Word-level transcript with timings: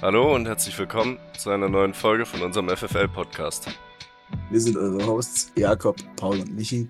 Hallo 0.00 0.32
und 0.32 0.46
herzlich 0.46 0.78
willkommen 0.78 1.18
zu 1.36 1.50
einer 1.50 1.68
neuen 1.68 1.92
Folge 1.92 2.24
von 2.24 2.40
unserem 2.42 2.68
FFL-Podcast. 2.68 3.68
Wir 4.48 4.60
sind 4.60 4.76
eure 4.76 5.04
Hosts 5.04 5.52
Jakob, 5.56 5.96
Paul 6.14 6.38
und 6.38 6.54
Michi. 6.54 6.88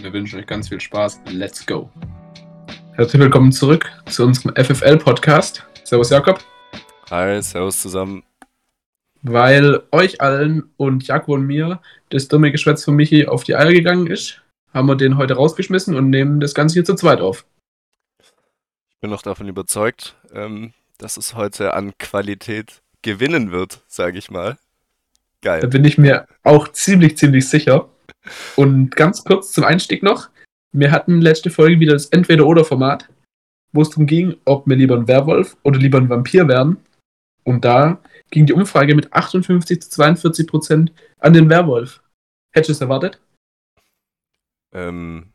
Wir 0.00 0.12
wünschen 0.12 0.40
euch 0.40 0.46
ganz 0.46 0.68
viel 0.68 0.80
Spaß. 0.80 1.20
Let's 1.30 1.64
go. 1.64 1.88
Herzlich 2.94 3.22
willkommen 3.22 3.52
zurück 3.52 3.92
zu 4.06 4.24
unserem 4.24 4.56
FFL-Podcast. 4.56 5.64
Servus 5.84 6.10
Jakob. 6.10 6.40
Hi, 7.10 7.40
servus 7.40 7.80
zusammen. 7.80 8.24
Weil 9.22 9.84
euch 9.92 10.20
allen 10.20 10.68
und 10.76 11.06
Jakob 11.06 11.28
und 11.28 11.46
mir 11.46 11.80
das 12.08 12.26
dumme 12.26 12.50
Geschwätz 12.50 12.84
von 12.84 12.96
Michi 12.96 13.28
auf 13.28 13.44
die 13.44 13.54
Eier 13.54 13.72
gegangen 13.72 14.08
ist, 14.08 14.42
haben 14.74 14.88
wir 14.88 14.96
den 14.96 15.16
heute 15.16 15.34
rausgeschmissen 15.34 15.94
und 15.94 16.10
nehmen 16.10 16.40
das 16.40 16.56
Ganze 16.56 16.74
hier 16.74 16.84
zu 16.84 16.96
zweit 16.96 17.20
auf. 17.20 17.46
Ich 18.18 19.00
bin 19.00 19.10
noch 19.10 19.22
davon 19.22 19.46
überzeugt, 19.46 20.16
ähm, 20.34 20.72
dass 20.98 21.16
es 21.16 21.34
heute 21.34 21.74
an 21.74 21.96
Qualität 21.98 22.82
gewinnen 23.02 23.52
wird, 23.52 23.84
sage 23.86 24.18
ich 24.18 24.30
mal. 24.30 24.58
Da 25.42 25.58
Geil. 25.60 25.68
bin 25.68 25.84
ich 25.84 25.98
mir 25.98 26.26
auch 26.42 26.68
ziemlich, 26.68 27.16
ziemlich 27.16 27.48
sicher. 27.48 27.88
Und 28.56 28.96
ganz 28.96 29.24
kurz 29.24 29.52
zum 29.52 29.64
Einstieg 29.64 30.02
noch. 30.02 30.28
Wir 30.72 30.90
hatten 30.90 31.20
letzte 31.20 31.50
Folge 31.50 31.80
wieder 31.80 31.92
das 31.92 32.06
Entweder-Oder-Format, 32.06 33.08
wo 33.72 33.82
es 33.82 33.90
darum 33.90 34.06
ging, 34.06 34.36
ob 34.44 34.66
wir 34.66 34.76
lieber 34.76 34.96
ein 34.96 35.08
Werwolf 35.08 35.56
oder 35.62 35.78
lieber 35.78 35.98
ein 35.98 36.08
Vampir 36.08 36.48
werden. 36.48 36.78
Und 37.44 37.64
da 37.64 38.00
ging 38.30 38.46
die 38.46 38.52
Umfrage 38.52 38.94
mit 38.94 39.12
58 39.12 39.80
zu 39.82 39.90
42 39.90 40.46
Prozent 40.46 40.92
an 41.18 41.32
den 41.32 41.48
Werwolf. 41.48 42.02
Hättest 42.50 42.70
du 42.70 42.72
es 42.72 42.80
erwartet? 42.80 43.20
Ähm, 44.72 45.32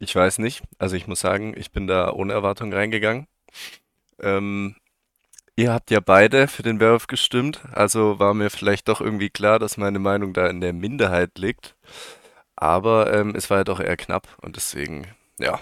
ich 0.00 0.14
weiß 0.14 0.38
nicht. 0.38 0.62
Also 0.78 0.96
ich 0.96 1.06
muss 1.06 1.20
sagen, 1.20 1.54
ich 1.56 1.70
bin 1.70 1.86
da 1.86 2.12
ohne 2.12 2.32
Erwartung 2.32 2.72
reingegangen. 2.72 3.26
Ähm, 4.20 4.76
ihr 5.56 5.72
habt 5.72 5.90
ja 5.90 6.00
beide 6.00 6.48
für 6.48 6.62
den 6.62 6.80
Werwolf 6.80 7.06
gestimmt, 7.06 7.62
also 7.72 8.18
war 8.18 8.34
mir 8.34 8.50
vielleicht 8.50 8.88
doch 8.88 9.00
irgendwie 9.00 9.30
klar, 9.30 9.58
dass 9.58 9.76
meine 9.76 9.98
Meinung 9.98 10.32
da 10.32 10.46
in 10.48 10.60
der 10.60 10.72
Minderheit 10.72 11.38
liegt. 11.38 11.76
Aber 12.56 13.12
ähm, 13.12 13.34
es 13.36 13.50
war 13.50 13.58
ja 13.58 13.64
doch 13.64 13.80
eher 13.80 13.96
knapp 13.96 14.36
und 14.42 14.56
deswegen, 14.56 15.06
ja, 15.38 15.60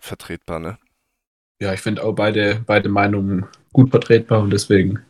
vertretbar, 0.00 0.60
ne? 0.60 0.78
Ja, 1.60 1.72
ich 1.72 1.80
finde 1.80 2.04
auch 2.04 2.12
beide, 2.12 2.62
beide 2.66 2.88
Meinungen 2.88 3.46
gut 3.72 3.90
vertretbar 3.90 4.40
und 4.40 4.50
deswegen 4.50 5.04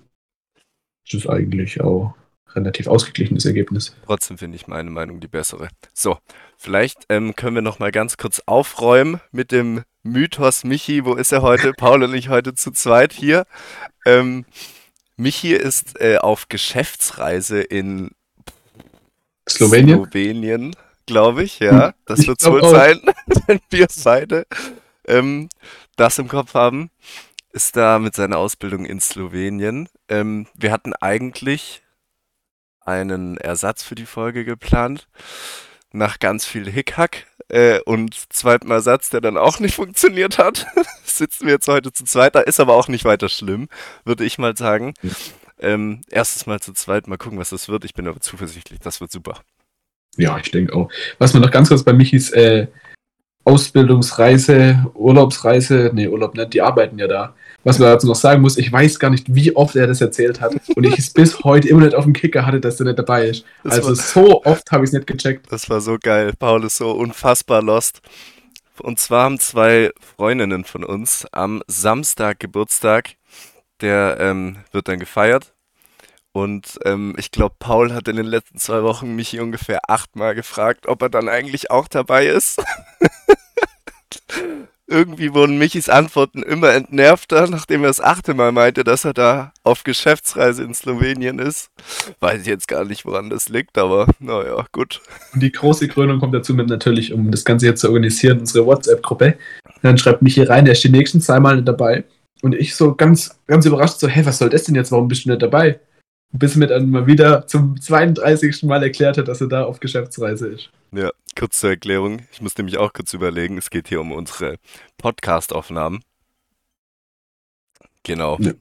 ist 1.06 1.14
es 1.14 1.26
eigentlich 1.26 1.80
auch 1.82 2.14
relativ 2.58 2.86
ausgeglichenes 2.86 3.44
Ergebnis. 3.46 3.94
Trotzdem 4.06 4.38
finde 4.38 4.56
ich 4.56 4.66
meine 4.66 4.90
Meinung 4.90 5.20
die 5.20 5.28
bessere. 5.28 5.68
So, 5.94 6.18
vielleicht 6.56 7.04
ähm, 7.08 7.34
können 7.36 7.54
wir 7.54 7.62
noch 7.62 7.78
mal 7.78 7.90
ganz 7.92 8.16
kurz 8.16 8.40
aufräumen 8.46 9.20
mit 9.32 9.52
dem 9.52 9.82
Mythos 10.02 10.64
Michi. 10.64 11.04
Wo 11.04 11.14
ist 11.14 11.32
er 11.32 11.42
heute? 11.42 11.72
Paul 11.72 12.02
und 12.02 12.14
ich 12.14 12.28
heute 12.28 12.54
zu 12.54 12.70
zweit 12.70 13.12
hier. 13.12 13.46
Ähm, 14.06 14.44
Michi 15.16 15.52
ist 15.54 16.00
äh, 16.00 16.18
auf 16.18 16.48
Geschäftsreise 16.48 17.60
in 17.60 18.10
Slowenien? 19.48 20.04
Slowenien, 20.04 20.76
glaube 21.06 21.42
ich, 21.42 21.58
ja. 21.58 21.94
Das 22.06 22.20
Ich 22.20 22.28
wird 22.28 22.44
wohl 22.44 22.62
auch. 22.62 22.70
sein, 22.70 23.00
wenn 23.46 23.60
wir 23.70 23.86
beide 24.04 24.46
ähm, 25.06 25.48
das 25.96 26.18
im 26.18 26.28
Kopf 26.28 26.54
haben. 26.54 26.90
Ist 27.50 27.76
da 27.76 27.98
mit 27.98 28.14
seiner 28.14 28.36
Ausbildung 28.38 28.84
in 28.84 29.00
Slowenien. 29.00 29.88
Ähm, 30.08 30.46
wir 30.54 30.70
hatten 30.70 30.92
eigentlich 30.92 31.82
einen 32.88 33.36
Ersatz 33.36 33.82
für 33.82 33.94
die 33.94 34.06
Folge 34.06 34.44
geplant. 34.44 35.08
Nach 35.92 36.18
ganz 36.18 36.46
viel 36.46 36.70
Hickhack 36.70 37.26
äh, 37.48 37.80
und 37.80 38.14
zweitem 38.30 38.70
Ersatz, 38.70 39.10
der 39.10 39.20
dann 39.20 39.36
auch 39.36 39.58
nicht 39.58 39.74
funktioniert 39.74 40.38
hat, 40.38 40.66
sitzen 41.04 41.46
wir 41.46 41.54
jetzt 41.54 41.68
heute 41.68 41.92
zu 41.92 42.04
zweit. 42.04 42.34
Da 42.34 42.40
ist 42.40 42.60
aber 42.60 42.74
auch 42.74 42.88
nicht 42.88 43.04
weiter 43.04 43.28
schlimm, 43.28 43.68
würde 44.04 44.24
ich 44.24 44.38
mal 44.38 44.56
sagen. 44.56 44.94
Ähm, 45.60 46.02
erstes 46.10 46.46
Mal 46.46 46.60
zu 46.60 46.72
zweit, 46.72 47.08
mal 47.08 47.18
gucken, 47.18 47.38
was 47.38 47.50
das 47.50 47.68
wird. 47.68 47.84
Ich 47.84 47.94
bin 47.94 48.06
aber 48.06 48.20
zuversichtlich, 48.20 48.80
das 48.80 49.00
wird 49.00 49.10
super. 49.10 49.40
Ja, 50.16 50.38
ich 50.38 50.50
denke 50.50 50.74
auch. 50.74 50.90
Was 51.18 51.32
man 51.32 51.42
noch 51.42 51.50
ganz 51.50 51.68
kurz 51.68 51.84
bei 51.84 51.92
Michis 51.92 52.30
äh, 52.30 52.68
Ausbildungsreise, 53.48 54.86
Urlaubsreise, 54.94 55.90
nee, 55.94 56.06
Urlaub 56.08 56.36
nicht, 56.36 56.54
die 56.54 56.62
arbeiten 56.62 56.98
ja 56.98 57.06
da. 57.06 57.34
Was 57.64 57.78
man 57.78 57.88
dazu 57.88 58.06
noch 58.06 58.14
sagen 58.14 58.40
muss, 58.42 58.56
ich 58.56 58.70
weiß 58.72 58.98
gar 58.98 59.10
nicht, 59.10 59.34
wie 59.34 59.54
oft 59.56 59.74
er 59.76 59.86
das 59.86 60.00
erzählt 60.00 60.40
hat 60.40 60.54
und 60.76 60.84
ich 60.84 60.98
es 60.98 61.10
bis 61.10 61.42
heute 61.44 61.68
immer 61.68 61.82
nicht 61.82 61.94
auf 61.94 62.04
dem 62.04 62.12
Kicker 62.12 62.46
hatte, 62.46 62.60
dass 62.60 62.78
er 62.80 62.86
nicht 62.86 62.98
dabei 62.98 63.26
ist. 63.28 63.44
Das 63.64 63.74
also 63.74 63.88
war- 63.88 63.94
so 63.96 64.44
oft 64.44 64.70
habe 64.70 64.84
ich 64.84 64.88
es 64.88 64.92
nicht 64.94 65.06
gecheckt. 65.06 65.50
Das 65.50 65.68
war 65.68 65.80
so 65.80 65.96
geil. 66.00 66.32
Paul 66.38 66.64
ist 66.64 66.76
so 66.76 66.92
unfassbar 66.92 67.62
lost. 67.62 68.00
Und 68.80 69.00
zwar 69.00 69.24
haben 69.24 69.40
zwei 69.40 69.90
Freundinnen 70.16 70.64
von 70.64 70.84
uns 70.84 71.26
am 71.32 71.62
Samstag 71.66 72.38
Geburtstag. 72.38 73.16
Der 73.80 74.16
ähm, 74.20 74.56
wird 74.72 74.88
dann 74.88 74.98
gefeiert. 74.98 75.52
Und 76.38 76.78
ähm, 76.84 77.16
ich 77.18 77.32
glaube, 77.32 77.56
Paul 77.58 77.92
hat 77.92 78.06
in 78.06 78.14
den 78.14 78.26
letzten 78.26 78.58
zwei 78.58 78.84
Wochen 78.84 79.16
mich 79.16 79.40
ungefähr 79.40 79.90
achtmal 79.90 80.36
gefragt, 80.36 80.86
ob 80.86 81.02
er 81.02 81.08
dann 81.08 81.28
eigentlich 81.28 81.72
auch 81.72 81.88
dabei 81.88 82.26
ist. 82.26 82.62
Irgendwie 84.86 85.34
wurden 85.34 85.58
Michis 85.58 85.88
Antworten 85.88 86.44
immer 86.44 86.72
entnervter, 86.72 87.48
nachdem 87.48 87.82
er 87.82 87.88
das 87.88 88.00
achte 88.00 88.34
Mal 88.34 88.52
meinte, 88.52 88.84
dass 88.84 89.04
er 89.04 89.14
da 89.14 89.52
auf 89.64 89.82
Geschäftsreise 89.82 90.62
in 90.62 90.74
Slowenien 90.74 91.40
ist. 91.40 91.70
Weiß 92.20 92.42
ich 92.42 92.46
jetzt 92.46 92.68
gar 92.68 92.84
nicht, 92.84 93.04
woran 93.04 93.30
das 93.30 93.48
liegt, 93.48 93.76
aber 93.76 94.06
naja, 94.20 94.64
gut. 94.70 95.00
Und 95.34 95.42
die 95.42 95.50
große 95.50 95.88
Krönung 95.88 96.20
kommt 96.20 96.34
dazu 96.34 96.54
mit 96.54 96.68
natürlich, 96.68 97.12
um 97.12 97.32
das 97.32 97.44
Ganze 97.44 97.66
jetzt 97.66 97.80
zu 97.80 97.88
organisieren, 97.88 98.38
unsere 98.38 98.64
WhatsApp-Gruppe. 98.64 99.36
Dann 99.82 99.98
schreibt 99.98 100.22
Michi 100.22 100.44
rein, 100.44 100.64
der 100.64 100.72
ist 100.72 100.84
die 100.84 100.88
nächsten 100.88 101.20
zweimal 101.20 101.56
nicht 101.56 101.66
dabei. 101.66 102.04
Und 102.42 102.54
ich 102.54 102.76
so 102.76 102.94
ganz, 102.94 103.36
ganz 103.48 103.66
überrascht 103.66 103.98
so, 103.98 104.06
hä, 104.06 104.20
was 104.24 104.38
soll 104.38 104.50
das 104.50 104.62
denn 104.62 104.76
jetzt? 104.76 104.92
Warum 104.92 105.08
bist 105.08 105.24
du 105.24 105.30
nicht 105.30 105.42
dabei? 105.42 105.80
Bis 106.30 106.56
mir 106.56 106.66
dann 106.66 106.90
mal 106.90 107.06
wieder 107.06 107.46
zum 107.46 107.80
32. 107.80 108.64
Mal 108.64 108.82
erklärt 108.82 109.16
hat, 109.16 109.28
dass 109.28 109.40
er 109.40 109.48
da 109.48 109.64
auf 109.64 109.80
Geschäftsreise 109.80 110.48
ist. 110.48 110.70
Ja, 110.92 111.10
kurz 111.38 111.60
zur 111.60 111.70
Erklärung. 111.70 112.26
Ich 112.32 112.42
muss 112.42 112.56
nämlich 112.56 112.78
auch 112.78 112.92
kurz 112.92 113.14
überlegen. 113.14 113.56
Es 113.56 113.70
geht 113.70 113.88
hier 113.88 114.00
um 114.00 114.12
unsere 114.12 114.56
Podcast-Aufnahmen. 114.98 116.02
Genau. 118.02 118.36
Ja. 118.40 118.52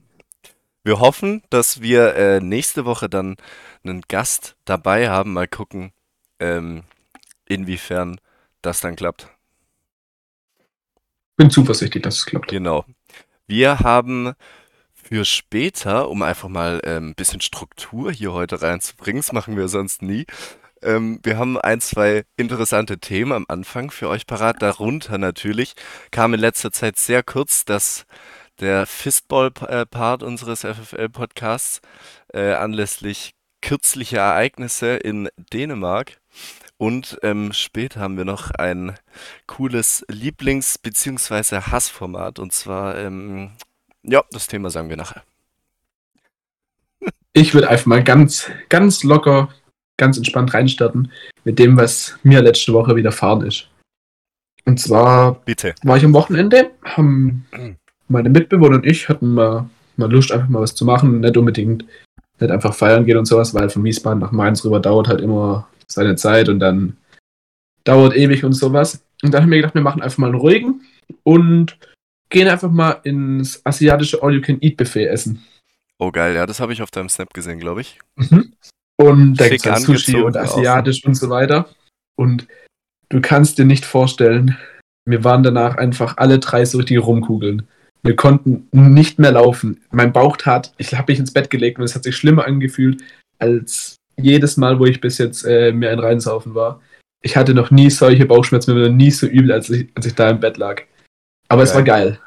Wir 0.82 1.00
hoffen, 1.00 1.42
dass 1.50 1.82
wir 1.82 2.14
äh, 2.14 2.40
nächste 2.40 2.86
Woche 2.86 3.10
dann 3.10 3.36
einen 3.84 4.02
Gast 4.08 4.56
dabei 4.64 5.10
haben. 5.10 5.34
Mal 5.34 5.48
gucken, 5.48 5.92
ähm, 6.40 6.84
inwiefern 7.46 8.20
das 8.62 8.80
dann 8.80 8.96
klappt. 8.96 9.28
Bin 11.36 11.50
zuversichtlich, 11.50 12.02
dass 12.02 12.16
es 12.16 12.26
klappt. 12.26 12.48
Genau. 12.48 12.84
Wir 13.46 13.80
haben 13.80 14.34
für 15.08 15.24
später, 15.24 16.10
um 16.10 16.22
einfach 16.22 16.48
mal 16.48 16.80
ähm, 16.84 17.10
ein 17.10 17.14
bisschen 17.14 17.40
Struktur 17.40 18.12
hier 18.12 18.32
heute 18.34 18.60
reinzubringen, 18.60 19.22
das 19.22 19.32
machen 19.32 19.56
wir 19.56 19.68
sonst 19.68 20.02
nie. 20.02 20.26
Ähm, 20.82 21.18
wir 21.22 21.38
haben 21.38 21.58
ein, 21.58 21.80
zwei 21.80 22.24
interessante 22.36 22.98
Themen 22.98 23.32
am 23.32 23.46
Anfang 23.48 23.90
für 23.90 24.08
euch 24.10 24.26
parat. 24.26 24.60
Darunter 24.60 25.16
natürlich 25.16 25.74
kam 26.10 26.34
in 26.34 26.40
letzter 26.40 26.72
Zeit 26.72 26.98
sehr 26.98 27.22
kurz, 27.22 27.64
dass 27.64 28.04
der 28.60 28.86
Fistball-Part 28.86 30.22
unseres 30.22 30.60
FFL-Podcasts 30.60 31.80
äh, 32.34 32.52
anlässlich 32.52 33.34
kürzlicher 33.62 34.18
Ereignisse 34.18 34.96
in 34.96 35.28
Dänemark 35.52 36.18
und 36.78 37.18
ähm, 37.24 37.52
später 37.52 38.00
haben 38.00 38.16
wir 38.16 38.24
noch 38.24 38.52
ein 38.52 38.96
cooles 39.48 40.06
Lieblings- 40.08 40.78
bzw. 40.80 41.60
Hassformat. 41.72 42.38
Und 42.38 42.52
zwar, 42.52 42.96
ähm, 42.96 43.50
ja, 44.08 44.24
das 44.30 44.46
Thema 44.46 44.70
sagen 44.70 44.88
wir 44.88 44.96
nachher. 44.96 45.22
Ich 47.34 47.54
würde 47.54 47.68
einfach 47.68 47.86
mal 47.86 48.02
ganz, 48.02 48.50
ganz 48.68 49.04
locker, 49.04 49.48
ganz 49.96 50.16
entspannt 50.16 50.54
reinstarten 50.54 51.12
mit 51.44 51.58
dem, 51.60 51.76
was 51.76 52.18
mir 52.24 52.42
letzte 52.42 52.72
Woche 52.72 52.96
widerfahren 52.96 53.46
ist. 53.46 53.68
Und 54.64 54.80
zwar 54.80 55.34
Bitte. 55.44 55.74
war 55.82 55.96
ich 55.96 56.04
am 56.04 56.14
Wochenende, 56.14 56.72
haben 56.84 57.46
meine 58.08 58.28
Mitbewohner 58.28 58.76
und 58.76 58.86
ich 58.86 59.08
hatten 59.08 59.34
mal, 59.34 59.68
mal 59.96 60.10
Lust, 60.10 60.32
einfach 60.32 60.48
mal 60.48 60.62
was 60.62 60.74
zu 60.74 60.84
machen, 60.84 61.20
nicht 61.20 61.36
unbedingt, 61.36 61.84
nicht 62.40 62.50
einfach 62.50 62.74
feiern 62.74 63.04
gehen 63.04 63.18
und 63.18 63.26
sowas, 63.26 63.54
weil 63.54 63.70
von 63.70 63.84
Wiesbaden 63.84 64.18
nach 64.18 64.32
Mainz 64.32 64.64
rüber 64.64 64.80
dauert 64.80 65.08
halt 65.08 65.20
immer 65.20 65.68
seine 65.86 66.16
Zeit 66.16 66.48
und 66.48 66.58
dann 66.58 66.96
dauert 67.84 68.16
ewig 68.16 68.44
und 68.44 68.52
sowas. 68.52 69.02
Und 69.22 69.32
dann 69.32 69.42
haben 69.42 69.50
wir 69.50 69.58
gedacht, 69.58 69.74
wir 69.74 69.82
machen 69.82 70.02
einfach 70.02 70.18
mal 70.18 70.28
einen 70.28 70.40
ruhigen 70.40 70.82
und 71.22 71.78
gehen 72.30 72.48
einfach 72.48 72.70
mal 72.70 73.00
ins 73.04 73.64
asiatische 73.64 74.22
All-You-Can-Eat-Buffet 74.22 75.06
essen. 75.06 75.44
Oh 75.98 76.10
geil, 76.10 76.34
ja, 76.34 76.46
das 76.46 76.60
habe 76.60 76.72
ich 76.72 76.82
auf 76.82 76.90
deinem 76.90 77.08
Snap 77.08 77.34
gesehen, 77.34 77.58
glaube 77.58 77.80
ich. 77.80 77.98
Und 79.00 79.34
da 79.40 79.48
gibt 79.48 79.66
es 79.66 79.82
Sushi 79.82 80.16
und 80.16 80.36
asiatisch 80.36 81.04
und 81.04 81.14
so 81.14 81.30
weiter. 81.30 81.68
Und 82.16 82.46
du 83.08 83.20
kannst 83.20 83.58
dir 83.58 83.64
nicht 83.64 83.84
vorstellen, 83.84 84.56
wir 85.04 85.24
waren 85.24 85.42
danach 85.42 85.76
einfach 85.76 86.16
alle 86.16 86.38
drei 86.38 86.64
so 86.64 86.78
richtig 86.78 86.98
rumkugeln. 86.98 87.66
Wir 88.02 88.14
konnten 88.14 88.68
nicht 88.72 89.18
mehr 89.18 89.32
laufen. 89.32 89.80
Mein 89.90 90.12
Bauch 90.12 90.36
tat, 90.36 90.72
ich 90.78 90.94
habe 90.94 91.10
mich 91.12 91.18
ins 91.18 91.32
Bett 91.32 91.50
gelegt 91.50 91.78
und 91.78 91.84
es 91.84 91.94
hat 91.94 92.04
sich 92.04 92.16
schlimmer 92.16 92.44
angefühlt 92.46 93.02
als 93.38 93.96
jedes 94.16 94.56
Mal, 94.56 94.78
wo 94.78 94.84
ich 94.84 95.00
bis 95.00 95.18
jetzt 95.18 95.44
äh, 95.44 95.72
mir 95.72 95.90
ein 95.90 95.98
Reinsaufen 95.98 96.54
war. 96.54 96.80
Ich 97.22 97.36
hatte 97.36 97.54
noch 97.54 97.70
nie 97.70 97.90
solche 97.90 98.26
Bauchschmerzen, 98.26 98.74
mir 98.74 98.82
war 98.82 98.88
noch 98.88 98.96
nie 98.96 99.10
so 99.10 99.26
übel, 99.26 99.52
als 99.52 99.70
ich, 99.70 99.88
als 99.94 100.06
ich 100.06 100.14
da 100.14 100.30
im 100.30 100.40
Bett 100.40 100.56
lag. 100.56 100.82
Aber 101.48 101.62
es 101.62 101.74
war 101.74 101.82
geil. 101.82 102.20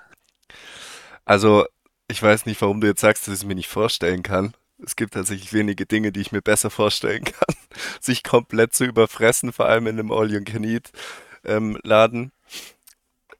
Also, 1.25 1.65
Ich 2.09 2.21
weiß 2.21 2.45
nicht, 2.45 2.61
warum 2.61 2.81
du 2.81 2.87
jetzt 2.87 2.99
sagst, 3.01 3.27
dass 3.27 3.33
ich 3.35 3.39
es 3.41 3.45
mir 3.45 3.55
nicht 3.55 3.69
vorstellen 3.69 4.21
kann. 4.23 4.53
Es 4.83 4.95
gibt 4.97 5.13
tatsächlich 5.13 5.53
wenige 5.53 5.85
Dinge, 5.85 6.11
die 6.11 6.19
ich 6.21 6.31
mir 6.33 6.41
besser 6.41 6.69
vorstellen 6.69 7.23
kann. 7.25 7.55
Sich 8.01 8.23
komplett 8.23 8.73
zu 8.73 8.83
überfressen, 8.85 9.53
vor 9.53 9.67
allem 9.67 9.87
in 9.87 9.97
einem 9.99 10.11
All-You-Can-Eat-Laden. 10.11 12.31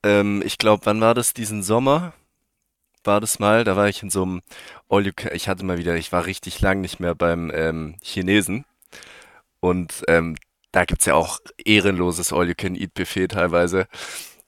Ähm, 0.04 0.42
ich 0.46 0.58
glaube, 0.58 0.86
wann 0.86 1.02
war 1.02 1.14
das? 1.14 1.34
Diesen 1.34 1.64
Sommer 1.64 2.14
war 3.04 3.20
das 3.22 3.40
mal. 3.40 3.64
Da 3.64 3.76
war 3.76 3.90
ich 3.90 4.04
in 4.04 4.10
so 4.10 4.24
einem 4.24 4.42
All 4.90 5.06
You 5.06 5.12
Can. 5.16 5.32
Ich 5.36 5.48
hatte 5.50 5.66
mal 5.66 5.78
wieder, 5.78 5.96
ich 5.96 6.12
war 6.12 6.26
richtig 6.26 6.62
lang 6.62 6.82
nicht 6.82 7.00
mehr 7.00 7.16
beim 7.16 7.52
ähm, 7.54 7.96
Chinesen. 8.04 8.66
Und 9.60 10.04
ähm, 10.08 10.36
da 10.72 10.86
gibt's 10.86 11.06
ja 11.06 11.14
auch 11.16 11.40
ehrenloses 11.66 12.34
All 12.34 12.48
You 12.48 12.54
Can 12.58 12.76
Eat 12.76 12.94
Buffet 12.94 13.30
teilweise. 13.30 13.88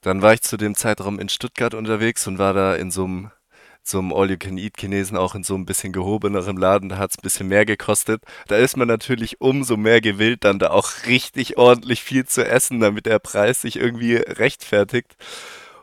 Dann 0.04 0.20
war 0.22 0.34
ich 0.34 0.42
zu 0.42 0.56
dem 0.58 0.74
Zeitraum 0.74 1.18
in 1.18 1.30
Stuttgart 1.30 1.72
unterwegs 1.74 2.26
und 2.26 2.38
war 2.38 2.52
da 2.52 2.74
in 2.76 2.90
so 2.90 3.04
einem 3.04 3.30
so 3.86 3.98
einem 3.98 4.14
All-You-Can-Eat-Chinesen 4.14 5.16
auch 5.18 5.34
in 5.34 5.44
so 5.44 5.54
ein 5.54 5.66
bisschen 5.66 5.92
gehobeneren 5.92 6.56
Laden, 6.56 6.88
da 6.88 6.96
hat's 6.96 7.18
ein 7.18 7.22
bisschen 7.22 7.48
mehr 7.48 7.66
gekostet. 7.66 8.22
Da 8.48 8.56
ist 8.56 8.78
man 8.78 8.88
natürlich 8.88 9.42
umso 9.42 9.76
mehr 9.76 10.00
gewillt, 10.00 10.44
dann 10.44 10.58
da 10.58 10.70
auch 10.70 10.90
richtig 11.06 11.58
ordentlich 11.58 12.02
viel 12.02 12.24
zu 12.24 12.46
essen, 12.46 12.80
damit 12.80 13.04
der 13.04 13.18
Preis 13.18 13.60
sich 13.60 13.76
irgendwie 13.76 14.14
rechtfertigt. 14.16 15.16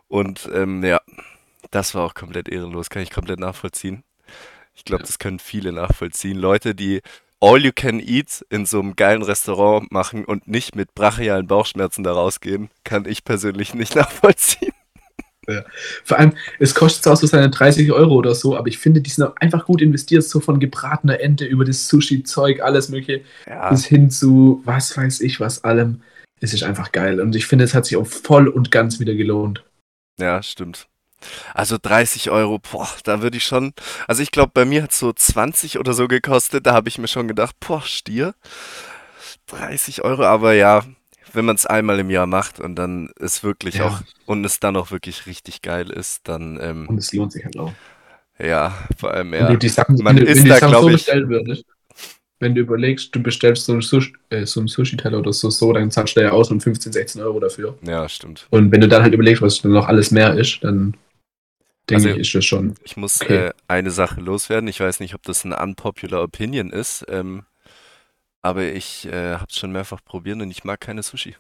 Und 0.08 0.50
ähm, 0.52 0.84
ja, 0.84 1.00
das 1.70 1.94
war 1.94 2.04
auch 2.04 2.16
komplett 2.16 2.50
ehrenlos, 2.50 2.90
kann 2.90 3.04
ich 3.04 3.12
komplett 3.12 3.40
nachvollziehen. 3.40 4.04
Ich 4.74 4.84
glaube, 4.84 5.04
Ja. 5.04 5.08
das 5.08 5.20
können 5.20 5.38
viele 5.38 5.72
nachvollziehen. 5.72 6.38
Leute, 6.40 6.74
die 6.74 7.02
All 7.42 7.64
You 7.66 7.72
Can 7.74 8.00
Eat 8.00 8.46
in 8.50 8.68
so 8.68 8.80
einem 8.80 8.96
geilen 8.96 9.24
Restaurant 9.24 9.92
machen 9.92 10.26
und 10.26 10.48
nicht 10.48 10.76
mit 10.76 10.94
brachialen 10.94 11.48
Bauchschmerzen 11.48 12.04
da 12.04 12.14
rausgehen, 12.14 12.70
kann 12.84 13.06
ich 13.06 13.24
persönlich 13.24 13.74
nicht 13.74 13.96
nachvollziehen. 13.96 14.74
Vor 16.04 16.20
allem, 16.20 16.34
es 16.60 16.76
kostet 16.76 17.04
zwar 17.04 17.16
so 17.16 17.26
seine 17.26 17.50
30 17.50 17.92
Euro 17.92 18.14
oder 18.14 18.36
so, 18.36 18.56
aber 18.56 18.68
ich 18.68 18.78
finde, 18.78 19.02
die 19.02 19.10
sind 19.10 19.26
auch 19.26 19.36
einfach 19.38 19.66
gut 19.66 19.82
investiert, 19.82 20.24
so 20.24 20.40
von 20.40 20.60
gebratener 20.60 21.20
Ente 21.20 21.46
über 21.46 21.66
das 21.66 21.88
Sushi-Zeug, 21.88 22.62
alles 22.62 22.90
mögliche, 22.90 23.24
Ja, 23.48 23.70
bis 23.72 23.86
hin 23.86 24.12
zu 24.12 24.62
was 24.66 24.96
weiß 24.96 25.20
ich 25.22 25.40
was 25.40 25.64
allem. 25.64 26.04
Es 26.40 26.54
ist 26.54 26.64
einfach 26.64 26.92
geil. 26.92 27.20
Und 27.20 27.36
ich 27.36 27.48
finde, 27.48 27.66
es 27.66 27.74
hat 27.74 27.86
sich 27.86 27.98
auch 27.98 28.06
voll 28.06 28.48
und 28.48 28.72
ganz 28.72 29.00
wieder 29.00 29.16
gelohnt. 29.16 29.64
ja, 30.20 30.44
stimmt. 30.44 30.88
Also 31.54 31.78
30 31.82 32.30
Euro, 32.32 32.60
boah, 32.60 32.88
da 33.04 33.22
würde 33.22 33.38
ich 33.38 33.46
schon. 33.46 33.74
Also 34.08 34.24
ich 34.24 34.32
glaube, 34.32 34.52
bei 34.54 34.66
mir 34.66 34.84
hat 34.84 34.92
es 34.92 35.00
so 35.00 35.14
20 35.14 35.80
oder 35.80 35.94
so 35.94 36.08
gekostet. 36.08 36.66
Da 36.66 36.74
habe 36.74 36.90
ich 36.90 36.98
mir 36.98 37.08
schon 37.08 37.28
gedacht, 37.28 37.56
boah, 37.60 37.82
Stier. 37.82 38.34
30 39.48 40.04
Euro, 40.04 40.24
aber 40.24 40.54
ja, 40.54 40.84
wenn 41.34 41.46
man 41.46 41.56
es 41.56 41.66
einmal 41.66 42.00
im 42.00 42.10
Jahr 42.10 42.28
macht 42.28 42.60
und 42.60 42.76
dann 42.76 43.10
ist 43.20 43.44
wirklich 43.44 43.76
Ja. 43.76 43.88
auch 43.88 44.02
und 44.26 44.44
es 44.46 44.60
dann 44.60 44.76
auch 44.76 44.92
wirklich 44.92 45.26
richtig 45.26 45.62
geil 45.62 45.90
ist, 45.90 46.28
dann 46.28 46.60
ähm, 46.62 46.88
Und 46.90 46.98
es 46.98 47.14
lohnt 47.14 47.32
sich 47.32 47.44
halt 47.46 47.58
auch. 47.58 47.74
ja, 48.40 48.74
vor 48.98 49.12
allem 49.14 49.32
Wenn 49.32 49.60
ja. 49.62 49.70
Sachen, 49.70 49.96
Man 50.04 50.16
wenn 50.18 50.26
du, 50.26 50.32
isst 50.32 50.44
wenn 50.44 50.50
da, 50.50 50.56
die 50.56 50.60
Sachen 50.60 50.72
glaub 50.72 50.84
so 50.84 50.90
ich- 50.90 51.08
würdest, 51.08 51.66
wenn 52.40 52.56
du 52.56 52.62
überlegst, 52.62 53.14
du 53.16 53.22
bestellst 53.22 53.66
so 53.66 53.74
einen 53.74 53.82
Sushi, 53.82 54.14
äh, 54.32 54.48
so 54.48 54.62
einen 54.62 54.68
Sushi-Teller 54.68 55.20
oder 55.20 55.32
so, 55.32 55.52
so, 55.52 55.72
dann 55.74 55.92
zahlst 55.92 56.16
du 56.16 56.22
ja 56.22 56.32
aus 56.32 56.50
und 56.50 56.62
15, 56.62 56.92
16 56.92 57.22
Euro 57.22 57.40
dafür. 57.40 57.78
Ja, 57.84 58.10
stimmt. 58.10 58.48
Und 58.50 58.72
wenn 58.72 58.82
du 58.82 58.88
dann 58.88 59.04
halt 59.04 59.14
überlegst, 59.14 59.44
was 59.44 59.62
dann 59.62 59.74
noch 59.74 59.88
alles 59.88 60.10
mehr 60.10 60.34
ist, 60.36 60.64
dann 60.64 60.96
denke 61.92 62.08
Also- 62.10 62.20
ich, 62.20 62.28
ist 62.28 62.36
das 62.36 62.46
schon. 62.46 62.76
Ich 62.84 62.98
muss 62.98 63.22
Okay. 63.22 63.48
äh, 63.48 63.52
eine 63.68 63.92
Sache 63.92 64.20
loswerden. 64.22 64.68
Ich 64.68 64.80
weiß 64.80 65.00
nicht, 65.00 65.14
ob 65.16 65.24
das 65.24 65.44
ein 65.46 65.54
unpopular 65.54 66.24
Opinion 66.24 66.72
ist, 66.72 67.06
ähm, 67.10 67.44
aber 68.42 68.64
ich 68.64 69.06
äh, 69.08 69.34
habe 69.36 69.48
es 69.50 69.58
schon 69.58 69.72
mehrfach 69.72 70.04
probiert 70.04 70.42
und 70.42 70.50
ich 70.50 70.64
mag 70.64 70.80
keine 70.82 71.04
Sushi. 71.04 71.36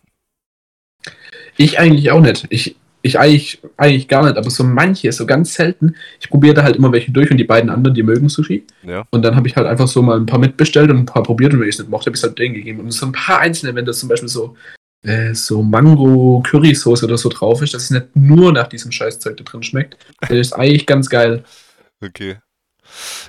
Ich 1.57 1.79
eigentlich 1.79 2.11
auch 2.11 2.21
nicht. 2.21 2.45
Ich, 2.49 2.75
ich 3.01 3.17
eigentlich, 3.19 3.59
eigentlich 3.77 4.07
gar 4.07 4.23
nicht, 4.23 4.37
aber 4.37 4.49
so 4.51 4.63
manche, 4.63 5.11
so 5.11 5.25
ganz 5.25 5.55
selten. 5.55 5.95
Ich 6.19 6.29
probiere 6.29 6.53
da 6.53 6.63
halt 6.63 6.75
immer 6.75 6.91
welche 6.91 7.11
durch 7.11 7.31
und 7.31 7.37
die 7.37 7.43
beiden 7.43 7.69
anderen, 7.71 7.95
die 7.95 8.03
mögen 8.03 8.29
Sushi. 8.29 8.65
Ja, 8.83 9.05
Und 9.09 9.23
dann 9.23 9.35
habe 9.35 9.47
ich 9.47 9.55
halt 9.55 9.65
einfach 9.65 9.87
so 9.87 10.01
mal 10.03 10.17
ein 10.19 10.27
paar 10.27 10.37
mitbestellt 10.39 10.91
und 10.91 10.97
ein 10.97 11.05
paar 11.05 11.23
probiert 11.23 11.53
und 11.53 11.59
wenn 11.61 11.67
ich 11.67 11.75
es 11.75 11.79
nicht 11.79 11.89
mochte, 11.89 12.05
habe 12.07 12.15
ich 12.15 12.19
es 12.21 12.27
halt 12.27 12.37
denen 12.37 12.53
gegeben. 12.53 12.79
Und 12.81 12.91
so 12.91 13.07
ein 13.07 13.11
paar 13.11 13.39
einzelne, 13.39 13.73
wenn 13.73 13.85
das 13.85 13.99
zum 13.99 14.09
Beispiel 14.09 14.29
so, 14.29 14.55
äh, 15.03 15.33
so 15.33 15.63
Mango-Currysoße 15.63 17.05
oder 17.05 17.17
so 17.17 17.29
drauf 17.29 17.61
ist, 17.61 17.73
dass 17.73 17.83
es 17.83 17.91
nicht 17.91 18.15
nur 18.15 18.51
nach 18.51 18.67
diesem 18.67 18.91
Scheißzeug 18.91 19.37
da 19.37 19.43
drin 19.43 19.63
schmeckt, 19.63 19.97
das 20.19 20.31
ist 20.31 20.53
eigentlich 20.53 20.85
ganz 20.85 21.09
geil. 21.09 21.43
okay. 22.01 22.37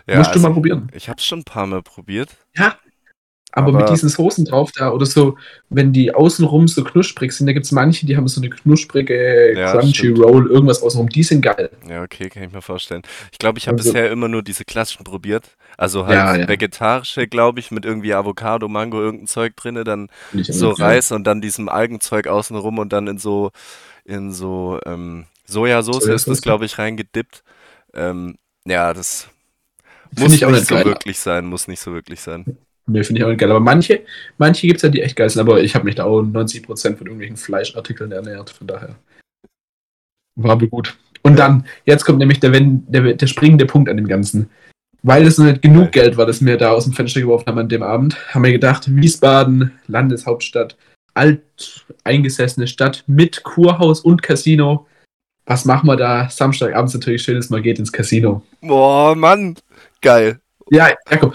Ja, 0.08 0.18
Musst 0.18 0.30
du 0.30 0.34
also 0.34 0.48
mal 0.48 0.52
probieren. 0.52 0.88
ich 0.92 1.08
habe 1.08 1.18
es 1.18 1.24
schon 1.24 1.40
ein 1.40 1.44
paar 1.44 1.66
Mal 1.66 1.82
probiert. 1.82 2.30
Ja. 2.56 2.76
Aber, 3.54 3.68
Aber- 3.68 3.80
mit 3.80 3.90
diesen 3.90 4.08
Soßen 4.08 4.44
drauf 4.46 4.70
da 4.74 4.90
oder 4.90 5.04
so, 5.06 5.36
wenn 5.68 5.92
die 5.92 6.14
außenrum 6.14 6.68
so 6.68 6.82
knusprig 6.84 7.32
sind, 7.32 7.46
da 7.46 7.52
gibt 7.52 7.66
es 7.66 7.72
manche, 7.72 8.06
die 8.06 8.16
haben 8.16 8.26
so 8.26 8.40
eine 8.40 8.48
knusprige 8.50 9.54
Ja, 9.58 9.72
Crunchy 9.72 9.94
stimmt. 9.94 10.20
Roll, 10.20 10.50
irgendwas 10.50 10.82
außenrum, 10.82 11.08
die 11.10 11.22
sind 11.22 11.42
geil. 11.42 11.70
Ja, 11.88 12.02
okay, 12.02 12.28
kann 12.30 12.42
ich 12.44 12.52
mir 12.52 12.62
vorstellen. 12.62 13.02
Ich 13.30 13.38
glaube, 13.38 13.58
ich 13.58 13.68
habe 13.68 13.76
Also- 13.78 13.92
bisher 13.92 14.10
immer 14.10 14.28
nur 14.28 14.42
diese 14.42 14.64
klassischen 14.64 15.04
probiert. 15.04 15.50
Also 15.76 16.06
halt 16.06 16.16
Ja, 16.16 16.36
ja. 16.36 16.48
vegetarische, 16.48 17.26
glaube 17.26 17.60
ich, 17.60 17.70
mit 17.70 17.84
irgendwie 17.84 18.14
Avocado, 18.14 18.68
Mango, 18.68 19.00
irgendein 19.00 19.26
Zeug 19.26 19.56
drinne, 19.56 19.84
dann 19.84 20.08
so. 20.32 20.70
Reis 20.70 21.12
und 21.12 21.24
dann 21.24 21.40
diesem 21.40 21.68
Algenzeug 21.68 22.26
außenrum 22.26 22.78
und 22.78 22.92
dann 22.92 23.06
in 23.06 23.18
so 23.18 23.50
in 24.04 24.32
so 24.32 24.78
ähm, 24.86 25.26
Sojasauce 25.46 25.96
ist 25.98 26.08
das, 26.08 26.22
Sojasauce. 26.24 26.40
glaube 26.42 26.64
ich, 26.64 26.78
reingedippt. 26.78 27.42
Ähm, 27.94 28.36
ja, 28.64 28.92
das 28.94 29.28
Find 30.14 30.20
muss 30.20 30.30
nicht 30.40 30.66
so 30.66 30.74
geil. 30.74 30.84
wirklich 30.86 31.18
sein, 31.20 31.46
muss 31.46 31.68
nicht 31.68 31.80
so 31.80 31.92
wirklich 31.92 32.20
sein. 32.20 32.56
Nee, 32.86 33.04
finde 33.04 33.20
ich 33.20 33.24
auch 33.24 33.28
nicht 33.28 33.40
geil. 33.40 33.50
Aber 33.50 33.60
manche, 33.60 34.00
manche 34.38 34.66
gibt 34.66 34.78
es 34.78 34.82
ja, 34.82 34.88
die 34.88 35.02
echt 35.02 35.16
geil 35.16 35.30
sind. 35.30 35.40
Aber 35.40 35.62
ich 35.62 35.74
habe 35.74 35.84
mich 35.84 35.94
da 35.94 36.04
auch 36.04 36.20
90% 36.20 36.66
von 36.96 37.06
irgendwelchen 37.06 37.36
Fleischartikeln 37.36 38.12
ernährt. 38.12 38.50
Von 38.50 38.66
daher 38.66 38.96
war 40.36 40.56
mir 40.56 40.68
gut. 40.68 40.96
Und 41.22 41.38
dann, 41.38 41.64
jetzt 41.84 42.04
kommt 42.04 42.18
nämlich 42.18 42.40
der, 42.40 42.50
der, 42.50 43.14
der 43.14 43.26
springende 43.26 43.66
Punkt 43.66 43.88
an 43.88 43.96
dem 43.96 44.08
Ganzen. 44.08 44.50
Weil 45.04 45.26
es 45.26 45.38
noch 45.38 45.46
nicht 45.46 45.62
genug. 45.62 45.92
Geld 45.92 46.16
war, 46.16 46.26
das 46.26 46.44
wir 46.44 46.56
da 46.56 46.70
aus 46.70 46.84
dem 46.84 46.92
Fenster 46.92 47.20
geworfen 47.20 47.46
haben 47.46 47.58
an 47.58 47.68
dem 47.68 47.82
Abend, 47.82 48.16
haben 48.34 48.44
wir 48.44 48.52
gedacht, 48.52 48.84
Wiesbaden, 48.88 49.72
Landeshauptstadt, 49.88 50.76
alt 51.14 51.86
eingesessene 52.04 52.66
Stadt 52.66 53.04
mit 53.06 53.42
Kurhaus 53.42 54.00
und 54.00 54.22
Casino. 54.22 54.86
Was 55.44 55.64
machen 55.64 55.88
wir 55.88 55.96
da? 55.96 56.30
Samstagabends 56.30 56.94
natürlich 56.94 57.22
schönes 57.22 57.50
Mal 57.50 57.62
geht 57.62 57.80
ins 57.80 57.92
Casino. 57.92 58.42
Boah, 58.60 59.16
Mann, 59.16 59.56
geil. 60.00 60.41
Ja, 60.74 60.88
Jakob, 61.10 61.34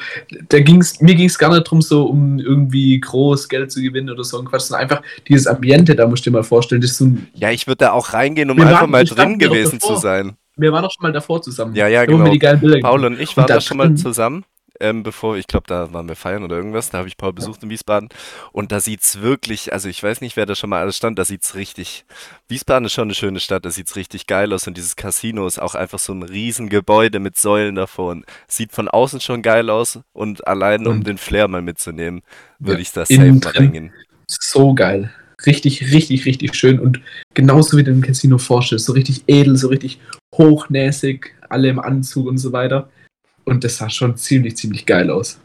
da 0.50 0.60
ging's, 0.60 1.00
mir 1.00 1.14
ging 1.14 1.28
es 1.28 1.38
gar 1.38 1.52
nicht 1.54 1.64
drum, 1.70 1.82
so 1.82 2.06
um 2.06 2.40
irgendwie 2.40 3.00
groß 3.00 3.48
Geld 3.48 3.72
zu 3.72 3.82
gewinnen 3.82 4.10
oder 4.10 4.24
so 4.24 4.40
ein 4.40 4.46
Quatsch, 4.46 4.64
sondern 4.64 4.82
einfach 4.90 5.04
dieses 5.28 5.46
Ambiente, 5.46 5.96
da 5.96 6.08
musst 6.08 6.26
du 6.26 6.32
dir 6.32 6.38
mal 6.38 6.44
vorstellen, 6.44 6.82
das 6.82 6.92
ist 6.92 6.98
so 6.98 7.06
ein, 7.06 7.28
Ja, 7.36 7.52
ich 7.52 7.68
würde 7.68 7.78
da 7.86 7.92
auch 7.92 8.14
reingehen, 8.14 8.50
um 8.50 8.58
Wir 8.58 8.66
einfach 8.66 8.82
waren- 8.82 8.90
mal 8.92 9.04
drin 9.06 9.38
gewesen 9.38 9.80
zu 9.80 9.96
sein. 9.98 10.36
wir 10.56 10.72
waren 10.72 10.82
doch 10.84 10.92
schon 10.92 11.04
mal 11.04 11.12
davor 11.14 11.40
zusammen. 11.44 11.76
Ja, 11.76 11.88
ja, 11.88 12.06
Da 12.08 12.12
genau. 12.12 12.80
Paul 12.82 13.06
und 13.06 13.20
ich 13.20 13.38
waren 13.38 13.46
da 13.46 13.62
schon 13.62 13.78
mal 13.78 13.94
zusammen, 13.94 14.44
ähm, 14.80 15.04
bevor, 15.04 15.38
ich 15.38 15.48
glaube, 15.48 15.66
da 15.68 15.92
waren 15.94 16.08
wir 16.08 16.16
feiern 16.16 16.44
oder 16.44 16.56
irgendwas. 16.56 16.90
Da 16.90 17.00
habe 17.00 17.08
ich 17.08 17.18
Paul 17.18 17.34
besucht 17.34 17.64
in 17.64 17.70
Wiesbaden. 17.70 18.10
Und 18.52 18.72
da 18.72 18.80
sieht's 18.80 19.22
wirklich, 19.22 19.74
also 19.74 19.90
ich 19.90 20.02
weiß 20.02 20.22
nicht, 20.22 20.36
wer 20.38 20.46
da 20.46 20.56
schon 20.56 20.70
mal 20.70 20.82
alles 20.82 20.98
stand, 20.98 21.18
da 21.20 21.26
sieht's 21.26 21.56
richtig. 21.56 22.06
Wiesbaden 22.48 22.86
ist 22.86 22.94
schon 22.94 23.06
eine 23.08 23.16
schöne 23.16 23.40
Stadt, 23.40 23.66
da 23.66 23.70
sieht's 23.70 23.96
richtig 23.96 24.28
geil 24.28 24.54
aus. 24.54 24.68
Und 24.68 24.78
dieses 24.78 24.96
Casino 24.96 25.48
ist 25.48 25.60
auch 25.60 25.76
einfach 25.76 26.00
so 26.00 26.14
ein 26.14 26.24
Riesengebäude 26.24 27.20
mit 27.20 27.38
Säulen 27.38 27.76
davor. 27.76 28.12
Und 28.12 28.26
sieht 28.48 28.72
von 28.72 28.88
außen 28.88 29.22
schon 29.22 29.42
geil 29.42 29.70
aus. 29.70 30.00
Und 30.14 30.48
allein, 30.48 30.86
um 30.88 30.98
Und- 30.98 31.08
den 31.08 31.18
Flair 31.18 31.48
mal 31.48 31.62
mitzunehmen, 31.62 32.22
würde 32.60 32.80
Ja, 32.80 32.82
ich 32.82 32.92
da 32.92 33.06
safe 33.06 33.32
mal 33.34 33.52
reingehen. 33.52 33.94
So 34.28 34.74
geil. 34.74 35.12
Richtig, 35.46 35.94
richtig, 35.94 36.26
richtig 36.26 36.56
schön 36.56 36.80
und 36.80 37.00
genauso 37.36 37.78
wie 37.78 37.84
du 37.84 37.92
im 37.92 38.02
Casino 38.02 38.40
vorstellst, 38.40 38.86
so 38.88 38.94
richtig 38.94 39.24
edel, 39.28 39.56
so 39.56 39.68
richtig 39.68 40.00
hochnäsig, 40.36 41.36
alle 41.50 41.70
im 41.70 41.80
Anzug 41.80 42.28
und 42.28 42.40
so 42.40 42.52
weiter. 42.52 42.90
Und 43.48 43.64
das 43.64 43.78
sah 43.78 43.90
schon 43.90 44.18
ziemlich, 44.18 44.58
ziemlich 44.58 44.86
geil 44.86 45.10
aus. 45.10 45.40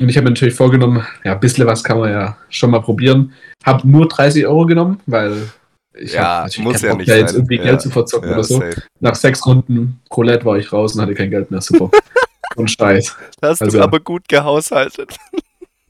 Und 0.00 0.08
ich 0.08 0.16
habe 0.16 0.24
mir 0.24 0.30
natürlich 0.30 0.54
vorgenommen, 0.54 1.06
ja, 1.24 1.32
ein 1.34 1.40
bisschen 1.40 1.66
was 1.66 1.84
kann 1.84 1.98
man 1.98 2.10
ja 2.10 2.36
schon 2.48 2.70
mal 2.70 2.80
probieren. 2.80 3.34
Hab 3.64 3.84
nur 3.84 4.08
30 4.08 4.46
Euro 4.46 4.64
genommen, 4.64 5.00
weil 5.06 5.48
ich 5.94 6.14
Ja, 6.14 6.46
muss 6.60 6.80
ja 6.80 6.90
Bock, 6.90 6.98
nicht 7.00 7.08
jetzt 7.08 7.34
irgendwie 7.34 7.56
Ja, 7.56 7.64
Geld 7.64 7.82
zu 7.82 7.90
verzocken 7.90 8.28
Ja, 8.30 8.34
oder 8.36 8.44
so. 8.44 8.60
safe. 8.60 8.82
Nach 9.00 9.14
sechs 9.14 9.44
Runden 9.44 10.00
Roulette 10.14 10.44
war 10.46 10.56
ich 10.56 10.72
raus 10.72 10.94
und 10.94 11.02
hatte 11.02 11.14
kein 11.14 11.30
Geld 11.30 11.50
mehr. 11.50 11.60
Super. 11.60 11.90
und 12.56 12.70
Scheiß. 12.70 13.14
Da 13.40 13.48
hast 13.48 13.60
Also- 13.62 13.76
du 13.78 13.84
aber 13.84 14.00
gut 14.00 14.26
gehaushaltet. 14.28 15.16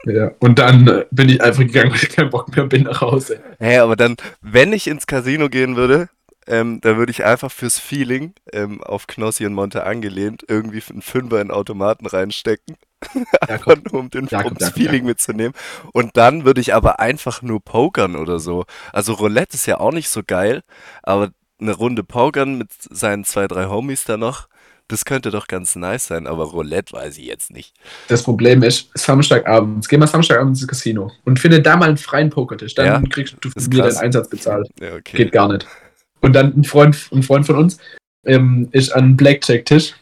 Ja. 0.07 0.31
Und 0.41 0.59
dann 0.59 0.89
äh, 0.89 1.05
bin 1.11 1.29
ich 1.29 1.43
einfach 1.43 1.61
gegangen, 1.61 1.91
weil 1.91 1.99
ich 2.03 2.09
keinen 2.09 2.31
Bock 2.31 2.57
mehr 2.57 2.65
bin 2.67 2.85
nach 2.85 3.03
Hause. 3.03 3.39
Hä, 3.61 3.77
aber 3.79 3.97
dann, 3.97 4.17
wenn 4.41 4.73
ich 4.73 4.87
ins 4.89 5.07
Casino 5.07 5.49
gehen 5.51 5.77
würde, 5.77 6.09
ähm, 6.47 6.81
dann 6.81 6.97
würde 6.97 7.13
ich 7.13 7.25
einfach 7.25 7.51
fürs 7.53 7.79
Feeling 7.79 8.35
ähm, 8.53 8.83
auf 8.83 9.07
Knossi 9.07 9.47
und 9.47 9.55
Monte 9.55 9.85
angelehnt 9.85 10.45
irgendwie 10.49 10.83
einen 10.91 11.03
Fünfer 11.03 11.41
in 11.41 11.51
Automaten 11.51 12.07
reinstecken, 12.07 12.77
Jakob, 13.47 13.47
einfach 13.47 13.83
nur 13.83 14.01
um, 14.01 14.11
den, 14.11 14.31
Jakob, 14.31 14.53
um 14.53 14.57
das 14.57 14.69
Jakob, 14.69 14.75
Feeling 14.75 15.05
mitzunehmen. 15.05 15.55
Und 15.93 16.17
dann 16.17 16.45
würde 16.45 16.61
ich 16.61 16.75
aber 16.75 17.01
einfach 17.01 17.43
nur 17.43 17.61
pokern 17.63 18.17
oder 18.17 18.39
so. 18.39 18.65
Also 18.93 19.15
Roulette 19.15 19.57
ist 19.57 19.67
ja 19.67 19.79
auch 19.81 19.93
nicht 19.93 20.09
so 20.09 20.23
geil, 20.27 20.63
aber 21.03 21.31
eine 21.61 21.73
Runde 21.73 22.05
pokern 22.05 22.57
mit 22.59 22.71
seinen 22.81 23.25
zwei, 23.25 23.47
drei 23.47 23.67
Homies 23.67 24.05
da 24.05 24.17
noch, 24.17 24.49
das 24.89 25.05
könnte 25.05 25.31
doch 25.31 25.47
ganz 25.47 25.77
nice 25.77 26.07
sein, 26.09 26.27
aber 26.27 26.45
Roulette 26.45 26.93
weiß 26.95 27.19
ich 27.19 27.27
jetzt 27.27 27.51
nicht. 27.53 27.75
Das 28.09 28.25
Problem 28.25 28.63
ist, 28.63 28.91
Samstagabends, 28.95 29.89
geh 29.89 29.97
mal 29.97 30.07
Samstagabends 30.09 30.61
ins 30.63 30.69
Casino 30.69 31.13
und 31.25 31.39
finde 31.39 31.63
da 31.63 31.77
mal 31.77 31.89
einen 31.89 31.97
freien 31.97 32.29
Pokertisch. 32.31 32.75
Dann 32.75 32.87
Ja, 32.87 33.01
kriegst 33.09 33.37
du 33.41 33.51
mir 33.71 33.83
krass. 33.83 33.95
deinen 33.95 34.05
Einsatz 34.07 34.29
bezahlt. 34.29 34.69
Ja, 34.81 34.95
okay. 34.97 35.17
Geht 35.17 35.33
gar 35.33 35.49
nicht. 35.53 35.67
Und 36.21 36.33
dann 36.35 36.55
ein 36.57 36.65
Freund, 36.65 37.09
ein 37.13 37.23
Freund 37.23 37.47
von 37.47 37.57
uns, 37.57 37.79
ähm, 38.27 38.69
ist 38.73 38.91
an 38.91 39.17
Blackjack-Tisch. 39.17 39.95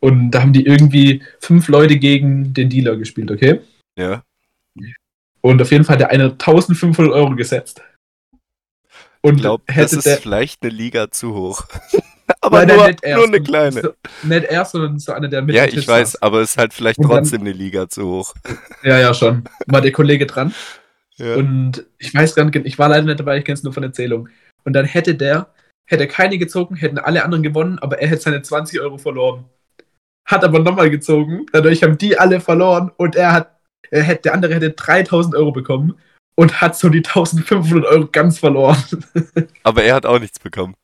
Und 0.00 0.30
da 0.30 0.42
haben 0.42 0.52
die 0.52 0.66
irgendwie 0.66 1.22
fünf 1.40 1.68
Leute 1.68 1.96
gegen 1.98 2.52
den 2.52 2.68
Dealer 2.68 2.96
gespielt, 2.96 3.30
okay? 3.30 3.60
Ja. 3.98 4.22
Und 5.40 5.62
auf 5.62 5.70
jeden 5.70 5.84
Fall 5.84 5.94
hat 5.94 6.00
der 6.00 6.10
eine 6.10 6.24
1500 6.32 7.12
Euro 7.14 7.34
gesetzt. 7.34 7.82
Und 9.22 9.36
Ich 9.36 9.40
glaube, 9.40 9.64
das 9.74 9.92
ist 9.92 10.06
der, 10.06 10.18
vielleicht 10.18 10.62
eine 10.62 10.70
Liga 10.72 11.10
zu 11.10 11.34
hoch. 11.34 11.64
aber 12.40 12.66
Nein, 12.66 12.76
nur, 12.76 12.86
nicht 12.88 13.04
nur 13.06 13.24
eine 13.24 13.40
kleine. 13.42 13.80
So, 13.82 13.92
nicht 14.24 14.44
er, 14.44 14.64
sondern 14.64 14.98
so 14.98 15.12
einer, 15.12 15.28
der 15.28 15.42
mit 15.42 15.54
Ja, 15.54 15.66
Tisch 15.66 15.78
ich 15.80 15.88
weiß, 15.88 16.12
saß. 16.12 16.22
aber 16.22 16.40
es 16.42 16.50
ist 16.50 16.58
halt 16.58 16.74
vielleicht 16.74 16.98
Und 16.98 17.08
dann- 17.08 17.18
trotzdem 17.22 17.40
eine 17.40 17.52
Liga 17.52 17.88
zu 17.88 18.06
hoch. 18.06 18.34
Ja, 18.82 18.98
ja, 18.98 19.14
schon. 19.14 19.44
War 19.66 19.80
der 19.80 19.92
Kollege 19.92 20.26
dran. 20.26 20.54
Ja. 21.16 21.36
Und 21.36 21.84
ich 21.98 22.14
weiß 22.14 22.34
gar 22.34 22.44
nicht, 22.44 22.54
ich 22.66 22.78
war 22.78 22.88
leider 22.90 23.06
nicht 23.06 23.18
dabei, 23.18 23.38
ich 23.38 23.44
kenne 23.44 23.54
es 23.54 23.62
nur 23.62 23.72
von 23.72 23.82
Erzählung. 23.82 24.28
Und 24.66 24.72
dann 24.72 24.84
hätte 24.84 25.14
der, 25.14 25.46
hätte 25.88 26.08
keine 26.08 26.38
gezogen, 26.38 26.74
hätten 26.74 26.98
alle 26.98 27.24
anderen 27.24 27.44
gewonnen, 27.44 27.78
aber 27.78 28.00
er 28.00 28.08
hätte 28.08 28.22
seine 28.22 28.42
20 28.42 28.80
Euro 28.80 28.98
verloren. 28.98 29.44
Hat 30.26 30.42
aber 30.44 30.58
nochmal 30.58 30.90
gezogen, 30.90 31.46
dadurch 31.52 31.84
haben 31.84 31.96
die 31.96 32.18
alle 32.18 32.40
verloren 32.40 32.90
und 32.96 33.14
er 33.14 33.32
hat, 33.32 33.60
er 33.92 34.02
hätte, 34.02 34.22
der 34.22 34.34
andere 34.34 34.54
hätte 34.54 34.70
3000 34.70 35.36
Euro 35.36 35.52
bekommen 35.52 35.96
und 36.34 36.60
hat 36.60 36.76
so 36.76 36.88
die 36.88 36.98
1500 36.98 37.84
Euro 37.84 38.08
ganz 38.10 38.40
verloren. 38.40 38.82
aber 39.62 39.84
er 39.84 39.94
hat 39.94 40.04
auch 40.04 40.18
nichts 40.18 40.40
bekommen. 40.40 40.74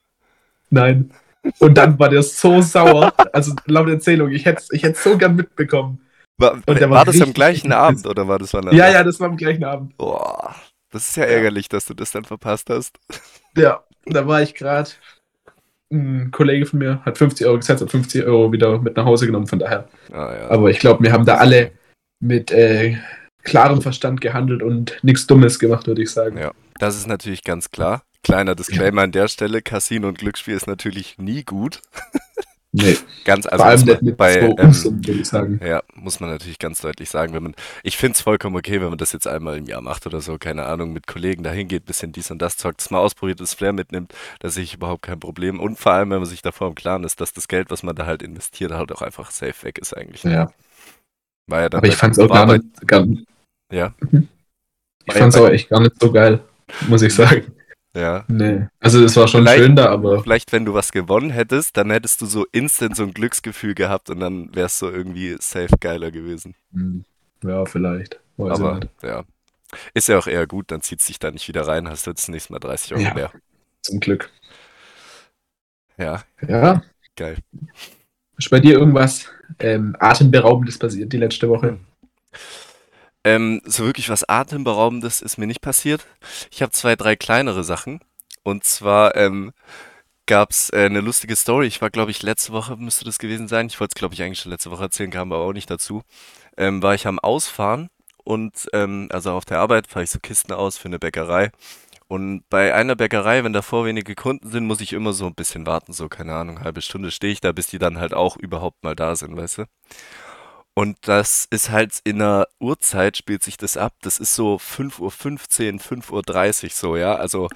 Nein. 0.71 1.11
Und 1.59 1.77
dann 1.77 1.99
war 1.99 2.09
der 2.09 2.23
so 2.23 2.63
sauer, 2.63 3.13
also 3.33 3.53
laut 3.67 3.89
Erzählung, 3.89 4.31
ich 4.31 4.45
hätte 4.45 4.61
es 4.61 4.71
ich 4.71 4.85
hätt's 4.85 5.03
so 5.03 5.19
gern 5.19 5.35
mitbekommen. 5.35 6.01
War, 6.39 6.57
war, 6.67 6.91
war 6.91 7.05
das 7.05 7.21
am 7.21 7.33
gleichen 7.33 7.73
Abend 7.73 8.07
oder 8.07 8.29
war 8.29 8.39
das 8.39 8.55
wann 8.55 8.73
Ja, 8.75 8.89
ja, 8.89 9.03
das 9.03 9.19
war 9.19 9.29
am 9.29 9.37
gleichen 9.37 9.65
Abend. 9.65 9.97
Boah, 9.97 10.55
das 10.93 11.09
ist 11.09 11.17
ja 11.17 11.25
ärgerlich, 11.25 11.69
dass 11.69 11.87
du 11.87 11.95
das 11.95 12.13
dann 12.13 12.25
verpasst 12.25 12.71
hast. 12.71 12.99
Ja, 13.55 13.85
da 14.07 14.27
war 14.27 14.41
ich 14.41 14.55
gerade. 14.55 14.89
Ein 15.93 16.31
Kollege 16.31 16.65
von 16.65 16.79
mir 16.79 17.05
hat 17.05 17.19
50 17.19 17.47
Euro 17.47 17.59
gesetzt 17.59 17.83
und 17.83 17.91
50 17.91 18.25
Euro 18.25 18.51
wieder 18.51 18.79
mit 18.79 18.97
nach 18.97 19.05
Hause 19.05 19.27
genommen, 19.27 19.47
von 19.47 19.59
daher. 19.59 19.91
Ah, 20.11 20.35
ja. 20.35 20.49
Aber 20.49 20.71
ich 20.71 20.79
glaube, 20.79 21.05
wir 21.05 21.13
haben 21.13 21.27
da 21.27 21.35
alle 21.35 21.73
mit 22.19 22.51
äh, 22.51 22.97
klarem 23.43 23.83
Verstand 23.83 24.23
gehandelt 24.23 24.63
und 24.63 24.99
nichts 25.03 25.27
Dummes 25.27 25.59
gemacht, 25.59 25.87
würde 25.87 26.03
ich 26.03 26.11
sagen. 26.11 26.39
Ja. 26.39 26.53
Das 26.79 26.97
ist 26.97 27.07
natürlich 27.07 27.45
ganz 27.45 27.71
klar. 27.71 28.05
Kleiner 28.23 28.55
Disclaimer 28.55 29.03
an 29.03 29.13
der 29.13 29.29
Stelle: 29.29 29.61
Casino 29.61 30.09
und 30.09 30.17
Glücksspiel 30.17 30.55
ist 30.55 30.67
natürlich 30.67 31.19
nie 31.19 31.45
gut. 31.45 31.83
Nee, 32.75 32.97
Ganz, 33.25 33.45
also 33.45 33.63
vor 33.63 33.67
allem 33.67 33.85
man 33.85 33.99
mit 34.01 34.17
bei, 34.17 34.39
ähm, 34.39 34.57
würde 34.57 35.13
ich 35.13 35.29
sagen. 35.29 35.61
Ja, 35.63 35.83
muss 35.95 36.21
man 36.21 36.31
natürlich 36.31 36.59
ganz 36.59 36.81
deutlich 36.81 37.11
sagen. 37.11 37.35
Wenn 37.35 37.43
man, 37.43 37.55
ich 37.83 37.99
finde 37.99 38.15
es 38.15 38.23
vollkommen 38.23 38.57
okay, 38.57 38.81
wenn 38.81 38.89
man 38.89 38.97
das 38.97 39.13
jetzt 39.13 39.27
einmal 39.27 39.59
im 39.59 39.67
Jahr 39.67 39.83
macht 39.83 40.07
oder 40.07 40.23
so, 40.23 40.39
keine 40.39 40.65
Ahnung, 40.65 40.95
mit 40.95 41.07
Kollegen 41.07 41.43
dahin 41.43 41.69
geht, 41.69 41.85
bisschen 41.85 42.13
dies 42.13 42.31
und 42.31 42.41
das 42.41 42.57
zockt, 42.57 42.81
das 42.81 42.91
mal 42.91 42.99
ausprobiert, 43.01 43.41
das 43.41 43.53
Flair 43.53 43.75
mitnimmt, 43.75 44.15
da 44.41 44.49
sehe 44.49 44.65
ich 44.65 44.75
überhaupt 44.75 45.03
kein 45.03 45.21
Problem. 45.21 45.61
Und 45.61 45.79
vor 45.79 45.93
allem, 45.93 46.11
wenn 46.11 46.21
man 46.21 46.29
sich 46.29 46.41
davor 46.41 46.69
im 46.69 46.75
Klaren 46.75 47.05
ist, 47.05 47.21
dass 47.21 47.35
das 47.35 47.47
Geld, 47.47 47.71
was 47.71 47.83
man 47.83 47.95
da 47.95 48.07
halt 48.07 48.23
investiert, 48.23 48.73
halt 48.73 48.91
auch 48.91 49.03
einfach 49.03 49.31
safe 49.31 49.65
weg 49.65 49.79
ist 49.79 49.95
eigentlich. 49.95 50.25
ne? 50.25 50.33
Ja, 50.33 50.53
War 51.49 51.61
ja 51.61 51.69
dann 51.69 51.79
aber 51.79 51.89
ich 51.89 51.97
fand 51.97 52.17
es 52.17 52.19
auch 52.19 52.33
gar 52.33 52.47
nicht. 52.47 52.87
Gar, 52.87 53.05
ich 53.05 53.27
Ja, 53.71 53.95
ja 55.07 55.13
fand 55.13 55.35
es 55.35 55.41
auch 55.41 55.49
echt 55.49 55.69
gar 55.69 55.81
nicht 55.81 56.01
so 56.01 56.11
geil, 56.11 56.41
muss 56.89 57.03
ich 57.03 57.15
sagen. 57.15 57.53
Ja. 57.95 58.25
Nee. 58.29 58.67
Also, 58.81 59.05
es 59.05 59.17
war 59.17 59.29
schon 59.29 59.43
Vielleicht- 59.43 59.59
schön 59.63 59.77
da, 59.77 59.91
aber 59.91 60.23
Vielleicht, 60.23 60.53
wenn 60.53 60.65
du 60.65 60.75
was 60.75 60.93
gewonnen 60.93 61.31
hättest, 61.31 61.77
dann 61.77 61.91
hättest 61.91 62.21
du 62.21 62.27
so 62.27 62.47
instant 62.53 62.97
so 62.97 63.03
ein 63.03 63.13
Glücksgefühl 63.15 63.75
gehabt 63.75 64.11
und 64.11 64.21
dann 64.21 64.55
wär's 64.55 64.79
so 64.79 64.91
irgendwie 64.91 65.37
safe 65.41 65.77
geiler 65.81 66.11
gewesen. 66.11 66.55
hm, 66.73 67.05
ja, 67.45 67.65
vielleicht. 67.65 68.21
Weiß 68.37 68.59
Aber 68.61 68.81
ja. 69.03 69.25
Ist 69.95 70.09
ja 70.09 70.19
auch 70.19 70.27
eher 70.27 70.47
gut, 70.47 70.71
dann 70.71 70.83
zieht 70.83 71.07
dich 71.09 71.19
da 71.19 71.31
nicht 71.31 71.49
wieder 71.49 71.67
rein, 71.67 71.89
hast 71.89 72.07
du 72.07 72.11
jetzt 72.11 72.23
das 72.23 72.29
nächste 72.29 72.53
Mal 72.53 72.59
30 72.59 72.93
Euro 72.95 73.03
Ja. 73.03 73.15
mehr. 73.15 73.31
Zum 73.83 74.01
Glück. 74.01 74.31
Ja, 75.99 76.23
Ja, 76.47 76.83
geil. 77.17 77.39
ist 78.39 78.51
bei 78.51 78.61
dir 78.61 78.73
irgendwas 78.79 79.29
ähm, 79.59 79.95
Atemberaubendes 79.99 80.79
passiert 80.79 81.13
die 81.13 81.19
letzte 81.19 81.49
Woche? 81.49 81.79
Ähm, 83.25 83.61
so 83.65 83.85
wirklich 83.85 84.09
was 84.09 84.29
Atemberaubendes 84.29 85.23
ist 85.23 85.39
mir 85.39 85.47
nicht 85.47 85.61
passiert. 85.61 86.07
Ich 86.51 86.63
habe 86.63 86.73
zwei, 86.73 86.97
drei 86.97 87.17
kleinere 87.17 87.65
Sachen. 87.65 88.01
Und 88.43 88.65
zwar 88.65 89.17
ähm, 89.17 89.53
gab 90.27 90.51
es 90.51 90.71
äh, 90.71 90.87
eine 90.87 91.01
lustige 91.01 91.37
Story. 91.37 91.67
Ich 91.67 91.81
war, 91.81 91.91
glaube 91.91 92.11
ich, 92.11 92.23
letzte 92.23 92.53
Woche 92.53 92.77
müsste 92.77 93.05
das 93.05 93.19
gewesen 93.19 93.49
sein. 93.49 93.67
Ich 93.67 93.81
wollte 93.81 93.93
es, 93.93 93.99
glaube 93.99 94.15
ich, 94.15 94.23
eigentlich 94.23 94.41
schon 94.41 94.53
letzte 94.53 94.71
Woche 94.71 94.85
erzählen, 94.85 95.11
kam 95.11 95.33
aber 95.33 95.45
auch 95.45 95.53
nicht 95.53 95.71
dazu. 95.71 96.03
Ähm, 96.57 96.83
war 96.83 96.95
ich 96.95 97.07
am 97.07 97.19
Ausfahren 97.19 97.89
und 98.25 98.69
ähm, 98.73 99.09
also 99.13 99.33
auf 99.33 99.45
der 99.45 99.61
Arbeit 99.61 99.87
fahre 99.87 100.05
ich 100.05 100.11
so 100.11 100.19
Kisten 100.21 100.53
aus 100.53 100.79
für 100.79 100.89
eine 100.89 100.99
Bäckerei. 100.99 101.51
Und 102.09 102.45
bei 102.51 102.75
einer 102.75 102.95
Bäckerei, 102.95 103.43
wenn 103.43 103.55
davor 103.55 103.87
wenige 103.87 104.15
Kunden 104.15 104.51
sind, 104.51 104.67
muss 104.67 104.83
ich 104.83 104.93
immer 104.93 105.13
so 105.15 105.27
ein 105.27 105.35
bisschen 105.35 105.67
warten, 105.67 105.93
so 105.93 106.09
keine 106.09 106.35
Ahnung, 106.35 106.61
halbe 106.61 106.83
Stunde 106.83 107.11
stehe 107.11 107.33
ich 107.33 107.41
da, 107.41 107.53
bis 107.53 107.69
die 107.69 107.79
dann 107.79 107.99
halt 107.99 108.13
auch 108.13 108.37
überhaupt 108.37 108.85
mal 108.85 108.95
da 108.95 109.17
sind, 109.17 109.37
weißt 109.37 109.59
du? 109.59 109.65
Und 110.75 110.97
das 111.03 111.47
ist 111.51 111.71
halt 111.71 112.01
in 112.05 112.23
einer 112.23 112.47
Uhrzeit 112.59 113.17
spielt 113.17 113.43
sich 113.43 113.57
das 113.57 113.77
ab. 113.77 113.95
Das 114.03 114.19
ist 114.19 114.35
so 114.35 114.57
5.15 114.57 115.01
Uhr, 115.01 115.11
5.30 115.11 116.65
Uhr 116.65 116.71
so, 116.71 116.97
ja. 116.97 117.15
Also, 117.17 117.49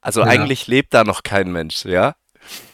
also 0.00 0.20
Ja. 0.20 0.26
eigentlich 0.26 0.66
lebt 0.66 0.92
da 0.92 1.04
noch 1.04 1.22
kein 1.22 1.50
Mensch, 1.50 1.84
ja. 1.86 2.14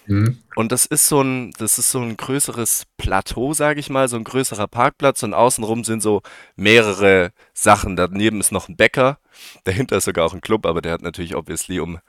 Hm. 0.06 0.38
Und 0.56 0.72
das 0.72 0.86
ist 0.86 1.06
so 1.06 1.20
ein, 1.20 1.52
das 1.58 1.78
ist 1.78 1.90
so 1.90 2.00
ein 2.00 2.16
größeres 2.16 2.86
Plateau, 2.96 3.52
sage 3.52 3.78
ich 3.80 3.90
mal, 3.90 4.08
so 4.08 4.16
ein 4.16 4.24
größerer 4.24 4.66
Parkplatz 4.66 5.22
und 5.22 5.34
außenrum 5.34 5.84
sind 5.84 6.02
so 6.02 6.22
mehrere 6.56 7.32
Sachen. 7.52 7.94
Daneben 7.94 8.40
ist 8.40 8.50
noch 8.50 8.68
ein 8.68 8.76
Bäcker, 8.76 9.18
dahinter 9.64 9.98
ist 9.98 10.06
sogar 10.06 10.24
auch 10.24 10.34
ein 10.34 10.40
Club, 10.40 10.66
aber 10.66 10.80
der 10.80 10.92
hat 10.92 11.02
natürlich 11.02 11.36
obviously 11.36 11.78
um 11.80 12.00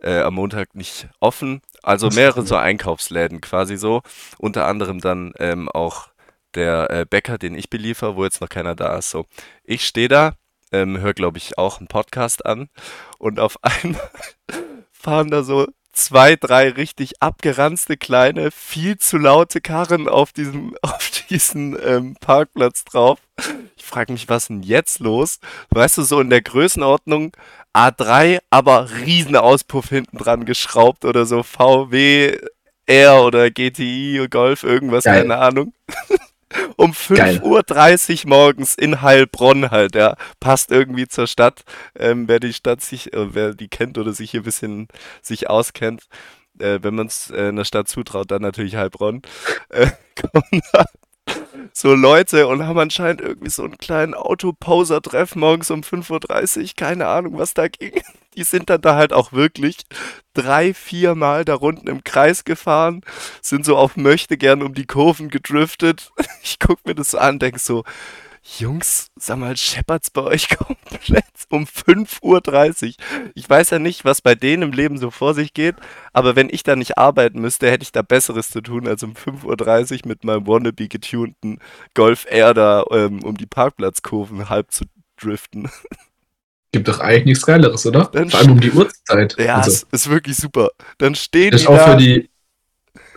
äh, 0.00 0.20
am 0.20 0.34
Montag 0.34 0.74
nicht 0.74 1.08
offen. 1.20 1.60
Also 1.82 2.08
mehrere 2.10 2.46
so 2.46 2.56
Einkaufsläden 2.56 3.40
quasi 3.40 3.76
so. 3.76 4.02
Unter 4.38 4.66
anderem 4.66 5.00
dann 5.00 5.32
ähm, 5.38 5.68
auch 5.68 6.08
der 6.58 6.90
äh, 6.90 7.06
Bäcker, 7.08 7.38
den 7.38 7.54
ich 7.54 7.70
beliefer, 7.70 8.16
wo 8.16 8.24
jetzt 8.24 8.40
noch 8.40 8.48
keiner 8.48 8.74
da 8.74 8.98
ist. 8.98 9.10
So, 9.10 9.24
ich 9.64 9.86
stehe 9.86 10.08
da, 10.08 10.34
ähm, 10.72 10.98
höre 11.00 11.14
glaube 11.14 11.38
ich 11.38 11.56
auch 11.56 11.78
einen 11.78 11.88
Podcast 11.88 12.44
an 12.44 12.68
und 13.18 13.40
auf 13.40 13.56
einmal 13.62 14.10
fahren 14.92 15.30
da 15.30 15.42
so 15.42 15.66
zwei, 15.92 16.36
drei 16.36 16.68
richtig 16.68 17.22
abgeranzte 17.22 17.96
kleine, 17.96 18.50
viel 18.50 18.98
zu 18.98 19.18
laute 19.18 19.60
Karren 19.60 20.08
auf 20.08 20.32
diesem, 20.32 20.76
auf 20.82 21.10
diesen 21.30 21.76
ähm, 21.82 22.16
Parkplatz 22.20 22.84
drauf. 22.84 23.18
Ich 23.76 23.84
frage 23.84 24.12
mich, 24.12 24.28
was 24.28 24.48
denn 24.48 24.62
jetzt 24.62 24.98
los? 25.00 25.38
Weißt 25.70 25.98
du, 25.98 26.02
so 26.02 26.20
in 26.20 26.30
der 26.30 26.42
Größenordnung 26.42 27.32
A3, 27.74 28.40
aber 28.50 28.90
riesen 28.90 29.36
Auspuff 29.36 29.88
hinten 29.88 30.18
dran 30.18 30.44
geschraubt 30.44 31.04
oder 31.04 31.24
so 31.24 31.42
VW 31.42 32.38
R 32.86 33.22
oder 33.22 33.50
GTI 33.50 34.26
Golf, 34.30 34.62
irgendwas, 34.62 35.04
Geil. 35.04 35.22
keine 35.22 35.38
Ahnung. 35.38 35.74
Um 36.76 36.94
Geil. 37.08 37.40
5.30 37.42 38.24
Uhr 38.24 38.28
morgens 38.28 38.74
in 38.74 39.02
Heilbronn 39.02 39.70
halt, 39.70 39.94
ja. 39.94 40.16
Passt 40.40 40.70
irgendwie 40.70 41.08
zur 41.08 41.26
Stadt. 41.26 41.64
Ähm, 41.94 42.28
wer 42.28 42.40
die 42.40 42.52
Stadt 42.52 42.80
sich, 42.80 43.12
äh, 43.12 43.34
wer 43.34 43.54
die 43.54 43.68
kennt 43.68 43.98
oder 43.98 44.12
sich 44.12 44.30
hier 44.30 44.40
ein 44.40 44.44
bisschen 44.44 44.88
sich 45.22 45.50
auskennt, 45.50 46.04
äh, 46.58 46.78
wenn 46.82 46.94
man 46.94 47.06
es 47.06 47.30
äh, 47.30 47.48
einer 47.48 47.64
Stadt 47.64 47.88
zutraut, 47.88 48.30
dann 48.30 48.42
natürlich 48.42 48.76
Heilbronn. 48.76 49.22
Äh, 49.70 49.90
kommen 50.16 50.62
da 50.72 50.86
so 51.74 51.94
Leute 51.94 52.46
und 52.46 52.66
haben 52.66 52.78
anscheinend 52.78 53.20
irgendwie 53.20 53.50
so 53.50 53.62
einen 53.64 53.78
kleinen 53.78 54.14
Autoposer-Treff 54.14 55.36
morgens 55.36 55.70
um 55.70 55.82
5.30 55.82 56.60
Uhr. 56.60 56.68
Keine 56.76 57.06
Ahnung, 57.06 57.38
was 57.38 57.54
da 57.54 57.68
ging. 57.68 58.00
Die 58.38 58.44
sind 58.44 58.70
dann 58.70 58.80
da 58.80 58.94
halt 58.94 59.12
auch 59.12 59.32
wirklich 59.32 59.78
drei, 60.32 60.72
vier 60.72 61.16
Mal 61.16 61.44
da 61.44 61.56
unten 61.56 61.88
im 61.88 62.04
Kreis 62.04 62.44
gefahren, 62.44 63.00
sind 63.42 63.64
so 63.64 63.76
auf 63.76 63.96
möchte 63.96 64.38
gern 64.38 64.62
um 64.62 64.74
die 64.74 64.86
Kurven 64.86 65.28
gedriftet. 65.28 66.12
Ich 66.44 66.58
guck 66.60 66.86
mir 66.86 66.94
das 66.94 67.10
so 67.10 67.18
an, 67.18 67.38
denk 67.38 67.58
so, 67.58 67.84
Jungs, 68.56 69.10
sag 69.16 69.38
mal, 69.38 69.56
scheppert's 69.56 70.10
bei 70.10 70.22
euch 70.22 70.48
komplett 70.56 71.24
um 71.50 71.64
5.30 71.64 72.86
Uhr. 72.86 72.94
Ich 73.34 73.50
weiß 73.50 73.70
ja 73.70 73.78
nicht, 73.78 74.04
was 74.04 74.22
bei 74.22 74.34
denen 74.34 74.62
im 74.62 74.72
Leben 74.72 74.98
so 74.98 75.10
vor 75.10 75.34
sich 75.34 75.52
geht, 75.52 75.74
aber 76.12 76.36
wenn 76.36 76.48
ich 76.48 76.62
da 76.62 76.76
nicht 76.76 76.96
arbeiten 76.96 77.40
müsste, 77.40 77.70
hätte 77.70 77.82
ich 77.82 77.92
da 77.92 78.02
Besseres 78.02 78.50
zu 78.50 78.60
tun, 78.62 78.86
als 78.86 79.02
um 79.02 79.12
5.30 79.12 80.04
Uhr 80.04 80.08
mit 80.08 80.24
meinem 80.24 80.46
wannabe 80.46 80.88
getunten 80.88 81.58
Golf 81.94 82.26
Air 82.30 82.54
da 82.54 82.84
ähm, 82.90 83.22
um 83.24 83.36
die 83.36 83.46
Parkplatzkurven 83.46 84.48
halb 84.48 84.70
zu 84.70 84.84
driften. 85.16 85.68
Gibt 86.72 86.86
doch 86.88 87.00
eigentlich 87.00 87.24
nichts 87.24 87.46
Geileres, 87.46 87.86
oder? 87.86 88.10
Dann 88.12 88.28
Vor 88.30 88.40
allem 88.40 88.52
um 88.52 88.60
die 88.60 88.70
Uhrzeit. 88.72 89.36
Ja, 89.38 89.56
Also, 89.56 89.70
es 89.70 89.86
ist 90.02 90.10
wirklich 90.10 90.36
super. 90.36 90.68
Dann 90.98 91.14
stehen 91.14 91.50
das 91.50 91.62
die 91.62 91.64
ist 91.66 91.70
auch 91.70 91.76
da. 91.76 91.92
für 91.92 91.96
die, 91.96 92.28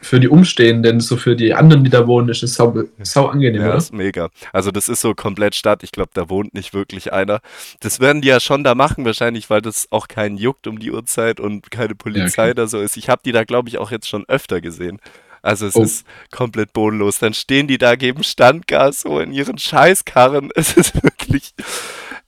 für 0.01 0.20
die 0.20 0.29
Umstehenden, 0.29 1.00
so 1.00 1.15
für 1.17 1.36
die 1.36 1.53
anderen, 1.53 1.84
die 1.84 1.89
da 1.89 2.08
wohnen, 2.08 2.29
ist 2.29 2.41
es 2.43 2.55
sau, 2.55 2.74
sau 3.03 3.27
angenehm, 3.27 3.62
Ja, 3.62 3.67
oder? 3.70 3.77
ist 3.77 3.93
mega. 3.93 4.29
Also 4.53 4.72
das 4.72 4.88
ist 4.88 5.01
so 5.01 5.13
komplett 5.13 5.53
Stadt. 5.53 5.84
Ich 5.84 5.91
glaube, 5.91 6.12
da 6.13 6.29
wohnt 6.29 6.53
nicht 6.53 6.74
wirklich 6.74 7.13
einer. 7.13 7.41
Das 7.81 8.00
werden 8.00 8.22
die 8.22 8.29
ja 8.29 8.39
schon 8.39 8.63
da 8.63 8.74
machen, 8.74 9.05
wahrscheinlich, 9.05 9.50
weil 9.50 9.62
das 9.62 9.88
auch 9.91 10.08
keinen 10.08 10.38
juckt 10.38 10.65
um 10.65 10.79
die 10.79 10.91
Uhrzeit 10.91 11.39
und 11.39 11.70
keine 11.72 11.93
Polizei 11.93 12.46
okay. 12.46 12.53
da 12.55 12.67
so 12.67 12.79
ist. 12.81 12.98
Ich 12.98 13.10
habe 13.10 13.22
die 13.25 13.31
da, 13.31 13.43
glaube 13.43 13.70
ich, 13.70 13.77
auch 13.77 13.91
jetzt 13.91 14.08
schon 14.08 14.25
öfter 14.27 14.60
gesehen. 14.62 15.00
Also 15.43 15.65
es 15.67 15.75
Oh. 15.75 15.84
ist 15.84 16.05
komplett 16.31 16.72
bodenlos. 16.74 17.20
Dann 17.20 17.34
stehen 17.34 17.67
die 17.67 17.77
da, 17.79 17.96
geben 17.96 18.24
Standgas 18.24 19.01
so 19.01 19.20
in 19.20 19.34
ihren 19.34 19.58
Scheißkarren. 19.58 20.50
Es 20.55 20.77
ist 20.77 21.03
wirklich, 21.03 21.53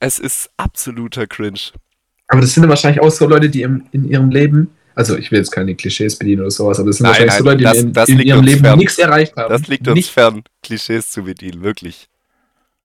es 0.04 0.18
ist 0.18 0.50
absoluter 0.56 1.26
Cringe. 1.26 1.58
Aber 2.28 2.40
das 2.40 2.54
sind 2.54 2.62
ja 2.62 2.68
wahrscheinlich 2.68 3.00
auch 3.02 3.10
so 3.10 3.26
Leute, 3.26 3.50
die 3.50 3.62
im, 3.62 3.86
in 3.92 4.08
ihrem 4.08 4.30
Leben 4.30 4.70
Also 4.94 5.16
ich 5.16 5.30
will 5.30 5.38
jetzt 5.40 5.50
keine 5.50 5.74
Klischees 5.74 6.16
bedienen 6.18 6.42
oder 6.42 6.50
sowas, 6.50 6.78
aber 6.80 6.90
es 6.90 6.96
sind 6.98 7.04
Nein, 7.04 7.10
wahrscheinlich 7.12 7.34
so 7.36 7.44
nein, 7.44 7.52
Leute, 7.52 7.58
die 7.58 7.64
das- 7.64 7.78
in, 7.82 7.92
das 7.92 8.08
in 8.08 8.20
ihrem 8.20 8.44
Leben 8.44 8.60
fern. 8.64 8.78
nichts 8.78 8.98
erreicht 8.98 9.36
haben. 9.36 9.50
Das 9.50 9.66
liegt 9.66 9.86
uns 9.88 9.94
Nicht- 9.96 10.10
fern, 10.12 10.42
Klischees 10.62 11.10
zu 11.10 11.24
bedienen, 11.24 11.62
wirklich. 11.62 12.08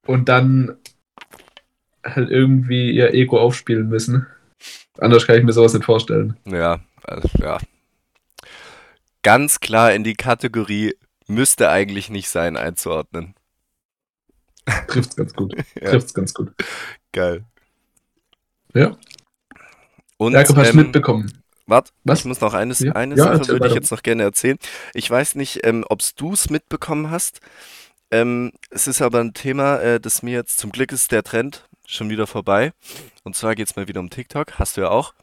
und 0.08 0.28
dann 0.28 0.76
halt 2.04 2.30
irgendwie 2.32 2.92
ihr 2.92 3.14
Ego 3.14 3.38
aufspielen 3.40 3.90
müssen. 3.90 4.26
Anders 4.98 5.28
kann 5.28 5.38
ich 5.38 5.44
mir 5.44 5.54
sowas 5.54 5.74
nicht 5.74 5.86
vorstellen. 5.86 6.36
Ja, 6.46 6.80
also, 7.04 7.30
ja. 7.40 7.60
Ganz 9.22 9.60
klar 9.60 9.94
in 9.94 10.04
die 10.04 10.16
Kategorie 10.16 10.96
müsste 11.28 11.70
eigentlich 11.70 12.10
nicht 12.10 12.30
sein 12.30 12.58
einzuordnen. 12.58 13.36
Trifft's 14.88 15.16
ganz 15.16 15.34
gut. 15.34 15.54
Ja, 15.82 15.92
Trifft's 15.92 16.14
ganz 16.14 16.34
gut. 16.34 16.52
Geil. 17.12 17.46
Ja. 18.74 18.98
Und 20.18 20.34
Jakob, 20.34 20.58
hast 20.58 20.70
ähm, 20.72 20.78
mitbekommen? 20.78 21.44
Warte, 21.66 21.92
Was? 22.04 22.20
ich 22.20 22.26
muss 22.26 22.42
noch 22.42 22.54
eines, 22.54 22.80
Ja? 22.80 22.94
eine 22.94 23.16
Ja, 23.16 23.24
Sache 23.38 23.48
würde 23.50 23.68
ich 23.68 23.74
jetzt 23.74 23.92
noch 23.92 24.02
gerne 24.04 24.24
erzählen. 24.24 24.58
Ich 24.94 25.10
weiß 25.10 25.36
nicht, 25.36 25.66
ähm, 25.66 25.86
ob 25.88 26.00
du 26.18 26.34
es 26.34 26.50
mitbekommen 26.50 27.12
hast. 27.12 27.42
Ähm, 28.12 28.52
es 28.72 28.88
ist 28.88 29.02
aber 29.02 29.20
ein 29.20 29.34
Thema, 29.34 29.78
äh, 29.80 30.00
das 30.00 30.24
mir 30.24 30.34
jetzt 30.34 30.58
zum 30.58 30.72
Glück 30.72 30.92
ist 30.92 31.12
der 31.12 31.24
Trend 31.24 31.68
schon 31.86 32.10
wieder 32.10 32.26
vorbei. 32.28 32.74
Und 33.24 33.36
zwar 33.36 33.56
geht 33.56 33.68
es 33.70 33.76
mal 33.76 33.88
wieder 33.88 34.00
um 34.00 34.10
TikTok, 34.10 34.58
hast 34.58 34.78
du 34.78 34.82
ja 34.82 34.90
auch. 34.90 35.14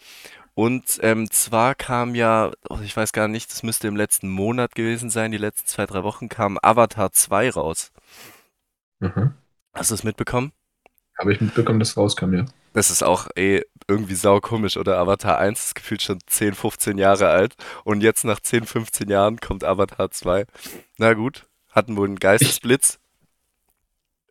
Und 0.55 0.99
ähm, 1.03 1.31
zwar 1.31 1.75
kam 1.75 2.15
ja, 2.15 2.51
oh, 2.71 2.79
ich 2.83 2.97
weiß 2.97 3.13
gar 3.13 3.29
nicht, 3.29 3.51
das 3.51 3.63
müsste 3.63 3.89
im 3.89 3.97
letzten 3.97 4.29
Monat 4.31 4.75
gewesen 4.75 5.11
sein, 5.11 5.33
die 5.33 5.39
letzten 5.39 5.67
zwei, 5.67 5.85
drei 5.85 6.03
Wochen 6.03 6.29
kam 6.29 6.59
Avatar 6.63 7.13
2 7.13 7.51
raus. 7.51 7.93
Mhm. 9.01 9.35
Hast 9.75 9.91
du 9.91 9.95
es 9.95 10.05
mitbekommen? 10.05 10.53
Habe 11.19 11.33
ich 11.33 11.41
mitbekommen, 11.41 11.79
dass 11.79 11.91
es 11.91 11.97
rauskam, 11.97 12.35
ja. 12.35 12.45
Das 12.73 12.91
ist 12.91 13.03
auch 13.03 13.29
eh 13.37 13.63
irgendwie 13.89 14.15
saukomisch, 14.15 14.77
oder? 14.77 14.99
Avatar 14.99 15.39
1 15.39 15.67
ist 15.67 15.75
gefühlt 15.75 16.03
schon 16.03 16.19
10, 16.27 16.55
15 16.55 16.99
Jahre 16.99 17.29
alt 17.29 17.55
und 17.85 18.03
jetzt 18.03 18.25
nach 18.25 18.41
10, 18.41 18.67
15 18.67 19.09
Jahren 19.09 19.39
kommt 19.39 19.65
Avatar 19.65 20.11
2. 20.11 20.45
Na 20.99 21.15
gut, 21.15 21.47
hatten 21.71 21.97
wohl 21.97 22.07
einen 22.07 22.19
Geistesblitz. 22.19 22.99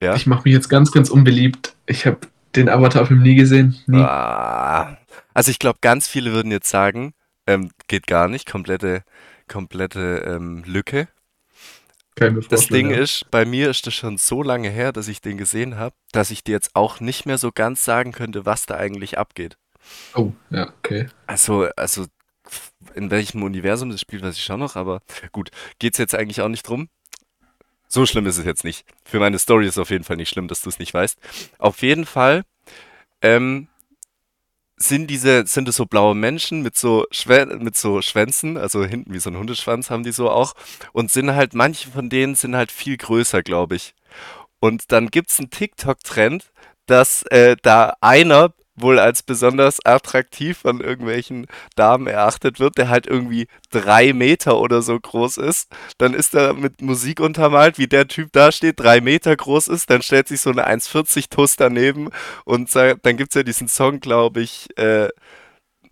Ja. 0.01 0.13
Ich 0.15 0.27
mache 0.27 0.43
mich 0.45 0.53
jetzt 0.53 0.69
ganz, 0.69 0.91
ganz 0.91 1.09
unbeliebt. 1.09 1.75
Ich 1.87 2.05
habe 2.05 2.19
den 2.55 2.69
Avatar-Film 2.69 3.21
nie 3.21 3.35
gesehen. 3.35 3.77
Nie. 3.87 4.01
Ah. 4.01 4.97
Also 5.33 5.51
ich 5.51 5.59
glaube, 5.59 5.79
ganz 5.81 6.07
viele 6.07 6.33
würden 6.33 6.51
jetzt 6.51 6.69
sagen, 6.69 7.13
ähm, 7.47 7.71
geht 7.87 8.07
gar 8.07 8.27
nicht, 8.27 8.49
komplette, 8.49 9.03
komplette 9.47 10.23
ähm, 10.27 10.63
Lücke. 10.65 11.07
Das 12.15 12.67
Ding 12.67 12.91
ja. 12.91 12.97
ist, 12.97 13.29
bei 13.29 13.45
mir 13.45 13.69
ist 13.69 13.85
das 13.87 13.93
schon 13.93 14.17
so 14.17 14.41
lange 14.41 14.69
her, 14.69 14.93
dass 14.93 15.09
ich 15.09 15.19
den 15.19 15.37
gesehen 15.37 15.77
habe, 15.77 15.95
dass 16.11 16.31
ich 16.31 16.43
dir 16.43 16.53
jetzt 16.53 16.73
auch 16.73 17.01
nicht 17.01 17.25
mehr 17.25 17.37
so 17.37 17.51
ganz 17.51 17.83
sagen 17.83 18.13
könnte, 18.13 18.45
was 18.45 18.65
da 18.65 18.75
eigentlich 18.75 19.17
abgeht. 19.17 19.57
Oh, 20.15 20.31
ja, 20.49 20.73
okay. 20.79 21.07
Also, 21.27 21.67
also 21.75 22.05
in 22.93 23.11
welchem 23.11 23.43
Universum 23.43 23.89
das 23.89 23.99
spielt, 23.99 24.23
weiß 24.23 24.37
ich 24.37 24.43
schon 24.43 24.59
noch, 24.59 24.75
aber 24.75 25.01
gut, 25.31 25.51
geht's 25.79 25.97
jetzt 25.97 26.15
eigentlich 26.15 26.41
auch 26.41 26.47
nicht 26.47 26.67
drum. 26.67 26.87
So 27.87 28.05
schlimm 28.05 28.25
ist 28.25 28.37
es 28.37 28.45
jetzt 28.45 28.63
nicht. 28.63 28.85
Für 29.03 29.19
meine 29.19 29.39
Story 29.39 29.65
ist 29.65 29.73
es 29.73 29.77
auf 29.77 29.89
jeden 29.89 30.03
Fall 30.03 30.17
nicht 30.17 30.29
schlimm, 30.29 30.47
dass 30.47 30.61
du 30.61 30.69
es 30.69 30.79
nicht 30.79 30.93
weißt. 30.93 31.19
Auf 31.59 31.81
jeden 31.81 32.05
Fall 32.05 32.43
ähm, 33.21 33.67
sind 34.77 35.07
diese, 35.07 35.45
sind 35.47 35.67
es 35.69 35.77
so 35.77 35.85
blaue 35.85 36.15
Menschen 36.15 36.61
mit 36.61 36.77
so, 36.77 37.05
Schwä 37.11 37.45
mit 37.45 37.75
so 37.77 38.01
Schwänzen, 38.01 38.57
also 38.57 38.83
hinten 38.83 39.13
wie 39.13 39.19
so 39.19 39.29
ein 39.29 39.37
Hundeschwanz 39.37 39.89
haben 39.89 40.03
die 40.03 40.11
so 40.11 40.29
auch, 40.29 40.53
und 40.91 41.11
sind 41.11 41.33
halt, 41.33 41.53
manche 41.53 41.89
von 41.89 42.09
denen 42.09 42.35
sind 42.35 42.55
halt 42.55 42.71
viel 42.71 42.97
größer, 42.97 43.43
glaube 43.43 43.75
ich. 43.75 43.93
Und 44.59 44.91
dann 44.91 45.07
gibt's 45.11 45.39
einen 45.39 45.49
TikTok-Trend, 45.49 46.51
dass 46.87 47.23
äh, 47.23 47.55
da 47.61 47.93
einer 48.01 48.53
wohl 48.75 48.99
als 48.99 49.23
besonders 49.23 49.83
attraktiv 49.85 50.57
von 50.59 50.81
irgendwelchen 50.81 51.47
Damen 51.75 52.07
erachtet 52.07 52.59
wird, 52.59 52.77
der 52.77 52.89
halt 52.89 53.07
irgendwie 53.07 53.47
drei 53.71 54.13
Meter 54.13 54.59
oder 54.59 54.81
so 54.81 54.99
groß 54.99 55.37
ist. 55.37 55.71
Dann 55.97 56.13
ist 56.13 56.35
er 56.35 56.53
mit 56.53 56.81
Musik 56.81 57.19
untermalt, 57.19 57.77
wie 57.77 57.87
der 57.87 58.07
Typ 58.07 58.31
da 58.33 58.51
steht, 58.51 58.79
drei 58.79 59.01
Meter 59.01 59.35
groß 59.35 59.67
ist. 59.67 59.89
Dann 59.89 60.01
stellt 60.01 60.27
sich 60.27 60.41
so 60.41 60.49
eine 60.49 60.67
1,40 60.67 61.29
Tuss 61.29 61.55
daneben 61.55 62.09
und 62.43 62.73
dann 62.75 63.17
gibt's 63.17 63.35
ja 63.35 63.43
diesen 63.43 63.67
Song, 63.67 63.99
glaube 63.99 64.41
ich, 64.41 64.67
äh, 64.77 65.09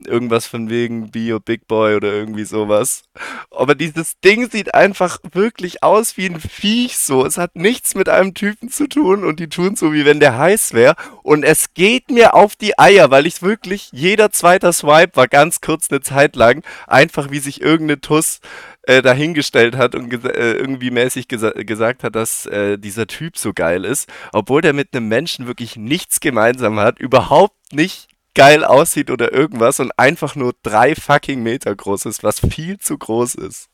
irgendwas 0.07 0.45
von 0.45 0.69
wegen 0.69 1.11
Your 1.15 1.39
Big 1.39 1.67
Boy 1.67 1.95
oder 1.95 2.11
irgendwie 2.11 2.45
sowas. 2.45 3.03
Aber 3.51 3.75
dieses 3.75 4.19
Ding 4.19 4.49
sieht 4.49 4.73
einfach 4.73 5.19
wirklich 5.31 5.83
aus 5.83 6.17
wie 6.17 6.27
ein 6.27 6.39
Viech 6.39 6.97
so. 6.97 7.25
Es 7.25 7.37
hat 7.37 7.55
nichts 7.55 7.95
mit 7.95 8.09
einem 8.09 8.33
Typen 8.33 8.69
zu 8.69 8.87
tun 8.87 9.23
und 9.23 9.39
die 9.39 9.49
tun 9.49 9.75
so, 9.75 9.93
wie 9.93 10.05
wenn 10.05 10.19
der 10.19 10.37
heiß 10.37 10.73
wäre. 10.73 10.95
Und 11.23 11.43
es 11.43 11.73
geht 11.73 12.09
mir 12.09 12.33
auf 12.33 12.55
die 12.55 12.77
Eier, 12.77 13.11
weil 13.11 13.25
ich 13.25 13.41
wirklich, 13.41 13.89
jeder 13.91 14.31
zweite 14.31 14.71
Swipe 14.73 15.15
war 15.15 15.27
ganz 15.27 15.61
kurz 15.61 15.89
eine 15.89 16.01
Zeit 16.01 16.35
lang, 16.35 16.63
einfach 16.87 17.31
wie 17.31 17.39
sich 17.39 17.61
irgendeine 17.61 18.01
Tuss 18.01 18.39
äh, 18.83 19.01
dahingestellt 19.01 19.77
hat 19.77 19.95
und 19.95 20.11
äh, 20.25 20.53
irgendwie 20.53 20.91
mäßig 20.91 21.27
gesa 21.27 21.51
gesagt 21.51 22.03
hat, 22.03 22.15
dass 22.15 22.45
äh, 22.45 22.77
dieser 22.77 23.07
Typ 23.07 23.37
so 23.37 23.53
geil 23.53 23.85
ist, 23.85 24.09
obwohl 24.33 24.61
der 24.61 24.73
mit 24.73 24.89
einem 24.93 25.07
Menschen 25.07 25.47
wirklich 25.47 25.77
nichts 25.77 26.19
gemeinsam 26.19 26.79
hat, 26.79 26.99
überhaupt 26.99 27.73
nicht 27.73 28.09
geil 28.35 28.63
aussieht 28.63 29.09
oder 29.11 29.31
irgendwas 29.33 29.79
und 29.79 29.91
einfach 29.97 30.35
nur 30.35 30.53
drei 30.63 30.95
fucking 30.95 31.41
Meter 31.43 31.75
groß 31.75 32.05
ist, 32.05 32.23
was 32.23 32.39
viel 32.39 32.77
zu 32.79 32.97
groß 32.97 33.35
ist. 33.35 33.69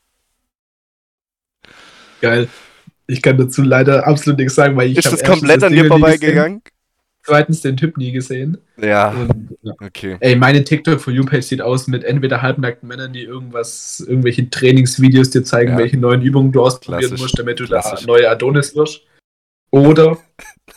Geil. 2.21 2.47
Ich 3.07 3.21
kann 3.21 3.37
dazu 3.37 3.63
leider 3.63 4.05
absolut 4.05 4.37
nichts 4.39 4.55
sagen, 4.55 4.75
weil 4.75 4.91
ich 4.91 4.97
Ist 4.97 5.11
das 5.11 5.23
komplett 5.23 5.63
an 5.63 5.73
dir 5.73 5.85
vorbeigegangen? 5.85 6.61
Zweitens 7.23 7.61
den 7.61 7.75
Typ 7.75 7.97
nie 7.97 8.11
gesehen. 8.11 8.57
Ja, 8.77 9.09
Und, 9.09 9.57
ja. 9.61 9.73
okay. 9.81 10.17
Ey, 10.19 10.35
meine 10.35 10.63
TikTok 10.63 10.99
for 11.01 11.11
You 11.13 11.25
Page 11.25 11.43
sieht 11.43 11.61
aus 11.61 11.87
mit 11.87 12.03
entweder 12.03 12.41
halbnackten 12.41 12.87
Männern, 12.87 13.13
die 13.13 13.23
irgendwas, 13.23 14.03
irgendwelche 14.07 14.49
Trainingsvideos 14.49 15.29
dir 15.29 15.43
zeigen, 15.43 15.71
Ja. 15.71 15.77
welche 15.77 15.97
neuen 15.97 16.21
Übungen 16.21 16.51
du 16.51 16.61
ausprobieren 16.63 17.01
Klassisch. 17.01 17.19
musst, 17.21 17.37
damit 17.39 17.59
du 17.59 17.65
Klassisch. 17.65 17.99
der 17.99 18.07
neue 18.07 18.29
Adonis 18.29 18.75
wirst. 18.75 19.01
Oder 19.71 20.17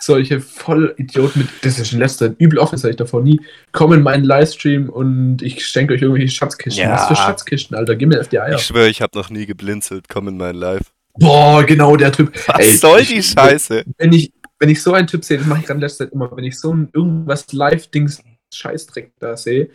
solche 0.03 0.41
Vollidioten 0.41 1.43
mit, 1.43 1.49
das 1.63 1.79
ist 1.79 1.93
in 1.93 1.99
letzter 2.01 2.35
übel 2.39 2.59
offen, 2.59 2.73
das 2.81 2.85
ich 2.85 2.97
davor 2.97 3.23
nie, 3.23 3.41
kommen 3.73 3.99
in 3.99 4.03
meinen 4.05 4.25
Livestream 4.25 4.89
und 4.89 5.43
ich 5.43 5.65
schenke 5.67 5.95
euch 5.95 6.03
irgendwelche 6.03 6.29
Schatzkisten. 6.35 6.83
Ja. 6.85 6.95
Was 6.95 7.09
für 7.09 7.17
Schatzkisten, 7.17 7.77
Alter? 7.77 7.97
Gib 7.97 8.09
mir 8.09 8.21
auf 8.21 8.29
die 8.29 8.39
Eier. 8.41 8.57
Ich 8.57 8.63
schwöre, 8.63 8.89
ich 8.89 9.01
habe 9.03 9.17
noch 9.19 9.31
nie 9.31 9.47
geblinzelt. 9.47 10.09
Komm 10.09 10.29
in 10.29 10.37
mein 10.37 10.57
Live. 10.57 10.93
Boah, 11.15 11.65
genau 11.65 11.97
der 11.97 12.11
Typ. 12.13 12.33
Was 12.49 12.59
Ey, 12.59 12.77
soll 12.77 13.01
ich- 13.01 13.09
die 13.09 13.23
Scheiße? 13.23 13.85
Wenn 13.99 14.13
ich, 14.13 14.33
wenn 14.59 14.69
ich 14.71 14.83
so 14.83 14.93
einen 14.95 15.07
Typ 15.07 15.25
sehe, 15.25 15.39
das 15.39 15.47
mache 15.47 15.61
ich 15.61 15.67
gerade 15.67 15.79
in 15.79 15.83
letzter 15.83 16.05
Zeit 16.07 16.13
immer, 16.15 16.35
wenn 16.37 16.45
ich 16.45 16.59
so 16.59 16.73
ein 16.73 16.89
irgendwas 16.93 17.53
Live-Dings 17.53 18.23
Scheißdreck 18.55 19.13
da 19.19 19.37
sehe, 19.37 19.71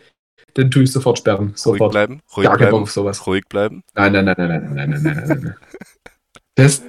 dann 0.54 0.70
tue 0.70 0.82
ich 0.84 0.92
sofort 0.92 1.18
sperren. 1.18 1.48
Ruhig 1.48 1.58
Sofort. 1.58 1.92
bleiben, 1.92 2.20
ruhig 2.36 2.46
Gar 2.48 2.58
bleiben, 2.58 2.74
auf 2.76 2.90
sowas. 2.90 3.26
ruhig 3.26 3.44
bleiben. 3.48 3.82
Nein, 3.94 4.12
nein, 4.12 4.24
nein, 4.24 4.34
nein, 4.38 4.48
nein, 4.48 4.74
nein, 4.74 4.90
nein, 4.90 5.02
nein, 5.02 5.02
nein, 5.02 5.28
nein, 5.28 5.40
nein. 5.44 5.54
Das, 6.54 6.82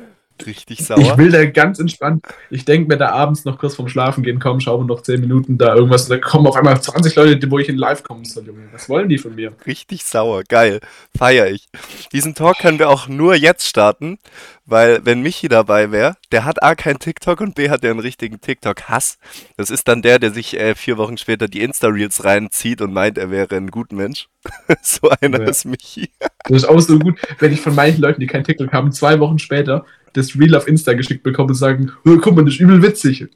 Richtig 0.45 0.79
ich 0.79 0.85
sauer. 0.87 1.17
will 1.17 1.31
da 1.31 1.45
ganz 1.45 1.79
entspannt. 1.79 2.23
Ich 2.49 2.65
denke 2.65 2.87
mir 2.87 2.97
da 2.97 3.09
abends 3.11 3.45
noch 3.45 3.57
kurz 3.57 3.75
vorm 3.75 3.87
Schlafen 3.89 4.23
gehen, 4.23 4.39
komm, 4.39 4.59
schauen 4.59 4.81
wir 4.81 4.85
noch 4.95 5.01
10 5.01 5.19
Minuten 5.21 5.57
da 5.57 5.75
irgendwas. 5.75 6.03
Und 6.03 6.11
dann 6.11 6.21
kommen 6.21 6.47
auf 6.47 6.55
einmal 6.55 6.79
20 6.81 7.15
Leute, 7.15 7.51
wo 7.51 7.59
ich 7.59 7.69
in 7.69 7.77
live 7.77 8.03
kommen 8.03 8.25
soll, 8.25 8.45
Junge. 8.45 8.69
Was 8.71 8.89
wollen 8.89 9.09
die 9.09 9.17
von 9.17 9.35
mir? 9.35 9.53
Richtig 9.65 10.03
sauer. 10.05 10.43
Geil. 10.47 10.79
Feier 11.17 11.47
ich. 11.47 11.67
Diesen 12.13 12.35
Talk 12.35 12.59
können 12.59 12.79
wir 12.79 12.89
auch 12.89 13.07
nur 13.07 13.35
jetzt 13.35 13.67
starten, 13.67 14.17
weil 14.65 15.03
wenn 15.03 15.21
Michi 15.21 15.47
dabei 15.47 15.91
wäre, 15.91 16.15
der 16.31 16.45
hat 16.45 16.61
A 16.61 16.75
kein 16.75 16.99
TikTok 16.99 17.41
und 17.41 17.55
B 17.55 17.69
hat 17.69 17.83
der 17.83 17.91
einen 17.91 17.99
richtigen 17.99 18.39
TikTok-Hass. 18.39 19.17
Das 19.57 19.69
ist 19.71 19.87
dann 19.87 20.01
der, 20.01 20.19
der 20.19 20.31
sich 20.31 20.59
äh, 20.59 20.75
vier 20.75 20.97
Wochen 20.97 21.17
später 21.17 21.47
die 21.47 21.61
Insta-Reels 21.61 22.23
reinzieht 22.23 22.81
und 22.81 22.93
meint, 22.93 23.17
er 23.17 23.31
wäre 23.31 23.55
ein 23.55 23.71
guter 23.71 23.95
Mensch. 23.95 24.27
so 24.81 25.09
einer 25.21 25.41
Ja. 25.41 25.49
ist 25.49 25.65
Michi. 25.65 26.09
Das 26.45 26.63
ist 26.63 26.65
auch 26.69 26.79
so 26.79 26.97
gut, 26.97 27.19
wenn 27.39 27.51
ich 27.51 27.61
von 27.61 27.75
manchen 27.75 28.01
Leuten, 28.01 28.21
die 28.21 28.27
kein 28.27 28.43
TikTok 28.43 28.71
haben, 28.71 28.91
zwei 28.91 29.19
Wochen 29.19 29.37
später 29.39 29.85
das 30.13 30.35
Reel 30.39 30.55
auf 30.55 30.67
Insta 30.67 30.93
geschickt 30.93 31.23
bekomme 31.23 31.49
und 31.49 31.55
sagen, 31.55 31.91
"Oh, 32.05 32.17
guck 32.21 32.35
mal, 32.35 32.45
das 32.45 32.55
ist 32.55 32.59
übel 32.59 32.81
witzig. 32.81 33.27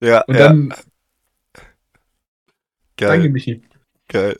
Ja, 0.00 0.22
Und 0.22 0.34
ja, 0.36 0.48
dann, 0.48 0.68
danke, 2.96 3.20
geil, 3.22 3.28
Michi. 3.30 3.62
geil. 4.08 4.36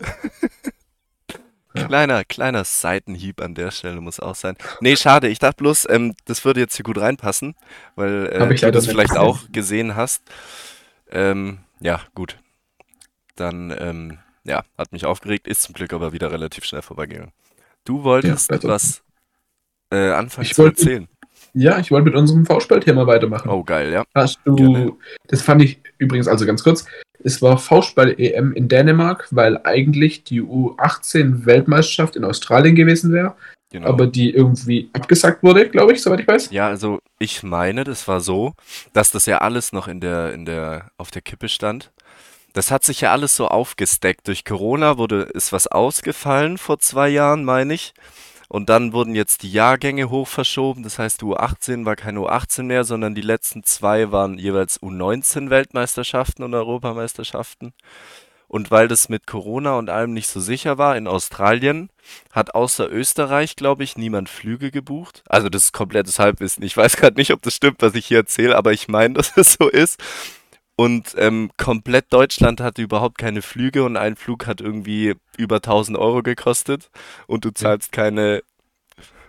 Ja. 1.77 1.87
Kleiner, 1.87 2.25
kleiner 2.25 2.63
Seitenhieb 2.65 3.41
an 3.43 3.57
der 3.57 3.73
Stelle 3.73 4.01
muss 4.01 4.21
auch 4.21 4.37
sein. 4.37 4.57
Nee, 4.81 4.95
schade. 4.95 5.27
Ich 5.29 5.41
dachte 5.41 5.57
bloß, 5.57 5.89
ähm, 5.91 6.15
das 6.25 6.45
würde 6.45 6.61
jetzt 6.61 6.77
hier 6.77 6.85
gut 6.85 6.99
reinpassen, 6.99 7.57
weil 7.97 8.27
äh, 8.33 8.55
ich 8.55 8.61
du 8.61 8.71
das 8.71 8.87
vielleicht 8.87 9.17
auch 9.17 9.41
gesehen 9.51 9.97
hast. 9.97 10.23
Ähm, 11.11 11.59
ja, 11.81 12.01
gut. 12.15 12.39
Dann, 13.35 13.75
ähm, 13.77 14.19
ja, 14.45 14.63
hat 14.79 14.93
mich 14.93 15.05
aufgeregt, 15.05 15.49
ist 15.49 15.63
zum 15.63 15.73
Glück 15.73 15.93
aber 15.93 16.13
wieder 16.13 16.31
relativ 16.31 16.65
schnell 16.65 16.83
vorbeigegangen. 16.83 17.33
Du 17.85 18.05
wolltest 18.05 18.49
besser. 18.49 18.69
was 18.69 19.03
äh, 19.91 20.11
anfangen 20.13 20.47
Ich 20.47 20.55
zu 20.55 20.63
wollte- 20.63 20.81
erzählen. 20.81 21.09
Ja, 21.55 21.79
ich 21.79 21.91
wollte 21.91 22.07
mit 22.07 22.15
unserem 22.17 22.45
V-Spiel-Thema 22.45 23.07
weitermachen. 23.07 23.49
Oh, 23.49 23.63
geil, 23.63 23.93
ja. 23.93 24.05
Hast 24.15 24.41
du, 24.45 24.57
Gerne. 24.57 24.93
das 25.29 25.41
fand 25.43 25.63
ich 25.63 25.79
übrigens, 25.99 26.27
also 26.29 26.45
ganz 26.47 26.65
kurz, 26.65 26.85
es 27.23 27.41
war 27.41 27.59
Faustball-EM 27.59 28.53
in 28.55 28.69
Dänemark, 28.69 29.29
weil 29.31 29.59
eigentlich 29.65 30.25
die 30.25 30.43
U18-Weltmeisterschaft 30.43 32.17
in 32.17 32.25
Australien 32.25 32.75
gewesen 32.75 33.13
wäre, 33.13 33.35
Genau. 33.71 33.89
aber 33.89 34.07
die 34.07 34.31
irgendwie 34.33 34.89
abgesagt 34.93 35.43
wurde, 35.43 35.69
glaube 35.69 35.93
ich, 35.93 36.03
soweit 36.03 36.21
ich 36.21 36.29
weiß. 36.29 36.51
Ja, 36.51 36.69
also 36.69 36.99
ich 37.19 37.43
meine, 37.43 37.85
das 37.85 38.07
war 38.07 38.21
so, 38.21 38.53
dass 38.93 39.11
das 39.11 39.27
ja 39.27 39.39
alles 39.39 39.73
noch 39.73 39.89
in 39.89 40.01
der, 40.01 40.33
in 40.33 40.45
der, 40.45 40.91
auf 40.97 41.11
der 41.11 41.23
Kippe 41.23 41.49
stand. 41.49 41.91
das 42.53 42.71
hat 42.71 42.85
sich 42.85 43.01
ja 43.01 43.11
alles 43.11 43.35
so 43.35 43.49
aufgesteckt. 43.49 44.29
Durch 44.29 44.45
Corona 44.45 44.97
wurde, 44.97 45.23
ist 45.35 45.53
was 45.53 45.67
ausgefallen 45.67 46.57
vor 46.57 46.79
zwei 46.79 47.09
Jahren, 47.09 47.45
meine 47.45 47.75
ich. 47.75 47.95
Und 48.55 48.69
dann 48.69 48.93
wurden 48.93 49.17
jetzt 49.17 49.43
die 49.43 49.51
Jahrgänge 49.51 50.11
hoch 50.11 50.29
verschoben. 50.29 50.85
Das 50.85 51.01
heißt, 51.01 51.25
U18 51.25 51.85
war 51.87 51.97
keine 51.97 52.21
U18 52.21 52.63
mehr, 52.63 52.85
sondern 52.85 53.17
die 53.17 53.21
letzten 53.21 53.65
zwei 53.65 54.13
waren 54.13 54.39
jeweils 54.39 54.81
U19 54.81 55.51
Weltmeisterschaften 55.51 56.45
und 56.45 56.55
Europameisterschaften. 56.55 57.73
Und 58.47 58.71
weil 58.71 58.87
das 58.87 59.09
mit 59.09 59.27
Corona 59.27 59.77
und 59.77 59.91
allem 59.91 60.13
nicht 60.13 60.29
so 60.29 60.39
sicher 60.39 60.79
war 60.79 60.97
in 60.97 61.09
Australien, 61.09 61.91
hat 62.31 62.55
außer 62.55 62.89
Österreich, 62.89 63.57
glaube 63.57 63.83
ich, 63.83 63.97
niemand 63.97 64.29
Flüge 64.29 64.71
gebucht. 64.71 65.25
Also 65.29 65.49
das 65.49 65.65
ist 65.65 65.73
komplettes 65.73 66.21
Halbwissen. 66.21 66.63
Ich 66.63 66.77
weiß 66.77 66.97
gerade 66.97 67.17
nicht, 67.17 67.33
ob 67.33 67.43
das 67.43 67.57
stimmt, 67.57 67.83
was 67.83 67.97
ich 67.97 68.07
hier 68.07 68.19
erzähle, 68.19 68.55
aber 68.55 68.71
ich 68.71 68.87
meine, 68.87 69.15
dass 69.15 69.37
es 69.37 69.55
so 69.55 69.69
ist. 69.69 70.01
Und 70.77 71.15
ähm, 71.19 71.51
komplett 71.57 72.13
Deutschland 72.13 72.61
hatte 72.61 72.83
überhaupt 72.83 73.17
keine 73.19 73.43
Flüge 73.43 73.85
und 73.85 73.97
ein 73.97 74.17
Flug 74.17 74.47
hat 74.47 74.61
irgendwie 74.61 75.15
über 75.37 75.57
1000 75.57 75.97
Euro 75.97 76.23
gekostet 76.23 76.91
und 77.29 77.45
du 77.45 77.51
zahlst 77.53 77.93
keine 77.93 78.43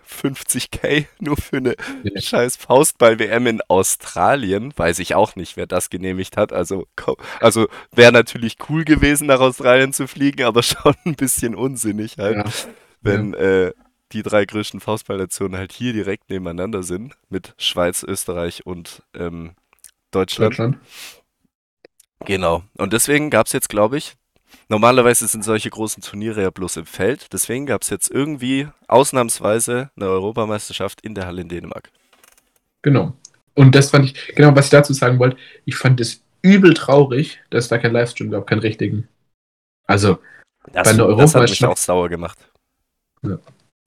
50k 0.08 1.06
nur 1.20 1.36
für 1.36 1.56
eine 1.58 1.76
Ja. 2.04 2.20
scheiß 2.20 2.56
Faustball-WM 2.56 3.46
in 3.46 3.60
Australien. 3.68 4.72
Weiß 4.76 4.98
ich 4.98 5.14
auch 5.14 5.36
nicht, 5.36 5.56
wer 5.56 5.66
das 5.66 5.90
genehmigt 5.90 6.36
hat. 6.36 6.52
Also, 6.52 6.86
also 7.40 7.68
wäre 7.92 8.12
natürlich 8.12 8.56
cool 8.68 8.84
gewesen, 8.84 9.26
nach 9.26 9.40
Australien 9.40 9.92
zu 9.92 10.06
fliegen, 10.06 10.44
aber 10.44 10.62
schon 10.64 10.94
ein 11.04 11.14
bisschen 11.14 11.54
unsinnig 11.54 12.18
halt, 12.18 12.36
Ja. 12.38 12.52
wenn 13.02 13.34
äh, 13.34 13.72
die 14.12 14.22
drei 14.22 14.44
größten 14.44 14.80
Faustballnationen 14.80 15.56
halt 15.58 15.72
hier 15.72 15.92
direkt 15.92 16.30
nebeneinander 16.30 16.82
sind 16.82 17.14
mit 17.28 17.54
Schweiz, 17.58 18.02
Österreich 18.04 18.64
und 18.64 19.02
ähm, 19.14 19.52
Deutschland. 20.12 20.52
Deutschland. 20.52 20.78
Genau. 22.24 22.62
Und 22.76 22.92
deswegen 22.92 23.30
gab 23.30 23.46
es 23.46 23.52
jetzt, 23.52 23.68
glaube 23.68 23.98
ich, 23.98 24.14
normalerweise 24.68 25.26
sind 25.28 25.44
solche 25.44 25.70
großen 25.70 26.02
Turniere 26.02 26.42
ja 26.42 26.50
bloß 26.50 26.78
im 26.78 26.86
Feld. 26.86 27.32
Deswegen 27.32 27.66
gab 27.66 27.82
es 27.82 27.90
jetzt 27.90 28.10
irgendwie 28.10 28.68
ausnahmsweise 28.88 29.90
eine 29.96 30.06
Europameisterschaft 30.06 31.00
in 31.02 31.14
der 31.14 31.26
Halle 31.26 31.42
in 31.42 31.48
Dänemark. 31.48 31.90
Genau. 32.82 33.12
Und 33.54 33.74
das 33.74 33.90
fand 33.90 34.06
ich, 34.06 34.34
genau, 34.34 34.54
was 34.54 34.66
ich 34.66 34.70
dazu 34.70 34.92
sagen 34.92 35.18
wollte, 35.18 35.36
ich 35.64 35.76
fand 35.76 36.00
es 36.00 36.22
übel 36.42 36.74
traurig, 36.74 37.40
dass 37.50 37.64
es 37.64 37.68
da 37.68 37.78
keinen 37.78 37.92
Livestream 37.92 38.30
gab, 38.30 38.46
keinen 38.46 38.60
richtigen. 38.60 39.08
Also, 39.86 40.18
Das, 40.72 40.84
Bei 40.84 40.90
einer 40.90 41.06
das 41.16 41.34
hat 41.34 41.42
mich 41.42 41.60
Europameisterschaft- 41.62 41.72
auch 41.72 41.76
sauer 41.76 42.08
gemacht. 42.08 42.38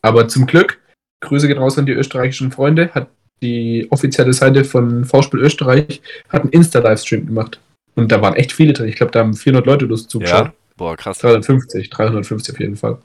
aber 0.01 0.27
zum 0.27 0.45
Glück, 0.45 0.79
Grüße 1.21 1.47
gehen 1.47 1.57
raus 1.57 1.77
an 1.77 1.85
die 1.85 1.91
österreichischen 1.91 2.51
Freunde, 2.51 2.89
hat 2.93 3.09
die 3.41 3.87
offizielle 3.89 4.33
Seite 4.33 4.63
von 4.65 5.05
V-Spiel 5.05 5.39
Österreich 5.41 6.01
hat 6.29 6.41
einen 6.43 6.51
Insta-Livestream 6.51 7.25
gemacht. 7.27 7.59
Und 7.99 8.11
da 8.13 8.21
waren 8.21 8.35
echt 8.35 8.53
viele 8.53 8.71
drin. 8.71 8.87
Ich 8.87 8.95
glaube, 8.95 9.11
da 9.11 9.19
haben 9.19 9.33
400 9.33 9.65
Leute 9.65 9.85
Lust 9.85 10.09
zugeschaut. 10.09 10.47
Ja? 10.47 10.53
Boah, 10.77 10.95
krass. 10.95 11.19
350, 11.19 11.89
350 11.89 12.55
auf 12.55 12.59
jeden 12.59 12.77
Fall. 12.77 13.01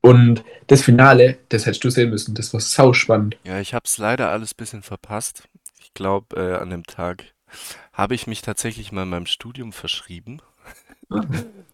Und 0.00 0.44
das 0.68 0.82
Finale, 0.82 1.38
das 1.48 1.66
hättest 1.66 1.82
du 1.82 1.90
sehen 1.90 2.10
müssen. 2.10 2.34
Das 2.34 2.52
war 2.52 2.60
sau 2.60 2.92
spannend. 2.92 3.36
Ja, 3.42 3.60
ich 3.60 3.74
habe 3.74 3.82
es 3.84 3.98
leider 3.98 4.30
alles 4.30 4.52
ein 4.52 4.56
bisschen 4.58 4.82
verpasst. 4.82 5.48
Ich 5.80 5.92
glaube, 5.92 6.36
äh, 6.36 6.54
an 6.54 6.70
dem 6.70 6.84
Tag 6.84 7.24
habe 7.92 8.14
ich 8.14 8.28
mich 8.28 8.42
tatsächlich 8.42 8.92
mal 8.92 9.02
in 9.02 9.10
meinem 9.10 9.26
Studium 9.26 9.72
verschrieben 9.72 10.40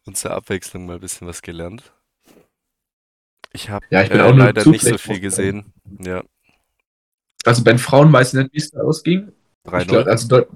und 0.07 0.17
zur 0.17 0.31
Abwechslung 0.31 0.87
mal 0.87 0.95
ein 0.95 1.01
bisschen 1.01 1.27
was 1.27 1.43
gelernt. 1.43 1.93
Ich 3.53 3.69
habe 3.69 3.85
Ja, 3.91 4.03
ich 4.03 4.09
bin 4.09 4.21
äh, 4.21 4.23
auch 4.23 4.35
leider 4.35 4.67
nicht 4.67 4.85
so 4.85 4.97
viel 4.97 5.21
gesehen. 5.21 5.73
Ja, 6.01 6.23
Also 7.45 7.63
bei 7.63 7.73
den 7.73 7.79
Frauen 7.79 8.11
weiß 8.13 8.33
ich 8.33 8.41
nicht, 8.41 8.53
wie 8.55 8.59
es 8.59 8.71
da 8.71 8.81
ausging. 8.81 9.33
Ich 9.65 9.71
3-0. 9.71 9.85
glaub, 9.87 10.07
also 10.07 10.29
Deut. 10.29 10.49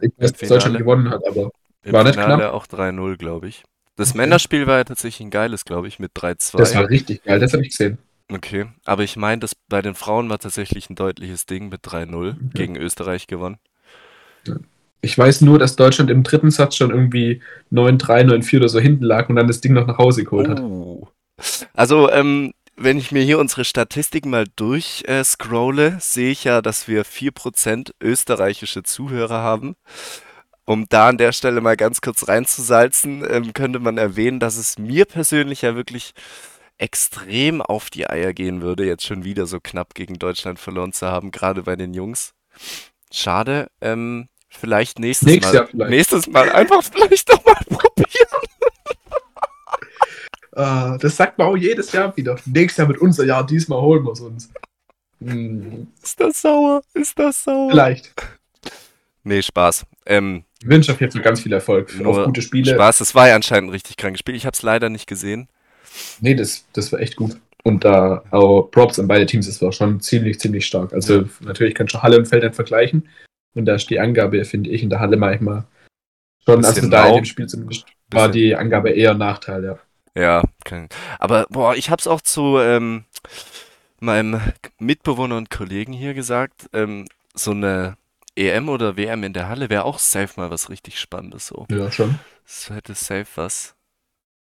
Deutschland 0.50 0.78
gewonnen 0.78 1.10
hat, 1.10 1.20
aber 1.26 1.50
Im 1.84 1.92
War 1.92 2.04
das 2.04 2.14
Finale 2.14 2.36
knapp? 2.36 2.54
auch 2.54 2.66
3-0, 2.66 3.16
glaube 3.16 3.48
ich. 3.48 3.64
Das 3.96 4.10
Okay. 4.10 4.18
Männerspiel 4.18 4.66
war 4.66 4.78
ja 4.78 4.84
tatsächlich 4.84 5.26
ein 5.26 5.30
geiles, 5.30 5.64
glaube 5.64 5.88
ich, 5.88 5.98
mit 5.98 6.12
3-2. 6.14 6.56
das 6.58 6.74
war 6.74 6.88
richtig 6.88 7.22
geil. 7.24 7.38
Das 7.40 7.52
habe 7.52 7.62
ich 7.64 7.70
gesehen. 7.70 7.98
Okay, 8.30 8.66
aber 8.84 9.02
ich 9.02 9.16
meine, 9.16 9.40
das 9.40 9.54
bei 9.68 9.82
den 9.82 9.94
Frauen 9.94 10.30
war 10.30 10.38
tatsächlich 10.38 10.88
ein 10.88 10.94
deutliches 10.94 11.44
Ding 11.46 11.68
mit 11.68 11.82
3-0 11.84 12.30
Okay. 12.30 12.48
gegen 12.54 12.76
Österreich 12.76 13.26
gewonnen. 13.26 13.58
Ich 15.00 15.18
weiß 15.18 15.40
nur, 15.42 15.58
dass 15.58 15.76
Deutschland 15.76 16.10
im 16.10 16.22
dritten 16.22 16.50
Satz 16.50 16.76
schon 16.76 16.90
irgendwie 16.90 17.42
9-3, 17.72 18.24
9-4 18.24 18.56
oder 18.58 18.68
so 18.68 18.78
hinten 18.80 19.04
lag 19.04 19.28
und 19.28 19.36
dann 19.36 19.48
das 19.48 19.60
Ding 19.60 19.72
noch 19.72 19.86
nach 19.86 19.98
Hause 19.98 20.24
geholt 20.24 20.48
hat. 20.48 20.60
Uh. 20.60 21.06
Also, 21.74 22.10
ähm, 22.10 22.52
wenn 22.76 22.98
ich 22.98 23.12
mir 23.12 23.22
hier 23.22 23.38
unsere 23.38 23.64
Statistiken 23.64 24.30
mal 24.30 24.46
durch 24.56 25.04
äh, 25.06 25.24
sehe 25.98 26.30
ich 26.30 26.44
ja, 26.44 26.62
dass 26.62 26.88
wir 26.88 27.04
4% 27.04 27.92
österreichische 28.00 28.82
Zuhörer 28.82 29.38
haben. 29.42 29.74
Um 30.64 30.86
da 30.88 31.08
an 31.08 31.18
der 31.18 31.32
Stelle 31.32 31.60
mal 31.60 31.76
ganz 31.76 32.00
kurz 32.00 32.28
reinzusalzen, 32.28 33.24
ähm, 33.28 33.52
könnte 33.52 33.80
man 33.80 33.98
erwähnen, 33.98 34.38
dass 34.38 34.56
es 34.56 34.78
mir 34.78 35.04
persönlich 35.06 35.62
ja 35.62 35.74
wirklich 35.74 36.12
extrem 36.78 37.60
auf 37.60 37.90
die 37.90 38.08
Eier 38.08 38.32
gehen 38.32 38.62
würde, 38.62 38.84
jetzt 38.86 39.04
schon 39.04 39.24
wieder 39.24 39.46
so 39.46 39.58
knapp 39.60 39.94
gegen 39.94 40.18
Deutschland 40.18 40.58
verloren 40.58 40.92
zu 40.92 41.06
haben, 41.08 41.30
gerade 41.30 41.62
bei 41.64 41.76
den 41.76 41.94
Jungs. 41.94 42.34
Schade. 43.12 43.70
Ähm, 43.80 44.28
vielleicht 44.48 44.98
nächstes 44.98 45.26
Nächstes 45.26 45.52
Mal. 45.52 45.58
Jahr 45.58 45.66
vielleicht. 45.68 45.90
Nächstes 45.90 46.26
Mal 46.28 46.52
einfach 46.52 46.82
vielleicht 46.82 47.28
doch 47.30 47.44
mal 47.44 47.54
probieren. 47.68 48.42
Ah, 50.54 50.98
das 50.98 51.16
sagt 51.16 51.38
man 51.38 51.46
auch 51.48 51.56
jedes 51.56 51.92
Jahr 51.92 52.14
wieder. 52.16 52.36
Nächstes 52.44 52.78
Jahr 52.78 52.88
mit 52.88 52.98
unser 52.98 53.24
Jahr, 53.24 53.44
diesmal 53.46 53.80
holen 53.80 54.04
wir 54.04 54.12
es 54.12 54.20
uns. 54.20 54.50
Hm, 55.20 55.88
Ist 56.02 56.20
das 56.20 56.42
sauer? 56.42 56.82
Ist 56.94 57.18
das 57.18 57.44
sauer? 57.44 57.70
vielleicht. 57.70 58.12
Nee, 59.24 59.40
Spaß. 59.40 59.86
Ähm, 60.04 60.44
Ich 60.62 60.68
wünsche 60.68 60.92
auf 60.92 61.00
jeden 61.00 61.12
Fall 61.12 61.22
ganz 61.22 61.40
viel 61.40 61.52
Erfolg 61.52 61.98
Nur 61.98 62.06
auf 62.06 62.24
gute 62.24 62.40
Spiele. 62.40 62.74
Spaß. 62.74 63.00
Es 63.00 63.16
war 63.16 63.28
ja 63.28 63.34
anscheinend 63.34 63.68
ein 63.68 63.72
richtig 63.72 63.96
krankes 63.96 64.20
Spiel. 64.20 64.36
Ich 64.36 64.46
habe 64.46 64.54
es 64.54 64.62
leider 64.62 64.90
nicht 64.90 65.08
gesehen. 65.08 65.48
Nee, 66.20 66.36
das, 66.36 66.66
das 66.72 66.92
war 66.92 67.00
echt 67.00 67.16
gut. 67.16 67.36
Und 67.64 67.84
da 67.84 68.22
auch 68.30 68.62
Props 68.70 69.00
an 69.00 69.08
beide 69.08 69.26
Teams, 69.26 69.46
das 69.46 69.60
war 69.60 69.72
schon 69.72 70.00
ziemlich, 70.00 70.38
ziemlich 70.38 70.64
stark. 70.64 70.92
Also 70.92 71.24
natürlich 71.40 71.74
kannst 71.74 71.94
du 71.94 72.02
Halle 72.02 72.16
und 72.16 72.26
Feld 72.26 72.44
nicht 72.44 72.54
vergleichen. 72.54 73.08
Und 73.54 73.66
da 73.66 73.74
ist 73.74 73.90
die 73.90 73.98
Angabe, 73.98 74.44
finde 74.44 74.70
ich, 74.70 74.84
in 74.84 74.90
der 74.90 75.00
Halle 75.00 75.16
manchmal 75.16 75.64
schon, 76.44 76.64
also 76.64 76.88
da 76.88 77.08
in 77.08 77.16
dem 77.16 77.24
Spiel 77.24 77.48
zumindest, 77.48 77.84
war 78.10 78.28
die 78.28 78.54
Angabe 78.54 78.90
eher 78.90 79.14
Nachteil, 79.14 79.64
ja. 79.64 79.78
Ja, 80.14 80.42
kann, 80.64 80.88
aber 81.18 81.46
boah, 81.48 81.74
ich 81.74 81.90
habe 81.90 81.98
es 81.98 82.06
auch 82.06 82.20
zu 82.20 82.58
ähm, 82.58 83.04
meinem 83.98 84.40
Mitbewohner 84.78 85.38
und 85.38 85.50
Kollegen 85.50 85.92
hier 85.92 86.14
gesagt. 86.14 86.68
Ähm, 86.72 87.06
so 87.34 87.52
eine 87.52 87.96
EM 88.36 88.68
oder 88.68 88.96
WM 88.96 89.24
in 89.24 89.32
der 89.32 89.48
Halle 89.48 89.70
wäre 89.70 89.84
auch 89.84 89.98
safe 89.98 90.40
mal 90.40 90.50
was 90.50 90.70
richtig 90.70 90.98
Spannendes 90.98 91.46
so. 91.46 91.66
Ja, 91.70 91.90
schon. 91.90 92.18
Das 92.44 92.70
hätte 92.70 92.94
safe 92.94 93.26
was 93.36 93.74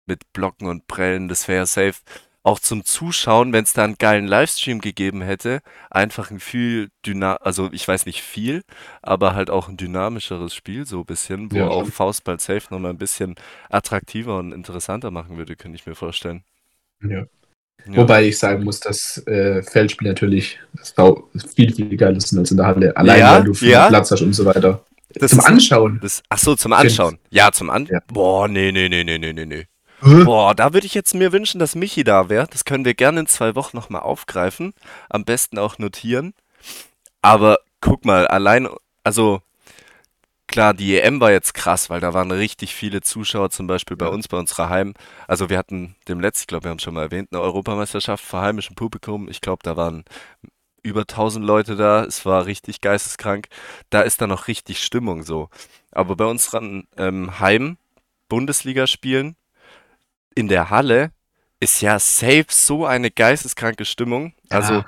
mit 0.07 0.33
Blocken 0.33 0.67
und 0.69 0.87
Prellen. 0.87 1.29
Das 1.29 1.49
wäre 1.49 1.67
safe 1.67 2.01
auch 2.43 2.59
zum 2.59 2.85
Zuschauen, 2.85 3.53
wenn 3.53 3.65
es 3.65 3.75
da 3.75 3.85
einen 3.85 3.99
geilen 3.99 4.27
Livestream 4.27 4.81
gegeben 4.81 5.21
hätte, 5.21 5.61
einfach 5.91 6.31
ein 6.31 6.41
viel 6.41 6.89
dyna, 7.05 7.37
also 7.37 7.69
ich 7.73 7.87
weiß 7.87 8.07
nicht 8.07 8.23
viel, 8.23 8.63
aber 9.03 9.35
halt 9.35 9.51
auch 9.51 9.69
ein 9.69 9.77
dynamischeres 9.77 10.55
Spiel, 10.55 10.87
so 10.87 11.01
ein 11.01 11.05
bisschen, 11.05 11.53
wo 11.53 11.57
Ja, 11.57 11.69
auch. 11.69 11.87
Faustball 11.87 12.41
safe 12.41 12.73
nochmal 12.73 12.93
ein 12.93 12.99
bisschen 12.99 13.35
attraktiver 13.69 14.39
und 14.39 14.53
interessanter 14.53 15.11
machen 15.11 15.37
würde, 15.37 15.55
könnte 15.55 15.77
ich 15.77 15.87
mir 15.87 15.95
vorstellen. 15.95 16.45
Ja. 17.03 17.27
Ja. 17.87 17.97
Wobei 17.97 18.27
ich 18.27 18.39
sagen 18.39 18.65
muss, 18.65 18.81
dass 18.81 19.19
äh, 19.27 19.63
Feldspiel 19.63 20.09
natürlich 20.09 20.59
sau- 20.83 21.29
viel, 21.57 21.73
viel 21.75 21.97
geiler 21.97 22.21
sind 22.21 22.39
als 22.39 22.51
in 22.51 22.57
der 22.57 22.67
Halle. 22.67 22.97
Allein 22.97 23.19
Ja, 23.21 23.35
weil 23.37 23.45
du 23.45 23.55
viel 23.55 23.71
ja. 23.71 23.89
Platz 23.89 24.11
hast 24.11 24.23
und 24.23 24.33
so 24.33 24.45
weiter. 24.45 24.85
Das 25.15 25.31
Zum 25.31 25.41
ist- 25.41 25.47
Anschauen. 25.47 25.99
Das, 26.03 26.23
ach 26.29 26.39
so, 26.39 26.55
zum 26.55 26.73
Anschauen. 26.73 27.19
Ja, 27.31 27.51
zum 27.53 27.69
An. 27.71 27.87
Ja. 27.91 28.01
Boah, 28.07 28.47
nee, 28.49 28.71
nee, 28.71 28.89
nee, 28.89 29.03
nee, 29.05 29.19
nee, 29.19 29.33
nee? 29.33 29.67
Boah, 30.03 30.55
da 30.55 30.73
würde 30.73 30.87
ich 30.87 30.95
jetzt 30.95 31.15
mir 31.15 31.33
wünschen, 31.33 31.59
dass 31.59 31.75
Michi 31.75 32.05
da 32.05 32.29
wäre. 32.31 32.47
Das 32.51 32.65
können 32.65 32.85
wir 32.87 32.95
gerne 32.95 33.21
in 33.21 33.27
zwei 33.27 33.55
Wochen 33.55 33.77
nochmal 33.77 34.01
aufgreifen. 34.03 34.73
Am 35.11 35.25
besten 35.25 35.59
auch 35.59 35.79
notieren. 35.79 36.33
Aber 37.23 37.59
guck 37.81 38.05
mal, 38.05 38.27
allein, 38.27 38.69
also 39.05 39.43
klar, 40.51 40.75
die 40.75 40.99
EM 41.01 41.21
war 41.21 41.31
jetzt 41.33 41.55
krass, 41.55 41.89
weil 41.91 42.01
da 42.01 42.13
waren 42.13 42.31
richtig 42.31 42.75
viele 42.75 43.01
Zuschauer, 43.01 43.51
zum 43.51 43.67
Beispiel 43.67 43.97
bei 43.97 44.07
Ja. 44.07 44.13
uns, 44.13 44.29
bei 44.29 44.37
unserer 44.37 44.69
Heim. 44.69 44.95
Also 45.27 45.49
wir 45.49 45.57
hatten 45.57 45.97
dem 46.09 46.21
letzten, 46.21 46.43
ich 46.43 46.47
glaube, 46.49 46.65
wir 46.65 46.71
haben 46.71 46.77
es 46.79 46.83
schon 46.83 46.95
mal 46.95 47.03
erwähnt, 47.05 47.29
eine 47.33 47.41
Europameisterschaft 47.41 48.23
vor 48.25 48.43
heimischem 48.43 48.75
Publikum. 48.77 49.29
Ich 49.29 49.41
glaube, 49.41 49.61
da 49.63 49.77
waren 49.77 50.05
über 50.83 51.05
1000 51.07 51.45
Leute 51.45 51.77
da. 51.77 52.05
Es 52.05 52.27
war 52.27 52.47
richtig 52.47 52.81
geisteskrank. 52.81 53.49
Da 53.91 54.01
ist 54.03 54.21
dann 54.21 54.31
noch 54.31 54.49
richtig 54.49 54.83
Stimmung 54.83 55.23
so. 55.23 55.49
Aber 55.93 56.17
bei 56.17 56.25
unseren 56.27 56.87
ähm, 56.97 57.39
Heim-Bundesligaspielen 57.41 59.37
in 60.35 60.49
der 60.49 60.71
Halle 60.71 61.13
ist 61.61 61.81
ja 61.83 61.99
safe 61.99 62.47
so 62.49 62.87
eine 62.87 63.11
geisteskranke 63.11 63.85
Stimmung. 63.85 64.33
Also 64.49 64.75
Ja. 64.75 64.85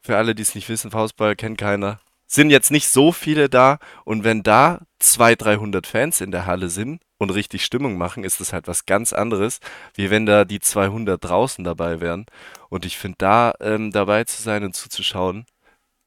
für 0.00 0.16
alle, 0.16 0.34
die 0.34 0.42
es 0.42 0.54
nicht 0.54 0.68
wissen, 0.68 0.90
Faustball 0.90 1.34
kennt 1.36 1.58
keiner. 1.58 1.98
Sind 2.26 2.50
jetzt 2.50 2.70
nicht 2.70 2.88
so 2.88 3.12
viele 3.12 3.48
da 3.48 3.78
und 4.04 4.24
wenn 4.24 4.42
da 4.42 4.80
200, 4.98 5.44
300 5.44 5.86
Fans 5.86 6.20
in 6.20 6.30
der 6.30 6.46
Halle 6.46 6.68
sind 6.68 7.00
und 7.18 7.30
richtig 7.30 7.64
Stimmung 7.64 7.96
machen, 7.98 8.24
ist 8.24 8.40
das 8.40 8.52
halt 8.52 8.66
was 8.66 8.86
ganz 8.86 9.12
anderes, 9.12 9.60
wie 9.94 10.10
wenn 10.10 10.26
da 10.26 10.44
die 10.44 10.60
200 10.60 11.22
draußen 11.22 11.64
dabei 11.64 12.00
wären. 12.00 12.26
Und 12.70 12.86
ich 12.86 12.98
finde, 12.98 13.16
da 13.18 13.52
ähm, 13.60 13.92
dabei 13.92 14.24
zu 14.24 14.42
sein 14.42 14.64
und 14.64 14.74
zuzuschauen, 14.74 15.46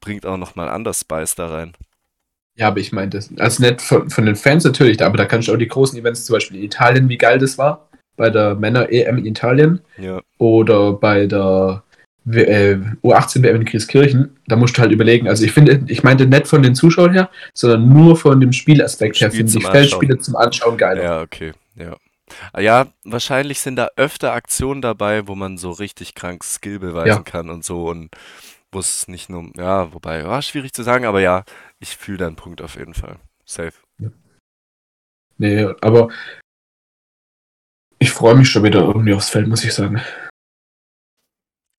bringt 0.02 0.26
auch 0.26 0.38
nochmal 0.38 0.70
anders 0.70 1.02
Spice 1.02 1.36
da 1.36 1.48
rein. 1.48 1.74
Ja, 2.56 2.70
aber 2.70 2.80
ich 2.80 2.92
meinte, 2.92 3.24
also 3.38 3.64
nicht 3.64 3.82
von, 3.82 4.10
von 4.10 4.26
den 4.26 4.36
Fans 4.36 4.64
natürlich, 4.64 5.04
aber 5.04 5.18
da 5.18 5.26
kannst 5.26 5.48
du 5.48 5.54
auch 5.54 5.58
die 5.58 5.68
großen 5.68 5.98
Events, 6.00 6.26
zum 6.26 6.34
Beispiel 6.34 6.58
in 6.58 6.64
Italien, 6.64 7.08
wie 7.08 7.18
geil 7.18 7.38
das 7.38 7.58
war, 7.58 7.90
bei 8.16 8.32
der 8.32 8.56
Männer-EM 8.56 9.20
in 9.20 9.26
Italien 9.28 9.82
Ja, 9.98 10.22
oder 10.40 10.94
bei 10.94 11.28
der 11.28 11.84
Äh, 12.30 12.78
U18-WM 13.04 13.56
in 13.58 13.66
Grieskirchen, 13.66 14.38
da 14.48 14.56
musst 14.58 14.78
du 14.78 14.82
halt 14.82 14.92
überlegen, 14.92 15.28
also 15.30 15.46
ich 15.46 15.52
finde, 15.54 15.84
ich 15.88 16.04
meinte 16.04 16.26
nicht 16.28 16.48
von 16.48 16.62
den 16.62 16.76
Zuschauern 16.76 17.14
her, 17.14 17.30
sondern 17.54 17.88
nur 17.88 18.18
von 18.18 18.40
dem 18.42 18.52
Spielaspekt 18.52 19.20
her, 19.22 19.30
Spiel 19.30 19.40
finde 19.40 19.52
zum 19.54 19.62
ich 19.62 19.68
Feldspiele 19.68 20.18
zum 20.20 20.36
Anschauen 20.36 20.78
geiler. 20.78 21.04
ja, 21.04 21.22
okay, 21.22 21.54
ja. 21.76 21.96
Ah, 22.52 22.60
Ja, 22.60 22.88
wahrscheinlich 23.06 23.62
sind 23.62 23.78
da 23.78 23.88
öfter 23.96 24.34
Aktionen 24.34 24.82
dabei, 24.82 25.28
wo 25.28 25.36
man 25.36 25.58
so 25.58 25.72
richtig 25.72 26.16
krank 26.16 26.44
Skill 26.44 26.80
beweisen 26.80 27.08
Ja. 27.10 27.22
kann 27.22 27.50
und 27.50 27.64
so 27.64 27.88
und 27.88 28.10
wo 28.74 28.80
es 28.80 29.08
nicht 29.08 29.30
nur, 29.30 29.50
ja, 29.56 29.94
wobei, 29.94 30.20
ja, 30.20 30.42
schwierig 30.42 30.74
zu 30.74 30.84
sagen, 30.84 31.06
aber 31.06 31.22
ja, 31.22 31.46
ich 31.80 31.96
fühle 31.96 32.18
deinen 32.18 32.36
Punkt 32.36 32.62
auf 32.62 32.76
jeden 32.76 32.94
Fall. 32.94 33.18
Safe. 33.46 33.72
Nee, 35.38 35.66
aber 35.82 36.10
ich 38.00 38.12
freue 38.12 38.36
mich 38.36 38.50
schon 38.50 38.64
wieder 38.64 38.82
irgendwie 38.82 39.14
aufs 39.14 39.30
Feld, 39.30 39.48
muss 39.48 39.64
ich 39.64 39.74
sagen. 39.74 40.02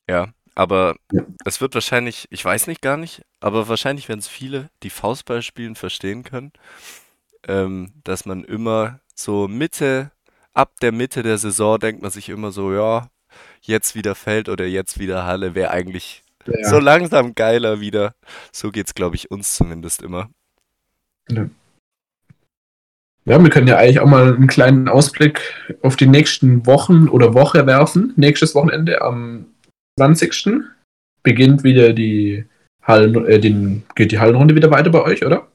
Ja, 0.08 0.32
aber 0.58 0.96
Ja. 1.12 1.22
es 1.44 1.60
wird 1.60 1.74
wahrscheinlich, 1.74 2.26
ich 2.30 2.44
weiß 2.44 2.66
nicht 2.66 2.82
gar 2.82 2.96
nicht, 2.96 3.22
aber 3.40 3.68
wahrscheinlich 3.68 4.08
werden 4.08 4.18
es 4.18 4.28
viele, 4.28 4.70
die 4.82 4.90
Faustball 4.90 5.40
spielen, 5.42 5.76
verstehen 5.76 6.24
können, 6.24 6.52
ähm, 7.46 7.92
dass 8.04 8.26
man 8.26 8.42
immer 8.44 9.00
so 9.14 9.46
Mitte, 9.46 10.10
ab 10.54 10.72
der 10.82 10.90
Mitte 10.92 11.22
der 11.22 11.38
Saison 11.38 11.78
denkt 11.78 12.02
man 12.02 12.10
sich 12.10 12.28
immer 12.28 12.50
so, 12.50 12.72
ja, 12.72 13.08
jetzt 13.62 13.94
wieder 13.94 14.14
Feld 14.16 14.48
oder 14.48 14.66
jetzt 14.66 14.98
wieder 14.98 15.24
Halle 15.24 15.54
wäre 15.54 15.70
eigentlich 15.70 16.24
Ja. 16.46 16.68
so 16.68 16.78
langsam 16.80 17.34
geiler 17.36 17.78
wieder. 17.80 18.14
So 18.52 18.70
geht's, 18.72 18.94
glaube 18.94 19.14
ich, 19.16 19.30
uns 19.30 19.54
zumindest 19.54 20.02
immer. 20.02 20.28
Ja, 23.26 23.42
wir 23.42 23.50
können 23.50 23.68
ja 23.68 23.76
eigentlich 23.76 24.00
auch 24.00 24.06
mal 24.06 24.34
einen 24.34 24.46
kleinen 24.46 24.88
Ausblick 24.88 25.40
auf 25.82 25.96
die 25.96 26.06
nächsten 26.06 26.64
Wochen 26.66 27.08
oder 27.08 27.34
Woche 27.34 27.66
werfen. 27.66 28.14
Nächstes 28.16 28.54
Wochenende 28.54 29.02
am 29.02 29.46
20. 29.98 30.64
beginnt 31.22 31.64
wieder 31.64 31.92
die 31.92 32.46
Hallen, 32.82 33.26
äh, 33.26 33.38
den, 33.38 33.84
geht 33.94 34.12
die 34.12 34.18
Hallenrunde 34.18 34.54
wieder 34.54 34.70
weiter 34.70 34.90
bei 34.90 35.02
euch, 35.02 35.24
oder? 35.24 35.48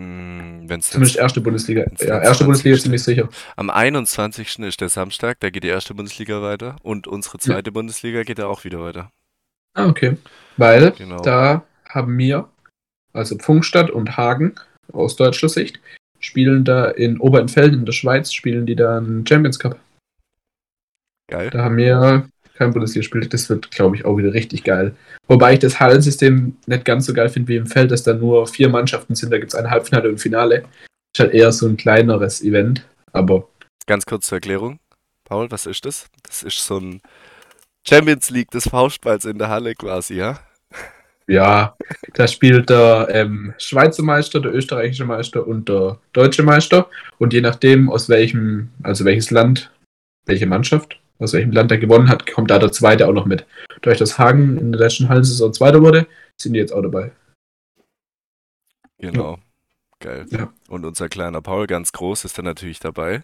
Hm, 0.00 0.68
wenn's 0.68 0.90
Zumindest 0.90 1.14
jetzt 1.16 1.22
erste 1.22 1.40
Bundesliga. 1.40 1.84
Ja, 2.00 2.20
erste 2.20 2.44
Bundesliga 2.44 2.76
ist 2.76 2.82
20. 2.82 2.82
ziemlich 2.82 3.02
sicher. 3.02 3.28
am 3.56 3.70
21. 3.70 4.58
ist 4.60 4.80
der 4.80 4.88
Samstag, 4.90 5.40
da 5.40 5.50
geht 5.50 5.64
die 5.64 5.68
erste 5.68 5.94
Bundesliga 5.94 6.42
weiter 6.42 6.76
und 6.82 7.08
unsere 7.08 7.38
zweite 7.38 7.72
Bundesliga 7.72 8.22
geht 8.22 8.38
da 8.38 8.46
auch 8.46 8.64
wieder 8.64 8.80
weiter. 8.80 9.10
Ah, 9.74 9.86
okay. 9.88 10.16
Weil 10.56 10.92
Genau. 10.92 11.20
da 11.22 11.64
haben 11.88 12.16
wir, 12.18 12.48
also 13.12 13.36
Pfungstadt 13.36 13.90
und 13.90 14.16
Hagen 14.16 14.54
aus 14.92 15.16
deutscher 15.16 15.48
Sicht, 15.48 15.80
spielen 16.20 16.64
da 16.64 16.90
in 16.90 17.18
Oberentfelden 17.18 17.80
in 17.80 17.86
der 17.86 17.92
Schweiz, 17.92 18.32
spielen 18.32 18.66
die 18.66 18.76
dann 18.76 19.24
Champions 19.26 19.58
Cup. 19.58 19.78
Geil. 21.28 21.50
Da 21.50 21.64
haben 21.64 21.76
wir 21.76 22.28
kein 22.56 22.72
Bundesliga-Spiel. 22.72 23.26
Das 23.28 23.48
wird, 23.48 23.70
glaube 23.70 23.96
ich, 23.96 24.04
auch 24.04 24.16
wieder 24.16 24.32
richtig 24.32 24.64
geil. 24.64 24.94
Wobei 25.28 25.54
ich 25.54 25.58
das 25.58 25.80
Hallensystem 25.80 26.56
nicht 26.66 26.84
ganz 26.84 27.06
so 27.06 27.14
geil 27.14 27.28
finde 27.28 27.48
wie 27.48 27.56
im 27.56 27.66
Feld, 27.66 27.90
dass 27.90 28.02
da 28.02 28.14
nur 28.14 28.46
vier 28.46 28.68
Mannschaften 28.68 29.14
sind. 29.14 29.32
Da 29.32 29.38
gibt 29.38 29.52
es 29.52 29.58
ein 29.58 29.70
Halbfinale 29.70 30.08
und 30.08 30.18
Finale. 30.18 30.64
Ist 31.14 31.20
halt 31.20 31.34
eher 31.34 31.52
so 31.52 31.66
ein 31.66 31.76
kleineres 31.76 32.42
Event. 32.42 32.86
Aber 33.12 33.48
Ganz 33.86 34.04
kurz 34.04 34.26
zur 34.26 34.36
Erklärung. 34.36 34.80
Paul, 35.24 35.50
was 35.50 35.66
ist 35.66 35.84
das? 35.84 36.06
Das 36.22 36.42
ist 36.42 36.64
so 36.64 36.78
ein 36.78 37.00
Champions 37.88 38.30
League 38.30 38.50
des 38.50 38.68
Faustballs 38.68 39.24
in 39.24 39.38
der 39.38 39.48
Halle 39.48 39.74
quasi, 39.74 40.14
ja? 40.14 40.40
ja, 41.28 41.76
da 42.14 42.28
spielt 42.28 42.70
der 42.70 43.08
ähm, 43.10 43.54
Schweizer 43.58 44.02
Meister, 44.02 44.40
der 44.40 44.54
österreichische 44.54 45.04
Meister 45.04 45.46
und 45.46 45.68
der 45.68 45.98
deutsche 46.12 46.42
Meister. 46.42 46.88
Und 47.18 47.32
je 47.32 47.40
nachdem, 47.40 47.90
aus 47.90 48.08
welchem, 48.08 48.70
also 48.82 49.04
welches 49.04 49.30
Land, 49.30 49.70
welche 50.26 50.46
Mannschaft, 50.46 50.98
aus 51.18 51.32
welchem 51.32 51.52
Land 51.52 51.70
er 51.70 51.78
gewonnen 51.78 52.08
hat, 52.08 52.30
kommt 52.30 52.50
da 52.50 52.58
der 52.58 52.72
zweite 52.72 53.08
auch 53.08 53.12
noch 53.12 53.26
mit. 53.26 53.46
Durch 53.82 53.98
das 53.98 54.18
Hagen 54.18 54.58
in 54.58 54.72
der 54.72 54.80
letzten 54.80 55.08
Hallensaison 55.08 55.52
Zweiter 55.52 55.80
wurde, 55.80 56.06
sind 56.36 56.52
die 56.54 56.60
jetzt 56.60 56.72
auch 56.72 56.82
dabei. 56.82 57.12
Genau. 58.98 59.38
Geil. 60.00 60.26
Ja. 60.30 60.52
Und 60.68 60.84
unser 60.84 61.08
kleiner 61.08 61.40
Paul, 61.40 61.66
ganz 61.66 61.92
groß, 61.92 62.24
ist 62.24 62.36
dann 62.36 62.44
natürlich 62.44 62.80
dabei. 62.80 63.22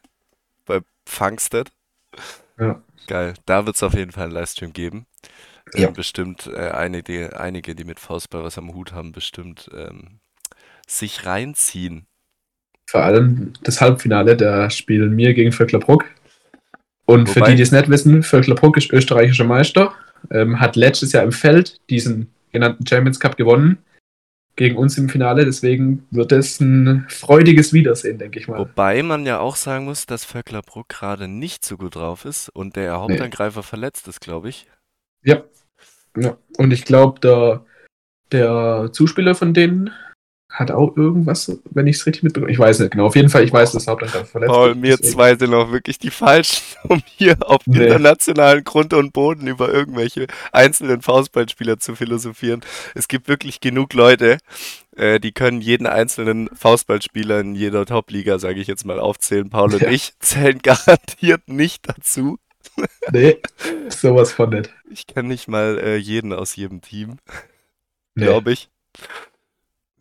Bei 0.65 0.81
Funkstead. 1.07 1.71
Ja. 2.59 2.83
Geil. 3.07 3.35
Da 3.47 3.67
wird 3.67 3.77
es 3.77 3.83
auf 3.83 3.95
jeden 3.95 4.13
Fall 4.13 4.25
einen 4.25 4.33
Livestream 4.33 4.73
geben. 4.73 5.07
Ja. 5.75 5.89
Ähm, 5.89 5.95
bestimmt 5.95 6.47
äh, 6.47 6.71
einige, 6.71 7.39
einige, 7.39 7.75
die 7.75 7.85
mit 7.85 8.01
Faustball 8.01 8.45
was 8.45 8.59
am 8.59 8.75
Hut 8.75 8.93
haben, 8.93 9.13
bestimmt 9.13 9.71
ähm, 9.75 10.21
sich 10.87 11.27
reinziehen. 11.27 12.07
Vor 12.87 13.03
allem 13.03 13.55
das 13.63 13.81
Halbfinale, 13.81 14.37
da 14.37 14.69
spielen 14.69 15.17
wir 15.17 15.35
gegen 15.35 15.53
Vöcklerbruck. 15.53 16.05
Und 17.07 17.29
für 17.29 17.41
Wobei- 17.41 17.51
die, 17.51 17.57
die 17.57 17.63
es 17.63 17.73
nicht 17.73 17.89
wissen, 17.89 18.23
Vöcklerbruck 18.23 18.77
ist 18.77 18.93
österreichischer 18.93 19.45
Meister, 19.45 19.93
ähm, 20.31 20.61
hat 20.61 20.77
letztes 20.77 21.13
Jahr 21.13 21.25
im 21.25 21.33
Feld 21.33 21.81
diesen 21.91 22.33
genannten 22.53 22.87
Champions 22.87 23.19
Cup 23.19 23.37
gewonnen. 23.37 23.79
Gegen 24.55 24.77
uns 24.77 24.99
im 24.99 25.09
Finale, 25.09 25.47
deswegen 25.47 26.07
wird 26.11 26.31
es 26.31 26.61
ein 26.61 27.07
freudiges 27.09 27.73
Wiedersehen, 27.73 28.19
denke 28.19 28.39
ich 28.39 28.49
mal. 28.49 28.59
Wobei 28.59 29.03
man 29.03 29.25
ja 29.25 29.41
auch 29.41 29.57
sagen 29.57 29.87
muss, 29.87 30.05
dass 30.05 30.27
Vöcklerbruck 30.27 30.91
gerade 30.91 31.27
nicht 31.27 31.65
so 31.65 31.79
gut 31.79 31.97
drauf 31.97 32.27
ist 32.27 32.51
und 32.51 32.77
der 32.77 33.01
Hauptangreifer 33.01 33.63
verletzt 33.63 34.09
ist, 34.09 34.21
glaube 34.21 34.51
ich. 34.51 34.67
Ja. 35.25 35.43
ja. 36.19 36.37
Und 36.59 36.71
ich 36.71 36.85
glaube, 36.85 37.19
der, 37.21 37.65
der 38.31 38.91
Zuspieler 38.93 39.35
von 39.35 39.55
denen 39.55 39.91
hat 40.53 40.71
auch 40.71 40.97
irgendwas, 40.97 41.51
wenn 41.71 41.87
ich 41.87 41.97
es 41.97 42.07
richtig 42.07 42.23
mitbekomme. 42.25 42.53
Ich 42.53 42.59
weiß 42.59 42.79
nicht 42.81 42.91
genau. 42.93 43.07
Auf 43.07 43.17
jeden 43.17 43.31
Fall, 43.31 43.43
ich 43.43 43.53
weiß, 43.53 43.73
dass 43.73 43.87
Hauptangreifer 43.87 44.27
verletzt 44.27 44.53
Paul, 44.53 44.83
wir 44.83 44.97
deswegen- 44.97 45.13
zwei 45.15 45.37
sind 45.37 45.55
auch 45.55 45.73
wirklich 45.73 45.99
die 45.99 46.11
Falschen, 46.11 46.63
um 46.89 47.03
hier 47.07 47.37
auf 47.41 47.63
Nee. 47.67 47.85
internationalen 47.87 48.63
Grund 48.63 48.93
und 48.93 49.13
Boden 49.15 49.47
über 49.47 49.73
irgendwelche 49.73 50.27
einzelnen 50.53 51.01
Faustballspieler 51.01 51.79
zu 51.79 51.95
philosophieren. 51.97 52.61
Es 52.95 53.09
gibt 53.09 53.29
wirklich 53.29 53.61
genug 53.61 53.95
Leute, 53.95 54.37
äh, 54.95 55.19
die 55.21 55.33
können 55.33 55.63
jeden 55.63 55.87
einzelnen 55.87 56.51
Faustballspieler 56.55 57.41
in 57.41 57.55
jeder 57.55 57.87
Top-Liga, 57.87 58.39
sage 58.39 58.61
ich 58.61 58.67
jetzt 58.67 58.85
mal, 58.85 59.01
aufzählen. 59.01 59.49
Paul 59.49 59.73
und 59.73 59.81
Ja. 59.83 59.91
ich 59.91 60.13
zählen 60.21 60.59
garantiert 60.63 61.49
nicht 61.49 61.89
dazu. 61.89 62.39
Nee, 63.11 63.39
sowas 63.89 64.33
von 64.33 64.51
nicht. 64.51 64.71
Ich 64.91 65.07
kenne 65.07 65.29
nicht 65.29 65.49
mal 65.49 65.79
äh, 65.79 65.97
jeden 65.97 66.33
aus 66.33 66.57
jedem 66.57 66.81
Team, 66.81 67.17
Nee. 68.15 68.25
glaube 68.27 68.53
ich. 68.53 68.69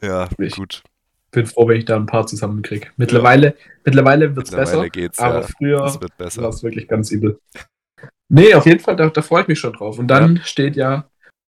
Ja, 0.01 0.27
Ich- 0.39 0.55
gut. 0.55 0.83
bin 1.31 1.45
froh, 1.45 1.67
wenn 1.67 1.77
ich 1.77 1.85
da 1.85 1.95
ein 1.95 2.05
paar 2.05 2.27
zusammenkriege. 2.27 2.87
Mittlerweile, 2.97 3.55
mittlerweile 3.85 4.35
wird 4.35 4.47
es 4.47 4.53
besser, 4.53 4.89
geht's, 4.89 5.19
aber 5.19 5.41
ja. 5.41 5.47
früher 5.47 5.79
war 5.79 6.49
es 6.49 6.63
wirklich 6.63 6.87
ganz 6.87 7.11
übel. 7.11 7.39
Nee, 8.27 8.53
auf 8.53 8.65
jeden 8.65 8.79
Fall, 8.79 8.95
da, 8.95 9.09
da 9.09 9.21
freue 9.21 9.43
ich 9.43 9.47
mich 9.47 9.59
schon 9.59 9.73
drauf. 9.73 9.99
Und 9.99 10.07
dann 10.07 10.41
steht 10.43 10.75
ja 10.75 11.05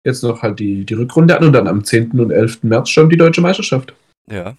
jetzt 0.05 0.23
noch 0.23 0.43
halt 0.43 0.61
die, 0.61 0.85
die 0.85 0.95
Rückrunde 0.95 1.37
an 1.37 1.45
und 1.45 1.53
dann 1.53 1.69
am 1.69 1.85
10. 1.85 2.21
und 2.21 2.31
11. 2.31 2.63
März 2.63 2.91
schon 2.91 3.11
die 3.11 3.17
deutsche 3.17 3.41
Meisterschaft. 3.41 3.95
Ja. 4.31 4.57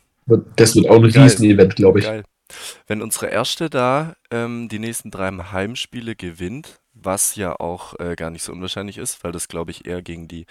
Das 0.55 0.75
wird 0.75 0.89
auch 0.89 0.97
ein. 0.97 1.05
Riesen-Event, 1.05 1.75
glaube 1.75 1.99
ich. 1.99 2.05
Geil. 2.05 2.23
Wenn 2.85 3.01
unsere 3.01 3.27
erste 3.27 3.69
da 3.69 4.15
ähm, 4.31 4.67
die 4.69 4.79
nächsten 4.79 5.11
drei 5.11 5.31
Heimspiele 5.31 6.15
gewinnt, 6.15 6.79
was 6.93 7.35
ja 7.35 7.59
auch 7.59 7.99
äh, 7.99 8.15
gar 8.15 8.29
nicht 8.29 8.43
so 8.43 8.51
unwahrscheinlich 8.51 8.97
ist, 8.97 9.23
weil 9.23 9.31
das 9.31 9.47
glaube 9.47 9.71
ich 9.71 9.85
eher 9.85 10.01
gegen 10.01 10.27
die, 10.27 10.45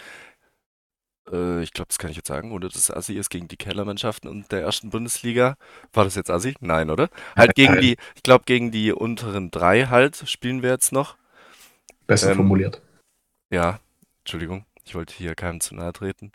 äh, 1.31 1.63
ich 1.63 1.73
glaube, 1.73 1.89
das 1.89 1.99
kann 1.99 2.11
ich 2.11 2.17
jetzt 2.17 2.29
sagen, 2.29 2.53
oder 2.53 2.69
das 2.69 2.91
Assi 2.91 3.15
ist 3.15 3.31
gegen 3.31 3.49
die 3.49 3.57
Kellermannschaften 3.57 4.29
und 4.29 4.51
der 4.53 4.63
ersten 4.63 4.91
Bundesliga. 4.91 5.57
War 5.93 6.05
das 6.05 6.15
jetzt 6.15 6.31
Assi? 6.31 6.55
Nein, 6.61 6.91
oder? 6.91 7.09
Halt 7.37 7.55
gegen 7.55 7.81
die, 7.81 7.97
ich 8.15 8.23
glaube, 8.23 8.45
gegen 8.47 8.71
die 8.71 8.93
unteren 8.93 9.51
drei 9.51 9.87
halt 9.87 10.29
spielen 10.29 10.63
wir 10.63 10.71
jetzt 10.71 10.93
noch. 10.93 11.17
Besser 12.07 12.31
Ähm, 12.31 12.37
formuliert. 12.37 12.83
Ja, 13.51 13.81
Entschuldigung, 14.21 14.67
ich 14.85 14.95
wollte 14.95 15.15
hier 15.15 15.35
keinem 15.35 15.61
zu 15.61 15.75
nahe 15.75 15.93
treten. 15.93 16.33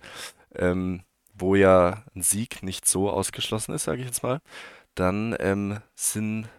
Ähm, 0.56 1.04
wo 1.34 1.56
ja 1.56 2.04
ein 2.15 2.21
Sieg 2.21 2.63
nicht 2.63 2.88
so 2.88 3.10
ausgeschlossen 3.10 3.73
ist, 3.73 3.86
sage 3.86 4.01
ich 4.01 4.08
jetzt 4.08 4.23
mal, 4.23 4.41
dann 4.95 5.36
ähm, 5.39 5.80
sind 5.95 6.49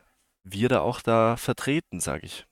wir 0.44 0.68
da 0.68 0.80
auch 0.80 1.00
da 1.00 1.36
vertreten, 1.36 2.00
sage 2.00 2.26
ich. 2.26 2.46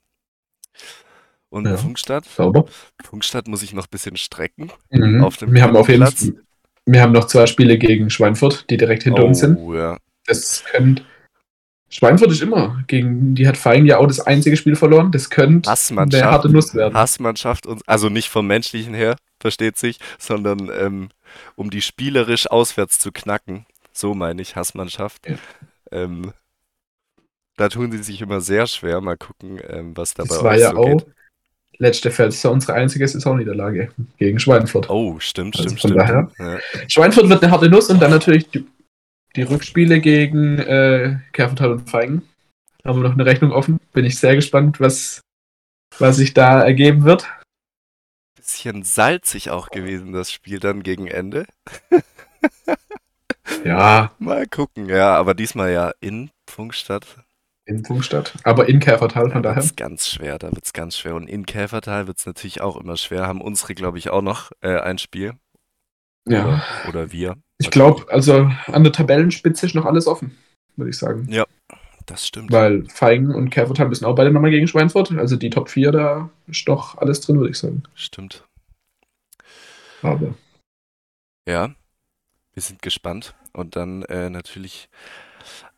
Und 1.50 1.66
Ja. 1.66 1.76
Funkstadt, 1.76 2.24
Sauber. 2.24 2.64
Funkstadt 3.04 3.48
muss 3.48 3.62
ich 3.62 3.72
noch 3.72 3.84
ein 3.86 3.90
bisschen 3.90 4.16
strecken. 4.16 4.70
Mhm. 4.90 5.22
Auf 5.22 5.36
dem 5.36 5.52
wir 5.52 5.62
haben 5.62 5.76
auf 5.76 5.88
jeden. 5.88 6.06
Fall. 6.06 6.34
Wir 6.86 7.02
haben 7.02 7.12
noch 7.12 7.26
zwei 7.26 7.46
Spiele 7.46 7.76
gegen 7.76 8.08
Schweinfurt, 8.08 8.70
die 8.70 8.76
direkt 8.76 9.02
hinter 9.02 9.24
uns 9.24 9.40
sind. 9.40 9.56
Oh, 9.56 9.74
ja. 9.74 9.98
Das 10.26 10.64
könnte. 10.64 11.04
Schweinfurt 11.88 12.30
ist 12.30 12.40
immer 12.40 12.82
gegen, 12.86 13.34
die 13.34 13.48
hat 13.48 13.56
Feigen 13.56 13.84
ja 13.84 13.98
auch 13.98 14.06
das 14.06 14.20
einzige 14.20 14.56
Spiel 14.56 14.76
verloren. 14.76 15.10
Das 15.10 15.28
könnte 15.28 15.68
eine 15.68 16.22
harte 16.22 16.48
Nuss 16.48 16.72
werden. 16.72 16.94
Hassmannschaft 16.94 17.66
uns, 17.66 17.82
also 17.86 18.08
nicht 18.08 18.28
vom 18.28 18.46
menschlichen 18.46 18.94
her, 18.94 19.16
versteht 19.40 19.76
sich, 19.76 19.98
sondern 20.16 20.70
ähm, 20.72 21.08
um 21.56 21.68
die 21.68 21.82
spielerisch 21.82 22.48
auswärts 22.48 23.00
zu 23.00 23.10
knacken. 23.10 23.66
So 23.92 24.14
meine 24.14 24.40
ich 24.40 24.54
Hassmannschaft. 24.54 25.28
Ja. 25.28 25.34
Ähm, 25.90 26.32
da 27.56 27.68
tun 27.68 27.90
sie 27.90 28.02
sich 28.02 28.22
immer 28.22 28.40
sehr 28.40 28.68
schwer. 28.68 29.00
Mal 29.00 29.16
gucken, 29.16 29.60
ähm, 29.68 29.96
was 29.96 30.14
da 30.14 30.22
bei 30.22 30.28
Das 30.28 30.44
war 30.44 30.52
euch 30.52 30.60
ja 30.60 30.70
so 30.70 30.76
auch 30.76 30.86
geht. 30.86 31.06
Letzte 31.80 32.10
Saison 32.10 32.52
unsere 32.54 32.74
einzige 32.74 33.08
Saisonniederlage 33.08 33.90
gegen 34.18 34.38
Schweinfurt. 34.38 34.88
Oh, 34.88 35.18
stimmt, 35.18 35.56
Also 35.56 35.76
stimmt, 35.76 35.80
von 35.80 35.90
stimmt. 35.90 36.30
daher- 36.38 36.58
Ja. 36.78 36.84
Schweinfurt 36.88 37.28
wird 37.28 37.42
eine 37.42 37.50
harte 37.50 37.68
Nuss 37.68 37.90
und 37.90 38.00
dann 38.00 38.10
natürlich 38.12 38.48
die 38.50 38.64
die 39.36 39.42
Rückspiele 39.42 40.00
gegen 40.00 40.58
äh, 40.58 41.18
Kerfenthal 41.32 41.70
und 41.70 41.88
Feigen. 41.88 42.22
Haben 42.84 42.98
wir 43.00 43.08
noch 43.08 43.14
eine 43.14 43.24
Rechnung 43.26 43.52
offen. 43.52 43.78
Bin 43.92 44.04
ich 44.04 44.18
sehr 44.18 44.34
gespannt, 44.34 44.80
was, 44.80 45.20
was 46.00 46.16
sich 46.16 46.34
da 46.34 46.62
ergeben 46.62 47.04
wird. 47.04 47.28
Bisschen 48.36 48.82
salzig 48.82 49.50
auch 49.50 49.68
gewesen, 49.70 50.12
das 50.12 50.32
Spiel 50.32 50.58
dann 50.58 50.82
gegen 50.82 51.06
Ende. 51.06 51.46
Ja, 53.64 54.10
Mal 54.18 54.46
gucken, 54.48 54.88
ja, 54.88 55.14
aber 55.14 55.34
diesmal 55.34 55.70
ja 55.70 55.92
in 56.00 56.30
Pfungstadt. 56.48 57.06
In 57.70 57.84
Funkstadt. 57.84 58.34
Aber 58.44 58.68
in 58.68 58.80
Kerfertal, 58.80 59.28
Da 59.28 59.32
von 59.32 59.42
daher. 59.42 59.56
wird's 59.56 59.76
ganz 59.76 60.08
schwer, 60.08 60.38
da 60.38 60.50
wird's 60.52 60.72
ganz 60.72 60.98
schwer. 60.98 61.14
Und 61.14 61.28
in 61.28 61.46
Käfertal 61.46 62.06
wird's 62.06 62.26
natürlich 62.26 62.60
auch 62.60 62.76
immer 62.76 62.96
schwer. 62.96 63.26
Haben 63.26 63.40
unsere, 63.40 63.74
glaube 63.74 63.98
ich, 63.98 64.10
auch 64.10 64.22
noch 64.22 64.50
äh, 64.60 64.78
ein 64.80 64.98
Spiel. 64.98 65.34
Ja. 66.28 66.44
Oder, 66.44 66.88
oder 66.88 67.12
wir. 67.12 67.36
Ich 67.58 67.70
glaube, 67.70 68.10
also 68.10 68.50
an 68.66 68.84
der 68.84 68.92
Tabellenspitze 68.92 69.66
ist 69.66 69.74
noch 69.74 69.86
alles 69.86 70.06
offen, 70.06 70.36
würde 70.76 70.90
ich 70.90 70.98
sagen. 70.98 71.28
Das 72.06 72.26
stimmt. 72.26 72.50
Weil 72.50 72.86
Feigen 72.88 73.34
und 73.34 73.50
Kerfertal 73.50 73.88
müssen 73.88 74.04
auch 74.04 74.14
beide 74.16 74.32
nochmal 74.32 74.50
gegen 74.50 74.66
Schweinfurt. 74.66 75.12
Also 75.12 75.36
die 75.36 75.50
Top 75.50 75.68
4, 75.68 75.92
da 75.92 76.30
ist 76.48 76.66
doch 76.66 76.98
alles 76.98 77.20
drin, 77.20 77.38
würde 77.38 77.50
ich 77.50 77.58
sagen. 77.58 77.84
Stimmt. 77.94 78.44
Aber 80.02 80.34
Ja, 81.48 81.74
wir 82.52 82.62
sind 82.62 82.82
gespannt. 82.82 83.34
Und 83.52 83.76
dann 83.76 84.02
äh, 84.04 84.30
natürlich 84.30 84.88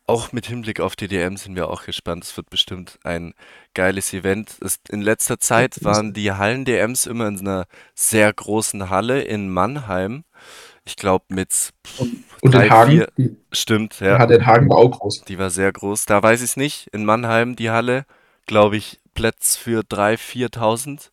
auch 0.05 0.31
mit 0.31 0.45
Hinblick 0.47 0.79
auf 0.79 0.95
die 0.95 1.07
DM 1.07 1.37
sind 1.37 1.55
wir 1.55 1.69
auch 1.69 1.85
gespannt. 1.85 2.23
Es 2.23 2.35
wird 2.35 2.49
bestimmt 2.49 2.99
ein 3.03 3.33
geiles 3.73 4.13
Event. 4.13 4.57
Es, 4.61 4.79
in 4.89 5.01
letzter 5.01 5.39
Zeit 5.39 5.83
waren 5.83 6.13
die 6.13 6.31
Hallen-DMs 6.31 7.05
immer 7.05 7.27
in 7.27 7.39
einer 7.39 7.65
sehr 7.95 8.31
großen 8.31 8.89
Halle 8.89 9.21
in 9.21 9.49
Mannheim. 9.49 10.25
Ich 10.85 10.97
glaube 10.97 11.25
mit 11.29 11.69
und 12.41 12.53
drei, 12.53 12.63
den 12.63 12.71
Hagen, 12.71 12.91
vier- 12.91 13.07
die, 13.17 13.37
stimmt, 13.53 14.01
ja. 14.01 14.19
ja. 14.19 14.25
den 14.25 14.45
Hagen 14.45 14.69
war 14.69 14.77
auch 14.77 14.91
groß. 14.91 15.23
Die 15.23 15.39
war 15.39 15.49
sehr 15.49 15.71
groß. 15.71 16.05
Da 16.05 16.21
weiß 16.21 16.41
ich 16.41 16.49
es 16.51 16.57
nicht. 16.57 16.87
In 16.91 17.05
Mannheim 17.05 17.55
die 17.55 17.69
Halle, 17.69 18.05
glaube 18.45 18.75
ich, 18.75 18.99
Plätze 19.13 19.57
für 19.57 19.81
3.000, 19.81 20.49
4.000. 20.57 21.09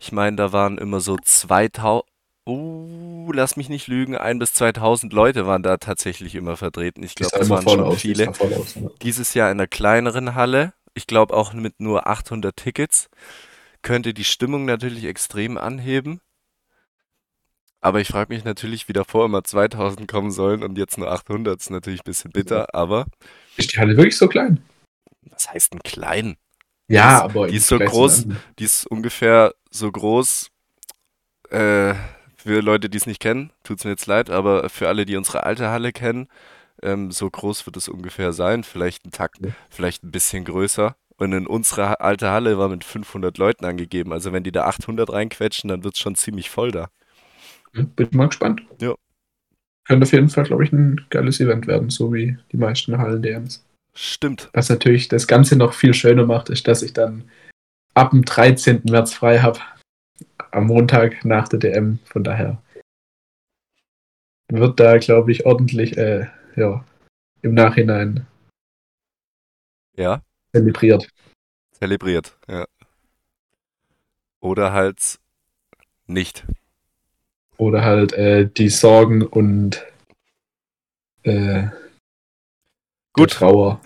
Ich 0.00 0.10
meine, 0.10 0.36
da 0.36 0.52
waren 0.52 0.78
immer 0.78 1.00
so 1.00 1.14
2.000. 1.14 2.02
Uh, 2.48 3.32
lass 3.32 3.56
mich 3.56 3.68
nicht 3.68 3.88
lügen, 3.88 4.16
1.000 4.16 4.38
bis 4.38 4.50
2.000 4.54 5.12
Leute 5.12 5.46
waren 5.46 5.62
da 5.64 5.78
tatsächlich 5.78 6.34
immer 6.36 6.56
vertreten. 6.56 7.02
Ich 7.02 7.16
glaube, 7.16 7.36
das 7.36 7.50
waren 7.50 7.68
schon 7.68 7.80
aus, 7.80 8.00
viele. 8.00 8.28
aus. 8.28 8.78
Dieses 9.02 9.34
Jahr 9.34 9.50
in 9.50 9.58
einer 9.58 9.66
kleineren 9.66 10.34
Halle. 10.36 10.72
Ich 10.94 11.06
glaube 11.08 11.34
auch 11.34 11.52
mit 11.52 11.80
nur 11.80 12.06
800 12.06 12.56
Tickets. 12.56 13.08
Könnte 13.82 14.14
die 14.14 14.24
Stimmung 14.24 14.64
natürlich 14.64 15.04
extrem 15.04 15.58
anheben. 15.58 16.20
Aber 17.80 18.00
ich 18.00 18.08
frage 18.08 18.32
mich 18.32 18.44
natürlich, 18.44 18.88
wie 18.88 18.92
davor 18.92 19.26
immer 19.26 19.44
2000 19.44 20.08
kommen 20.08 20.30
sollen 20.30 20.62
und 20.62 20.78
jetzt 20.78 20.98
nur 20.98 21.10
800. 21.10 21.60
Ist 21.60 21.70
natürlich 21.70 22.00
ein 22.00 22.04
bisschen 22.04 22.30
bitter, 22.30 22.74
aber 22.74 23.06
Ist 23.56 23.72
die 23.74 23.78
Halle 23.78 23.96
wirklich 23.96 24.16
so 24.16 24.28
klein? 24.28 24.62
was 25.30 25.52
heißt 25.52 25.72
ein 25.74 25.80
klein? 25.82 26.36
Ja, 26.88 27.16
ist- 27.18 27.22
aber 27.24 27.48
die 27.48 27.56
ist 27.56 27.66
so 27.66 27.78
groß. 27.78 28.26
Die 28.58 28.64
ist 28.64 28.86
ungefähr 28.86 29.52
so 29.70 29.90
groß. 29.90 30.48
Äh, 31.50 31.94
für 32.46 32.60
Leute, 32.60 32.88
die 32.88 32.96
es 32.98 33.06
nicht 33.06 33.20
kennen, 33.20 33.50
tut 33.64 33.78
es 33.78 33.84
mir 33.84 33.90
jetzt 33.92 34.06
leid, 34.06 34.30
aber 34.30 34.68
für 34.68 34.88
alle, 34.88 35.04
die 35.04 35.16
unsere 35.16 35.42
alte 35.42 35.68
Halle 35.68 35.92
kennen, 35.92 36.28
ähm, 36.82 37.10
so 37.10 37.28
groß 37.28 37.66
wird 37.66 37.76
es 37.76 37.88
ungefähr 37.88 38.32
sein. 38.32 38.62
Vielleicht 38.64 39.04
ein 39.06 39.10
Takt, 39.10 39.38
Ja. 39.44 39.50
vielleicht 39.70 40.04
ein 40.04 40.10
bisschen 40.10 40.44
größer. 40.44 40.94
Und 41.18 41.32
in 41.32 41.46
unsere 41.46 41.88
ha- 41.88 41.94
alte 41.94 42.30
Halle 42.30 42.58
war 42.58 42.68
mit 42.68 42.84
500 42.84 43.38
Leuten 43.38 43.64
angegeben. 43.64 44.12
Also 44.12 44.32
wenn 44.32 44.42
die 44.44 44.52
da 44.52 44.64
800 44.66 45.10
reinquetschen, 45.12 45.68
dann 45.68 45.82
wird 45.82 45.94
es 45.94 46.00
schon 46.00 46.14
ziemlich 46.14 46.50
voll 46.50 46.70
da. 46.70 46.88
Bin 47.72 48.08
mal 48.12 48.26
gespannt. 48.28 48.62
Ja. 48.80 48.94
Könnte 49.86 50.04
auf 50.04 50.12
jeden 50.12 50.28
Fall, 50.28 50.44
glaube 50.44 50.64
ich, 50.64 50.72
ein 50.72 51.06
geiles 51.10 51.40
Event 51.40 51.66
werden, 51.66 51.88
so 51.90 52.12
wie 52.12 52.36
die 52.52 52.56
meisten 52.58 52.98
Hallen-DMs. 52.98 53.64
Stimmt. 53.94 54.50
Was 54.52 54.68
natürlich 54.68 55.08
das 55.08 55.26
Ganze 55.26 55.56
noch 55.56 55.72
viel 55.72 55.94
schöner 55.94 56.26
macht, 56.26 56.50
ist, 56.50 56.68
dass 56.68 56.82
ich 56.82 56.92
dann 56.92 57.24
ab 57.94 58.10
dem 58.10 58.24
13. 58.24 58.82
März 58.90 59.14
frei 59.14 59.38
habe. 59.40 59.60
Am 60.56 60.68
Montag 60.68 61.22
nach 61.22 61.48
der 61.48 61.58
DM. 61.58 61.98
Von 62.06 62.24
daher 62.24 62.62
wird 64.48 64.80
da, 64.80 64.96
glaube 64.96 65.30
ich, 65.30 65.44
ordentlich 65.44 65.98
äh, 65.98 66.28
ja, 66.56 66.82
im 67.42 67.52
Nachhinein 67.52 68.26
Ja, 69.98 70.22
zelebriert. 70.54 71.10
zelebriert. 71.72 72.38
Ja. 72.48 72.64
Oder 74.40 74.72
halt 74.72 75.18
nicht. 76.06 76.46
Oder 77.58 77.84
halt 77.84 78.14
äh, 78.14 78.48
die 78.48 78.70
Sorgen 78.70 79.26
und 79.26 79.84
äh, 81.24 81.68
Gut. 83.12 83.32
Trauer. 83.32 83.82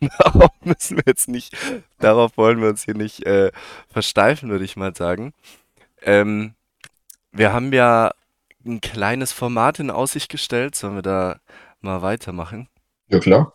Darauf 0.18 0.50
müssen 0.62 0.98
wir 0.98 1.04
jetzt 1.06 1.28
nicht, 1.28 1.56
darauf 2.00 2.36
wollen 2.36 2.60
wir 2.60 2.68
uns 2.68 2.84
hier 2.84 2.96
nicht 2.96 3.24
äh, 3.24 3.50
versteifen, 3.88 4.50
würde 4.50 4.64
ich 4.64 4.76
mal 4.76 4.94
sagen. 4.94 5.32
Ähm, 6.04 6.54
wir 7.32 7.52
haben 7.52 7.72
ja 7.72 8.12
ein 8.64 8.80
kleines 8.80 9.32
Format 9.32 9.78
in 9.78 9.90
Aussicht 9.90 10.30
gestellt. 10.30 10.74
Sollen 10.74 10.94
wir 10.94 11.02
da 11.02 11.40
mal 11.80 12.02
weitermachen? 12.02 12.68
Ja, 13.08 13.18
klar. 13.18 13.52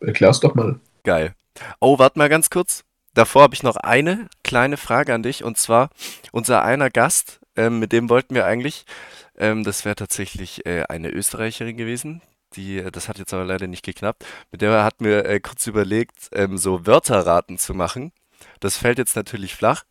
Erklär's 0.00 0.40
doch 0.40 0.54
mal. 0.54 0.80
Geil. 1.04 1.34
Oh, 1.80 1.98
warte 1.98 2.18
mal 2.18 2.28
ganz 2.28 2.50
kurz. 2.50 2.84
Davor 3.14 3.42
habe 3.42 3.54
ich 3.54 3.62
noch 3.62 3.76
eine 3.76 4.28
kleine 4.44 4.76
Frage 4.76 5.14
an 5.14 5.22
dich. 5.22 5.44
Und 5.44 5.58
zwar 5.58 5.90
unser 6.32 6.62
einer 6.62 6.90
Gast, 6.90 7.40
ähm, 7.56 7.78
mit 7.78 7.92
dem 7.92 8.08
wollten 8.08 8.34
wir 8.34 8.46
eigentlich, 8.46 8.84
ähm, 9.36 9.64
das 9.64 9.84
wäre 9.84 9.96
tatsächlich 9.96 10.64
äh, 10.66 10.84
eine 10.88 11.10
Österreicherin 11.10 11.76
gewesen. 11.76 12.22
Die, 12.54 12.82
das 12.90 13.08
hat 13.08 13.18
jetzt 13.18 13.32
aber 13.32 13.44
leider 13.44 13.66
nicht 13.66 13.84
geklappt. 13.84 14.24
Mit 14.50 14.62
der 14.62 14.84
hatten 14.84 15.04
wir 15.04 15.24
äh, 15.24 15.40
kurz 15.40 15.66
überlegt, 15.66 16.28
ähm, 16.32 16.58
so 16.58 16.86
Wörterraten 16.86 17.58
zu 17.58 17.74
machen. 17.74 18.12
Das 18.60 18.76
fällt 18.76 18.98
jetzt 18.98 19.16
natürlich 19.16 19.54
flach. 19.54 19.84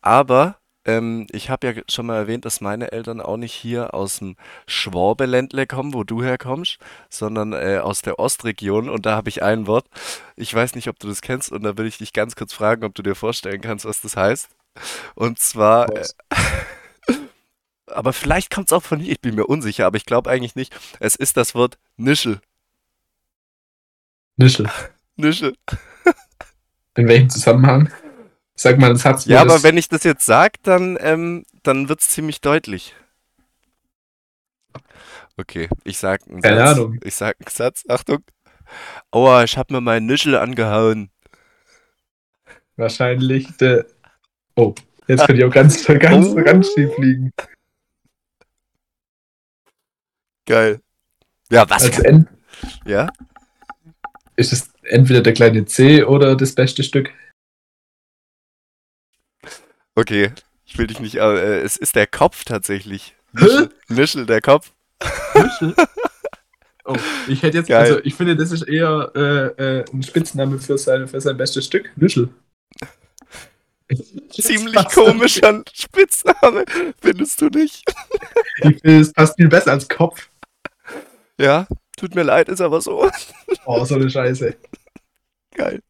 Aber 0.00 0.58
ähm, 0.86 1.26
ich 1.32 1.50
habe 1.50 1.66
ja 1.66 1.82
schon 1.90 2.06
mal 2.06 2.16
erwähnt, 2.16 2.44
dass 2.44 2.60
meine 2.60 2.92
Eltern 2.92 3.20
auch 3.20 3.36
nicht 3.36 3.52
hier 3.52 3.92
aus 3.92 4.20
dem 4.20 4.36
Schwabeländle 4.66 5.66
kommen, 5.66 5.92
wo 5.92 6.04
du 6.04 6.22
herkommst, 6.22 6.78
sondern 7.10 7.52
äh, 7.52 7.80
aus 7.82 8.02
der 8.02 8.18
Ostregion. 8.20 8.88
Und 8.88 9.04
da 9.04 9.16
habe 9.16 9.28
ich 9.28 9.42
ein 9.42 9.66
Wort. 9.66 9.86
Ich 10.36 10.54
weiß 10.54 10.76
nicht, 10.76 10.88
ob 10.88 10.98
du 11.00 11.08
das 11.08 11.22
kennst. 11.22 11.50
Und 11.50 11.64
da 11.64 11.76
will 11.76 11.86
ich 11.86 11.98
dich 11.98 12.12
ganz 12.12 12.36
kurz 12.36 12.52
fragen, 12.52 12.84
ob 12.84 12.94
du 12.94 13.02
dir 13.02 13.16
vorstellen 13.16 13.60
kannst, 13.60 13.84
was 13.84 14.00
das 14.00 14.16
heißt. 14.16 14.48
Und 15.16 15.40
zwar, 15.40 15.92
äh, 15.94 16.04
aber 17.86 18.12
vielleicht 18.12 18.54
kommt 18.54 18.68
es 18.68 18.72
auch 18.72 18.82
von 18.82 19.00
hier. 19.00 19.12
Ich 19.12 19.20
bin 19.20 19.34
mir 19.34 19.46
unsicher, 19.46 19.86
aber 19.86 19.96
ich 19.96 20.06
glaube 20.06 20.30
eigentlich 20.30 20.54
nicht. 20.54 20.72
Es 21.00 21.16
ist 21.16 21.36
das 21.36 21.56
Wort 21.56 21.78
Nischel. 21.96 22.40
Nischel. 24.36 24.70
Nischel. 25.16 25.56
In 26.94 27.08
welchem 27.08 27.28
Zusammenhang? 27.28 27.90
Sag 28.56 28.78
mal 28.78 28.96
Satz. 28.96 29.26
wo 29.26 29.32
Ja, 29.32 29.42
aber 29.42 29.54
das- 29.54 29.62
wenn 29.62 29.76
ich 29.76 29.88
das 29.88 30.02
jetzt 30.04 30.24
sage, 30.26 30.54
dann, 30.62 30.96
ähm, 31.00 31.44
dann 31.62 31.88
wird 31.88 32.00
es 32.00 32.08
ziemlich 32.08 32.40
deutlich. 32.40 32.94
Okay, 35.36 35.68
ich 35.84 35.98
sag 35.98 36.26
einen 36.26 36.40
Keine 36.40 36.58
Satz. 36.58 36.76
Ahnung. 36.78 36.98
Ich 37.04 37.14
sag 37.14 37.36
einen 37.38 37.48
Satz. 37.50 37.84
Achtung. 37.88 38.24
Aua, 39.10 39.44
ich 39.44 39.56
hab 39.58 39.70
mir 39.70 39.80
meinen 39.82 40.06
Nischel 40.06 40.34
angehauen. 40.36 41.10
Wahrscheinlich 42.76 43.54
der. 43.58 43.86
Oh, 44.54 44.74
jetzt 45.06 45.26
könnte 45.26 45.42
ich 45.42 45.44
auch 45.48 45.52
ganz, 45.54 45.84
ganz, 45.86 46.26
Oh. 46.28 46.34
ganz 46.36 46.72
schief 46.72 46.96
liegen. 46.98 47.32
Geil. 50.46 50.80
Ja, 51.50 51.68
was? 51.68 51.84
Also 51.84 52.02
kann- 52.02 52.28
Ja? 52.86 53.10
ist 54.36 54.52
es 54.52 54.70
entweder 54.82 55.22
der 55.22 55.32
kleine 55.32 55.64
C 55.64 56.02
oder 56.04 56.36
das 56.36 56.54
beste 56.54 56.82
Stück. 56.82 57.10
Okay. 59.96 60.30
Ich 60.66 60.76
will 60.78 60.86
dich 60.86 61.00
nicht, 61.00 61.16
äh, 61.16 61.60
es 61.60 61.76
ist 61.76 61.96
der 61.96 62.06
Kopf 62.06 62.44
tatsächlich. 62.44 63.16
Nischel, 63.32 63.70
Nischel 63.88 64.26
der 64.26 64.40
Kopf. 64.40 64.72
Oh, 66.88 66.94
ich 67.26 67.42
hätte 67.42 67.58
jetzt, 67.58 67.68
Geil. 67.68 67.80
also 67.80 68.00
ich 68.04 68.14
finde, 68.14 68.36
das 68.36 68.52
ist 68.52 68.62
eher 68.62 69.10
äh, 69.16 69.80
äh, 69.80 69.84
ein 69.92 70.04
Spitzname 70.04 70.58
für 70.58 70.78
sein, 70.78 71.08
für 71.08 71.20
sein 71.20 71.36
bestes 71.36 71.64
Stück. 71.64 71.90
Nischel. 71.96 72.28
Ziemlich 74.30 74.84
komischer 74.94 75.64
Spitzname, 75.72 76.64
findest 77.00 77.40
du 77.40 77.46
nicht? 77.46 77.84
Ich 78.58 78.80
finde, 78.80 79.00
es 79.00 79.12
passt 79.12 79.34
viel 79.34 79.48
besser 79.48 79.72
als 79.72 79.88
Kopf. 79.88 80.28
Ja, 81.40 81.66
tut 81.96 82.14
mir 82.14 82.22
leid, 82.22 82.48
ist 82.48 82.60
aber 82.60 82.80
so. 82.80 83.10
Oh, 83.64 83.84
so 83.84 83.96
eine 83.96 84.08
Scheiße. 84.08 84.54
Geil. 85.54 85.82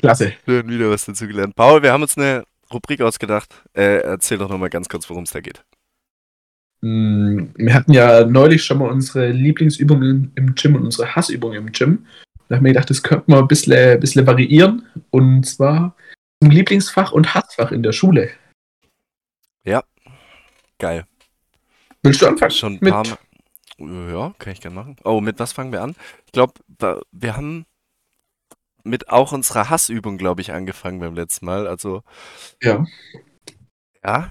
Klasse. 0.00 0.32
Schön 0.44 0.68
wieder 0.68 0.90
was 0.90 1.04
dazu 1.04 1.28
gelernt. 1.28 1.54
Paul, 1.54 1.82
wir 1.82 1.92
haben 1.92 2.02
uns 2.02 2.18
eine 2.18 2.44
Rubrik 2.72 3.00
ausgedacht. 3.00 3.62
Äh, 3.74 3.98
erzähl 4.02 4.38
doch 4.38 4.48
nochmal 4.48 4.70
ganz 4.70 4.88
kurz, 4.88 5.08
worum 5.10 5.24
es 5.24 5.30
da 5.30 5.40
geht. 5.40 5.64
Mm, 6.80 7.46
Wir 7.56 7.74
hatten 7.74 7.92
ja 7.92 8.24
neulich 8.24 8.64
schon 8.64 8.78
mal 8.78 8.90
unsere 8.90 9.30
Lieblingsübungen 9.30 10.32
im 10.34 10.54
Gym 10.54 10.74
und 10.76 10.82
unsere 10.84 11.14
Hassübungen 11.14 11.58
im 11.66 11.72
Gym. 11.72 12.06
Da 12.48 12.56
haben 12.56 12.64
wir 12.64 12.72
gedacht, 12.72 12.90
das 12.90 13.02
könnten 13.02 13.32
wir 13.32 13.38
ein 13.38 13.48
bisschen, 13.48 13.98
bisschen 14.00 14.26
variieren. 14.26 14.86
Und 15.10 15.44
zwar 15.44 15.96
zum 16.42 16.50
Lieblingsfach 16.50 17.12
und 17.12 17.34
Hassfach 17.34 17.72
in 17.72 17.82
der 17.82 17.92
Schule. 17.92 18.30
Geil. 20.78 21.04
Willst 22.02 22.20
du 22.20 22.26
anfangen? 22.26 22.50
Schon 22.50 22.72
ein 22.74 22.78
Mit- 22.80 22.92
Mal. 22.92 24.12
Ja, 24.12 24.34
kann 24.38 24.52
ich 24.52 24.60
gerne 24.60 24.74
machen. 24.74 24.96
Oh, 25.04 25.20
mit 25.20 25.38
was 25.38 25.52
fangen 25.52 25.70
wir 25.72 25.82
an? 25.82 25.94
Ich 26.26 26.32
glaube, 26.32 26.52
wir 27.12 27.36
haben 27.36 27.64
mit 28.84 29.08
auch 29.08 29.32
unserer 29.32 29.70
Hassübung, 29.70 30.18
glaube 30.18 30.40
ich, 30.40 30.52
angefangen 30.52 31.00
beim 31.00 31.14
letzten 31.14 31.46
Mal. 31.46 31.66
Also, 31.66 32.02
Ja. 32.62 32.84
ja. 34.04 34.30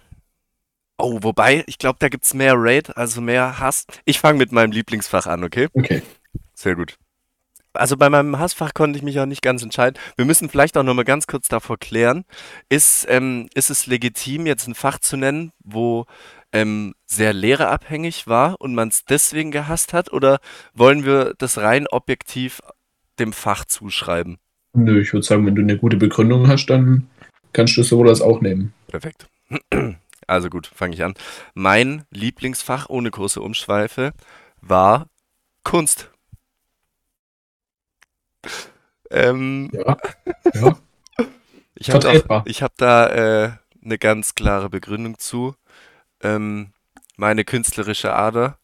Oh, 0.98 1.20
wobei, 1.22 1.64
ich 1.68 1.80
glaube, 1.80 1.98
da 2.00 2.08
gibt 2.08 2.24
es 2.24 2.34
mehr 2.34 2.54
Raid, 2.56 2.96
also 2.96 3.20
mehr 3.20 3.60
Hass. 3.60 3.86
Ich 4.06 4.20
fange 4.20 4.38
mit 4.38 4.52
meinem 4.52 4.72
Lieblingsfach 4.72 5.26
an, 5.26 5.44
okay? 5.44 5.68
Okay. 5.74 6.04
Sehr 6.54 6.76
gut. 6.76 6.98
Also 7.74 7.98
bei 7.98 8.10
meinem 8.10 8.38
Hassfach 8.38 8.76
konnte 8.76 8.98
ich 8.98 9.04
mich 9.04 9.20
auch 9.20 9.26
nicht 9.26 9.42
ganz 9.42 9.64
entscheiden. 9.64 10.00
Wir 10.16 10.26
müssen 10.26 10.48
vielleicht 10.48 10.78
auch 10.78 10.84
noch 10.84 10.94
mal 10.94 11.04
ganz 11.04 11.26
kurz 11.26 11.48
davor 11.48 11.78
klären, 11.80 12.24
ist, 12.70 13.08
ähm, 13.10 13.50
ist 13.56 13.72
es 13.72 13.88
legitim, 13.88 14.46
jetzt 14.46 14.68
ein 14.68 14.76
Fach 14.76 15.00
zu 15.00 15.18
nennen, 15.18 15.52
wo 15.60 16.06
ähm, 16.52 16.94
sehr 17.08 17.34
lehrerabhängig 17.34 18.28
war 18.28 18.62
und 18.62 18.76
man 18.76 18.90
es 18.90 19.06
deswegen 19.06 19.50
gehasst 19.52 19.92
hat? 19.92 20.14
Oder 20.14 20.40
wollen 20.76 21.04
wir 21.04 21.34
das 21.40 21.58
rein 21.58 21.88
objektiv 21.88 22.62
dem 23.18 23.34
Fach 23.34 23.66
zuschreiben? 23.66 24.38
Nö, 24.74 25.02
ich 25.02 25.14
würde 25.14 25.26
sagen, 25.26 25.46
wenn 25.46 25.56
du 25.56 25.62
eine 25.62 25.78
gute 25.78 25.98
Begründung 25.98 26.48
hast, 26.48 26.66
dann 26.68 27.08
kannst 27.54 27.78
du 27.78 27.84
sowohl 27.84 28.08
das 28.08 28.22
auch 28.22 28.42
nehmen. 28.42 28.74
Perfekt. 28.88 29.28
Also 30.26 30.50
gut, 30.50 30.68
fange 30.68 30.94
ich 30.94 31.04
an. 31.04 31.16
Mein 31.54 32.06
Lieblingsfach 32.10 32.88
ohne 32.88 33.12
große 33.12 33.42
Umschweife 33.42 34.14
war 34.62 35.08
Kunst. 35.64 36.10
Ähm, 39.12 39.70
Ja. 39.74 39.98
Ja. 40.54 40.78
ich 41.76 41.92
habe 41.92 42.24
hab 42.48 42.78
da 42.78 43.08
äh, 43.10 43.52
eine 43.84 43.98
ganz 43.98 44.34
klare 44.34 44.70
Begründung 44.70 45.20
zu. 45.20 45.56
Ähm, 46.22 46.72
meine 47.18 47.44
künstlerische 47.44 48.14
Ader 48.14 48.58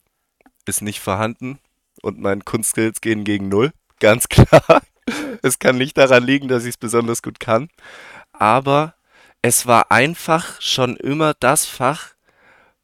ist 0.66 0.82
nicht 0.82 1.01
vorhanden 1.01 1.60
und 2.01 2.20
meine 2.20 2.41
Kunstskills 2.41 3.01
gehen 3.01 3.26
gegen 3.26 3.49
null. 3.49 3.72
Ganz 3.99 4.28
klar. 4.30 4.82
Es 5.41 5.60
kann 5.60 5.78
nicht 5.78 5.97
daran 5.97 6.24
liegen, 6.24 6.47
dass 6.47 6.64
ich 6.64 6.72
es 6.72 6.78
besonders 6.78 7.22
gut 7.22 7.39
kann. 7.39 7.70
Aber 8.34 8.95
es 9.41 9.66
war 9.66 9.91
einfach 9.91 10.62
schon 10.62 10.97
immer 10.97 11.34
das 11.34 11.66
Fach, 11.66 12.14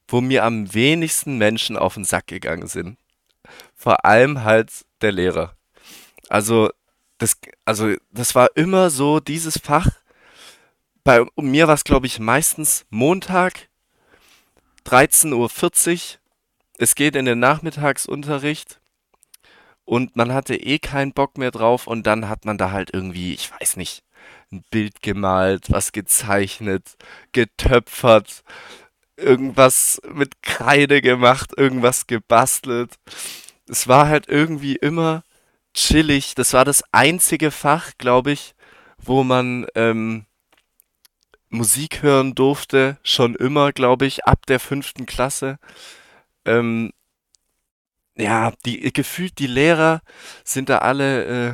wo 0.07 0.21
mir 0.21 0.43
am 0.43 0.73
wenigsten 0.73 1.37
Menschen 1.37 1.77
auf 1.77 1.95
den 1.95 2.05
Sack 2.05 2.27
gegangen 2.27 2.67
sind. 2.67 2.97
Vor 3.75 4.05
allem 4.05 4.43
halt 4.43 4.71
der 5.01 5.11
Lehrer. 5.11 5.55
Also 6.29 6.69
das, 7.17 7.37
also 7.65 7.93
das 8.11 8.35
war 8.35 8.49
immer 8.55 8.89
so 8.89 9.19
dieses 9.19 9.59
Fach. 9.59 9.87
Bei 11.03 11.25
mir 11.35 11.67
war 11.67 11.75
es, 11.75 11.83
glaube 11.83 12.07
ich, 12.07 12.19
meistens 12.19 12.85
Montag, 12.89 13.69
13.40 14.85 15.33
Uhr. 15.93 16.19
Es 16.77 16.95
geht 16.95 17.15
in 17.15 17.25
den 17.25 17.39
Nachmittagsunterricht 17.39 18.79
und 19.85 20.15
man 20.15 20.33
hatte 20.33 20.55
eh 20.55 20.79
keinen 20.79 21.13
Bock 21.13 21.37
mehr 21.37 21.51
drauf 21.51 21.87
und 21.87 22.05
dann 22.07 22.27
hat 22.27 22.45
man 22.45 22.57
da 22.57 22.71
halt 22.71 22.91
irgendwie, 22.93 23.33
ich 23.33 23.51
weiß 23.51 23.77
nicht, 23.77 24.03
ein 24.51 24.63
Bild 24.71 25.01
gemalt, 25.01 25.71
was 25.71 25.91
gezeichnet, 25.91 26.97
getöpfert, 27.31 28.43
irgendwas 29.17 30.01
mit 30.11 30.41
Kreide 30.41 31.01
gemacht, 31.01 31.51
irgendwas 31.57 32.07
gebastelt. 32.07 32.95
Es 33.67 33.87
war 33.87 34.07
halt 34.07 34.27
irgendwie 34.27 34.75
immer 34.75 35.23
chillig. 35.73 36.35
Das 36.35 36.53
war 36.53 36.65
das 36.65 36.83
einzige 36.91 37.51
Fach, 37.51 37.91
glaube 37.97 38.31
ich, 38.31 38.55
wo 38.97 39.23
man 39.23 39.67
ähm, 39.75 40.25
Musik 41.49 42.01
hören 42.03 42.35
durfte, 42.35 42.97
schon 43.03 43.35
immer, 43.35 43.71
glaube 43.71 44.05
ich, 44.05 44.25
ab 44.25 44.45
der 44.47 44.59
fünften 44.59 45.05
Klasse. 45.05 45.57
Ähm, 46.45 46.91
ja, 48.17 48.53
die 48.65 48.93
gefühlt 48.93 49.39
die 49.39 49.47
Lehrer 49.47 50.01
sind 50.43 50.69
da 50.69 50.79
alle 50.79 51.53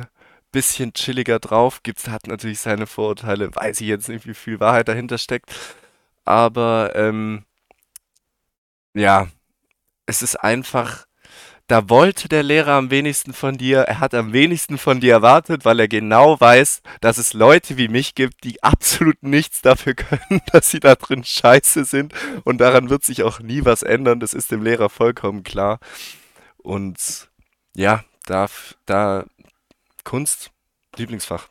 bisschen 0.52 0.92
chilliger 0.92 1.40
drauf. 1.40 1.82
Gibt's 1.82 2.08
hat 2.08 2.26
natürlich 2.26 2.60
seine 2.60 2.86
Vorurteile, 2.86 3.54
weiß 3.54 3.80
ich 3.80 3.88
jetzt 3.88 4.08
nicht, 4.08 4.26
wie 4.26 4.34
viel 4.34 4.60
Wahrheit 4.60 4.88
dahinter 4.88 5.18
steckt. 5.18 5.50
Aber 6.24 6.92
ähm, 6.94 7.44
ja, 8.94 9.28
es 10.06 10.22
ist 10.22 10.36
einfach, 10.36 11.06
da 11.66 11.88
wollte 11.88 12.28
der 12.28 12.42
Lehrer 12.42 12.72
am 12.72 12.90
wenigsten 12.90 13.32
von 13.32 13.56
dir, 13.56 13.80
er 13.80 14.00
hat 14.00 14.14
am 14.14 14.32
wenigsten 14.32 14.78
von 14.78 15.00
dir 15.00 15.14
erwartet, 15.14 15.64
weil 15.64 15.80
er 15.80 15.88
genau 15.88 16.38
weiß, 16.38 16.82
dass 17.00 17.18
es 17.18 17.32
Leute 17.32 17.76
wie 17.78 17.88
mich 17.88 18.14
gibt, 18.14 18.44
die 18.44 18.62
absolut 18.62 19.22
nichts 19.22 19.62
dafür 19.62 19.94
können, 19.96 20.42
dass 20.52 20.70
sie 20.70 20.80
da 20.80 20.94
drin 20.94 21.24
scheiße 21.24 21.84
sind. 21.84 22.12
Und 22.44 22.58
daran 22.58 22.90
wird 22.90 23.04
sich 23.04 23.22
auch 23.22 23.40
nie 23.40 23.64
was 23.64 23.82
ändern, 23.82 24.20
das 24.20 24.34
ist 24.34 24.50
dem 24.50 24.62
Lehrer 24.62 24.90
vollkommen 24.90 25.42
klar. 25.42 25.80
Und 26.62 27.28
ja, 27.74 28.04
da, 28.26 28.46
da 28.86 29.24
Kunst, 30.04 30.50
Lieblingsfach. 30.96 31.48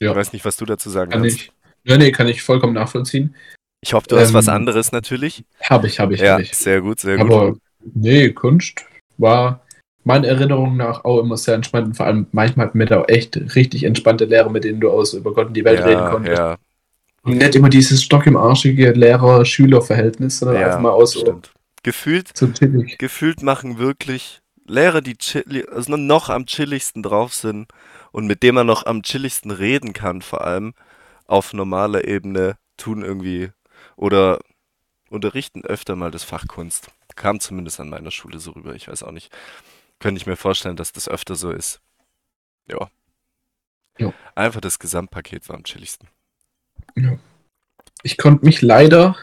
Ja. 0.00 0.10
Ich 0.10 0.16
weiß 0.16 0.32
nicht, 0.32 0.44
was 0.44 0.56
du 0.56 0.64
dazu 0.64 0.90
sagen 0.90 1.10
Kann 1.10 1.22
kannst. 1.22 1.36
ich. 1.36 1.52
Ja, 1.84 1.96
nee, 1.96 2.12
kann 2.12 2.28
ich 2.28 2.42
vollkommen 2.42 2.74
nachvollziehen. 2.74 3.34
Ich 3.80 3.94
hoffe, 3.94 4.06
du 4.08 4.16
hast 4.18 4.32
was 4.32 4.46
Ähm, 4.48 4.54
anderes 4.54 4.92
natürlich. 4.92 5.44
Habe 5.62 5.86
ich, 5.88 5.98
habe 5.98 6.14
ich, 6.14 6.20
Ja, 6.20 6.32
habe 6.34 6.42
ich. 6.42 6.54
sehr 6.54 6.80
gut, 6.80 7.00
sehr 7.00 7.16
gut. 7.16 7.26
Aber 7.32 7.56
nee, 7.94 8.30
Kunst 8.30 8.84
war 9.18 9.64
meiner 10.04 10.28
Erinnerung 10.28 10.76
nach 10.76 11.04
auch 11.04 11.20
immer 11.20 11.36
sehr 11.36 11.54
entspannt. 11.54 11.86
Und 11.88 11.94
vor 11.94 12.06
allem 12.06 12.26
manchmal 12.32 12.66
hatten 12.66 12.78
wir 12.78 12.86
da 12.86 13.00
auch 13.00 13.08
echt 13.08 13.36
richtig 13.56 13.84
entspannte 13.84 14.24
Lehrer, 14.26 14.50
mit 14.50 14.64
denen 14.64 14.80
du 14.80 14.90
auch 14.90 15.04
so 15.04 15.18
über 15.18 15.32
Gott 15.34 15.48
und 15.48 15.54
die 15.54 15.64
Welt 15.64 15.80
reden 15.80 15.90
Ja, 16.00 16.10
konntest. 16.10 16.38
ja, 16.38 16.56
Und 17.22 17.38
nicht 17.38 17.54
immer 17.56 17.68
dieses 17.68 18.02
Stock 18.02 18.26
im 18.26 18.36
arschige 18.36 18.92
Lehrer-Schüler-Verhältnis, 18.92 20.38
sondern 20.38 20.60
ja, 20.60 20.66
einfach 20.66 20.80
mal 20.80 20.90
aus 20.90 21.12
so, 21.12 21.20
stimmt. 21.20 21.52
Gefühlt, 21.82 22.36
so 22.36 22.48
gefühlt 22.98 23.42
machen 23.42 23.78
wirklich 23.78 24.40
Lehrer, 24.64 25.00
die 25.00 25.16
chill, 25.16 25.66
also 25.68 25.96
noch 25.96 26.28
am 26.28 26.46
chilligsten 26.46 27.02
drauf 27.02 27.34
sind 27.34 27.68
und 28.12 28.26
mit 28.26 28.42
denen 28.42 28.54
man 28.54 28.66
noch 28.66 28.86
am 28.86 29.02
chilligsten 29.02 29.50
reden 29.50 29.92
kann, 29.92 30.22
vor 30.22 30.42
allem 30.42 30.74
auf 31.26 31.52
normaler 31.52 32.06
Ebene, 32.06 32.56
tun 32.76 33.02
irgendwie 33.02 33.50
oder 33.96 34.38
unterrichten 35.10 35.64
öfter 35.64 35.96
mal 35.96 36.10
das 36.10 36.24
Fach 36.24 36.46
Kunst. 36.46 36.90
Kam 37.16 37.40
zumindest 37.40 37.80
an 37.80 37.90
meiner 37.90 38.10
Schule 38.10 38.38
so 38.38 38.52
rüber, 38.52 38.74
ich 38.74 38.88
weiß 38.88 39.02
auch 39.02 39.12
nicht. 39.12 39.30
Könnte 39.98 40.20
ich 40.20 40.26
mir 40.26 40.36
vorstellen, 40.36 40.76
dass 40.76 40.92
das 40.92 41.08
öfter 41.08 41.34
so 41.34 41.50
ist. 41.50 41.80
Ja. 42.66 42.90
Jo. 43.98 44.14
Einfach 44.34 44.60
das 44.60 44.78
Gesamtpaket 44.78 45.48
war 45.48 45.56
am 45.56 45.64
chilligsten. 45.64 46.08
Ich 48.02 48.16
konnte 48.16 48.44
mich 48.44 48.62
leider 48.62 49.16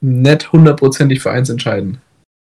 nicht 0.00 0.52
hundertprozentig 0.52 1.20
für 1.20 1.30
eins 1.30 1.48
entscheiden. 1.50 2.00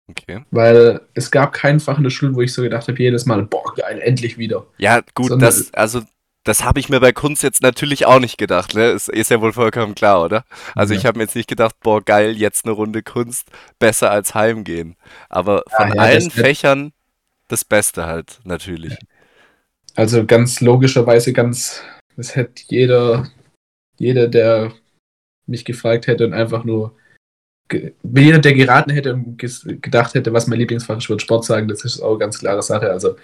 Okay. 0.09 0.43
Weil 0.51 1.01
es 1.15 1.31
gab 1.31 1.53
kein 1.53 1.79
Fach 1.79 1.97
in 1.97 2.03
der 2.03 2.09
Schule, 2.11 2.33
wo 2.35 2.41
ich 2.41 2.53
so 2.53 2.61
gedacht 2.61 2.87
habe, 2.87 2.97
jedes 3.01 3.25
Mal, 3.25 3.43
boah, 3.43 3.73
geil, 3.75 3.99
endlich 3.99 4.37
wieder. 4.37 4.65
Ja, 4.77 5.01
gut, 5.13 5.27
Sondern- 5.29 5.47
das, 5.47 5.73
also, 5.73 6.01
das 6.45 6.63
habe 6.63 6.79
ich 6.79 6.87
mir 6.87 7.01
bei 7.01 7.11
Kunst 7.11 7.43
jetzt 7.43 7.61
natürlich 7.61 8.05
auch 8.05 8.19
nicht 8.21 8.37
gedacht, 8.37 8.73
ne? 8.73 8.91
Ist, 8.91 9.09
ist 9.09 9.29
ja 9.31 9.41
wohl 9.41 9.51
vollkommen 9.51 9.95
klar, 9.95 10.23
oder? 10.23 10.45
Also 10.75 10.93
Ja. 10.93 10.99
ich 10.99 11.05
habe 11.05 11.17
mir 11.17 11.25
jetzt 11.25 11.35
nicht 11.35 11.49
gedacht, 11.49 11.75
boah, 11.81 12.01
geil, 12.01 12.37
jetzt 12.37 12.63
eine 12.63 12.71
Runde 12.73 13.03
Kunst, 13.03 13.49
besser 13.79 14.09
als 14.09 14.33
heimgehen. 14.33 14.95
Aber 15.27 15.63
von 15.75 15.89
Ja, 15.89 15.95
ja, 15.95 16.01
allen 16.01 16.25
das- 16.25 16.33
Fächern 16.33 16.93
das 17.49 17.65
Beste 17.65 18.05
halt, 18.05 18.39
natürlich. 18.45 18.95
Also 19.95 20.25
ganz 20.25 20.61
logischerweise, 20.61 21.33
ganz, 21.33 21.81
das 22.15 22.35
hätte 22.35 22.63
jeder, 22.67 23.27
jeder, 23.97 24.27
der 24.29 24.71
mich 25.47 25.65
gefragt 25.65 26.07
hätte 26.07 26.25
und 26.25 26.33
einfach 26.33 26.63
nur, 26.63 26.95
jeder, 27.71 28.39
der 28.39 28.53
geraten 28.53 28.91
hätte 28.91 29.13
und 29.13 29.37
gedacht 29.37 30.13
hätte, 30.13 30.33
was 30.33 30.47
mein 30.47 30.59
Lieblingsfach 30.59 30.97
ist, 30.97 31.09
würde 31.09 31.23
Sport 31.23 31.45
sagen, 31.45 31.67
das 31.67 31.83
ist 31.83 32.01
auch 32.01 32.11
eine 32.11 32.19
ganz 32.19 32.39
klare 32.39 32.61
Sache. 32.61 32.91
Also, 32.91 33.15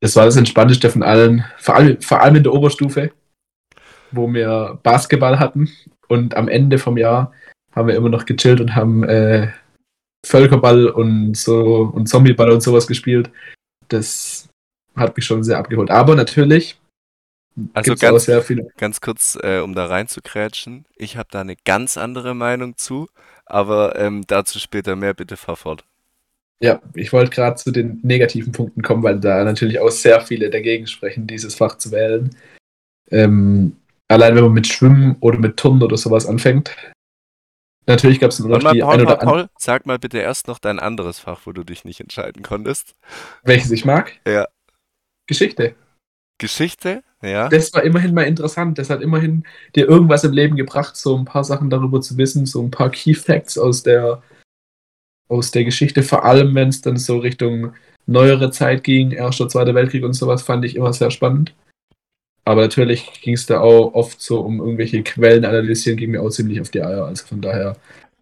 das 0.00 0.14
war 0.16 0.26
das 0.26 0.36
Entspannteste 0.36 0.90
von 0.90 1.02
allen, 1.02 1.44
vor 1.58 1.76
allem, 1.76 2.00
vor 2.00 2.20
allem 2.20 2.36
in 2.36 2.42
der 2.42 2.52
Oberstufe, 2.52 3.12
wo 4.12 4.32
wir 4.32 4.78
Basketball 4.82 5.38
hatten 5.38 5.70
und 6.08 6.36
am 6.36 6.48
Ende 6.48 6.78
vom 6.78 6.96
Jahr 6.96 7.32
haben 7.74 7.88
wir 7.88 7.96
immer 7.96 8.08
noch 8.08 8.24
gechillt 8.24 8.60
und 8.60 8.74
haben 8.74 9.04
äh, 9.04 9.52
Völkerball 10.24 10.88
und 10.88 11.36
so 11.36 11.90
und 11.94 12.08
Zombieball 12.08 12.50
und 12.50 12.62
sowas 12.62 12.86
gespielt. 12.86 13.30
Das 13.88 14.48
hat 14.96 15.16
mich 15.16 15.26
schon 15.26 15.44
sehr 15.44 15.58
abgeholt. 15.58 15.90
Aber 15.90 16.14
natürlich 16.14 16.78
Also 17.72 17.94
gibt's 17.94 18.26
ganz, 18.26 18.52
ganz 18.76 19.00
kurz, 19.00 19.38
äh, 19.42 19.60
um 19.60 19.74
da 19.74 19.86
reinzukrätschen, 19.86 20.84
ich 20.96 21.16
habe 21.16 21.28
da 21.30 21.40
eine 21.40 21.56
ganz 21.56 21.96
andere 21.96 22.34
Meinung 22.34 22.76
zu, 22.76 23.08
aber 23.46 23.98
ähm, 23.98 24.24
dazu 24.26 24.58
später 24.58 24.94
mehr, 24.94 25.14
bitte 25.14 25.36
fahr 25.36 25.56
fort. 25.56 25.84
Ja, 26.60 26.80
ich 26.94 27.12
wollte 27.12 27.30
gerade 27.30 27.56
zu 27.56 27.70
den 27.70 28.00
negativen 28.02 28.52
Punkten 28.52 28.82
kommen, 28.82 29.02
weil 29.02 29.20
da 29.20 29.44
natürlich 29.44 29.78
auch 29.78 29.90
sehr 29.90 30.20
viele 30.20 30.50
dagegen 30.50 30.86
sprechen, 30.86 31.26
dieses 31.26 31.54
Fach 31.54 31.76
zu 31.76 31.92
wählen. 31.92 32.34
Ähm, 33.10 33.76
allein 34.08 34.34
wenn 34.34 34.44
man 34.44 34.52
mit 34.52 34.66
Schwimmen 34.66 35.16
oder 35.20 35.38
mit 35.38 35.56
Turnen 35.56 35.82
oder 35.82 35.96
sowas 35.96 36.26
anfängt. 36.26 36.74
Natürlich 37.86 38.18
gab 38.18 38.30
es 38.30 38.40
noch 38.40 38.62
mal, 38.62 38.72
die 38.72 38.80
Paul, 38.80 38.94
ein 38.94 38.98
Paul, 38.98 39.00
oder 39.02 39.20
andere, 39.20 39.36
Paul, 39.42 39.48
sag 39.58 39.86
mal 39.86 39.98
bitte 39.98 40.18
erst 40.18 40.48
noch 40.48 40.58
dein 40.58 40.78
anderes 40.78 41.20
Fach, 41.20 41.42
wo 41.44 41.52
du 41.52 41.62
dich 41.62 41.84
nicht 41.84 42.00
entscheiden 42.00 42.42
konntest. 42.42 42.96
welches 43.44 43.70
ich 43.70 43.84
mag. 43.84 44.12
Ja. 44.26 44.48
Geschichte. 45.26 45.74
Geschichte? 46.38 47.02
Ja. 47.22 47.48
Das 47.48 47.72
war 47.72 47.82
immerhin 47.82 48.14
mal 48.14 48.22
interessant. 48.22 48.78
Das 48.78 48.90
hat 48.90 49.00
immerhin 49.00 49.44
dir 49.74 49.88
irgendwas 49.88 50.24
im 50.24 50.32
Leben 50.32 50.56
gebracht, 50.56 50.96
so 50.96 51.16
ein 51.16 51.24
paar 51.24 51.44
Sachen 51.44 51.70
darüber 51.70 52.00
zu 52.00 52.16
wissen, 52.18 52.46
so 52.46 52.62
ein 52.62 52.70
paar 52.70 52.90
Key 52.90 53.14
Facts 53.14 53.58
aus 53.58 53.82
der 53.82 54.22
aus 55.28 55.50
der 55.50 55.64
Geschichte, 55.64 56.02
vor 56.02 56.24
allem 56.24 56.54
wenn 56.54 56.68
es 56.68 56.82
dann 56.82 56.96
so 56.96 57.18
Richtung 57.18 57.72
neuere 58.06 58.50
Zeit 58.52 58.84
ging, 58.84 59.10
Erster, 59.10 59.48
Zweiter 59.48 59.74
Weltkrieg 59.74 60.04
und 60.04 60.12
sowas, 60.12 60.42
fand 60.42 60.64
ich 60.64 60.76
immer 60.76 60.92
sehr 60.92 61.10
spannend. 61.10 61.54
Aber 62.44 62.60
natürlich 62.60 63.20
ging 63.22 63.34
es 63.34 63.46
da 63.46 63.58
auch 63.60 63.92
oft 63.94 64.20
so 64.20 64.40
um 64.40 64.60
irgendwelche 64.60 65.02
Quellen 65.02 65.44
analysieren, 65.44 65.96
ging 65.96 66.12
mir 66.12 66.22
auch 66.22 66.30
ziemlich 66.30 66.60
auf 66.60 66.70
die 66.70 66.80
Eier. 66.80 67.06
Also 67.06 67.26
von 67.26 67.40
daher 67.40 67.76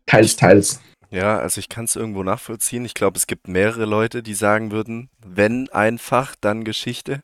teils, 0.07 0.37
teils. 0.37 0.81
Ja, 1.11 1.39
also 1.39 1.59
ich 1.59 1.69
kann 1.69 1.85
es 1.85 1.95
irgendwo 1.95 2.23
nachvollziehen. 2.23 2.87
Ich 2.87 2.95
glaube, 2.95 3.19
es 3.19 3.27
gibt 3.27 3.49
mehrere 3.49 3.85
Leute, 3.85 4.23
die 4.23 4.33
sagen 4.33 4.73
würden, 4.73 5.11
wenn 5.25 5.69
einfach, 5.69 6.35
dann 6.41 6.65
Geschichte, 6.65 7.21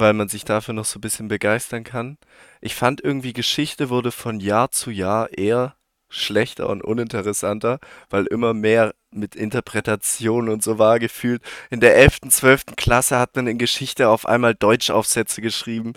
weil 0.00 0.12
man 0.12 0.28
sich 0.28 0.44
dafür 0.44 0.74
noch 0.74 0.84
so 0.84 0.98
ein 0.98 1.02
bisschen 1.02 1.28
begeistern 1.28 1.84
kann. 1.84 2.18
Ich 2.60 2.74
fand 2.74 3.02
irgendwie, 3.02 3.32
Geschichte 3.32 3.90
wurde 3.90 4.12
von 4.12 4.40
Jahr 4.40 4.70
zu 4.70 4.90
Jahr 4.90 5.36
eher 5.36 5.74
schlechter 6.10 6.68
und 6.68 6.82
uninteressanter, 6.82 7.80
weil 8.08 8.26
immer 8.26 8.54
mehr 8.54 8.94
mit 9.10 9.34
Interpretation 9.34 10.48
und 10.48 10.62
so 10.62 10.78
war 10.78 10.98
gefühlt. 10.98 11.42
In 11.70 11.80
der 11.80 11.96
11., 11.96 12.20
12. 12.30 12.62
Klasse 12.76 13.18
hat 13.18 13.36
man 13.36 13.46
in 13.46 13.58
Geschichte 13.58 14.08
auf 14.08 14.26
einmal 14.26 14.54
Deutschaufsätze 14.54 15.40
geschrieben. 15.40 15.94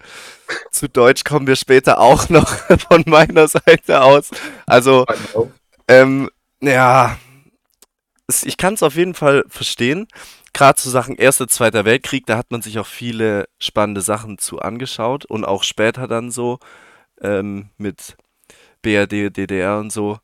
Zu 0.72 0.88
Deutsch 0.88 1.24
kommen 1.24 1.48
wir 1.48 1.56
später 1.56 2.00
auch 2.00 2.30
noch 2.30 2.48
von 2.90 3.04
meiner 3.06 3.48
Seite 3.48 4.02
aus. 4.02 4.32
Also, 4.66 5.06
ähm, 5.88 6.30
ja, 6.62 7.18
ich 8.44 8.58
kann 8.58 8.76
es 8.76 8.84
auf 8.84 8.96
jeden 8.96 9.14
Fall 9.14 9.44
verstehen. 9.48 10.08
Gerade 10.54 10.76
zu 10.80 10.90
Sachen 10.90 11.16
Erster, 11.16 11.48
Zweiter 11.48 11.86
Weltkrieg, 11.86 12.26
da 12.26 12.38
hat 12.38 12.52
man 12.52 12.62
sich 12.62 12.78
auch 12.80 12.88
viele 12.88 13.48
spannende 13.60 14.02
Sachen 14.02 14.38
zu 14.38 14.60
angeschaut 14.60 15.26
und 15.26 15.46
auch 15.46 15.64
später 15.64 16.08
dann 16.08 16.32
so 16.32 16.60
ähm, 17.22 17.70
mit 17.78 18.18
BRD, 18.82 19.36
DDR 19.36 19.80
und 19.80 19.92
so. 19.92 20.20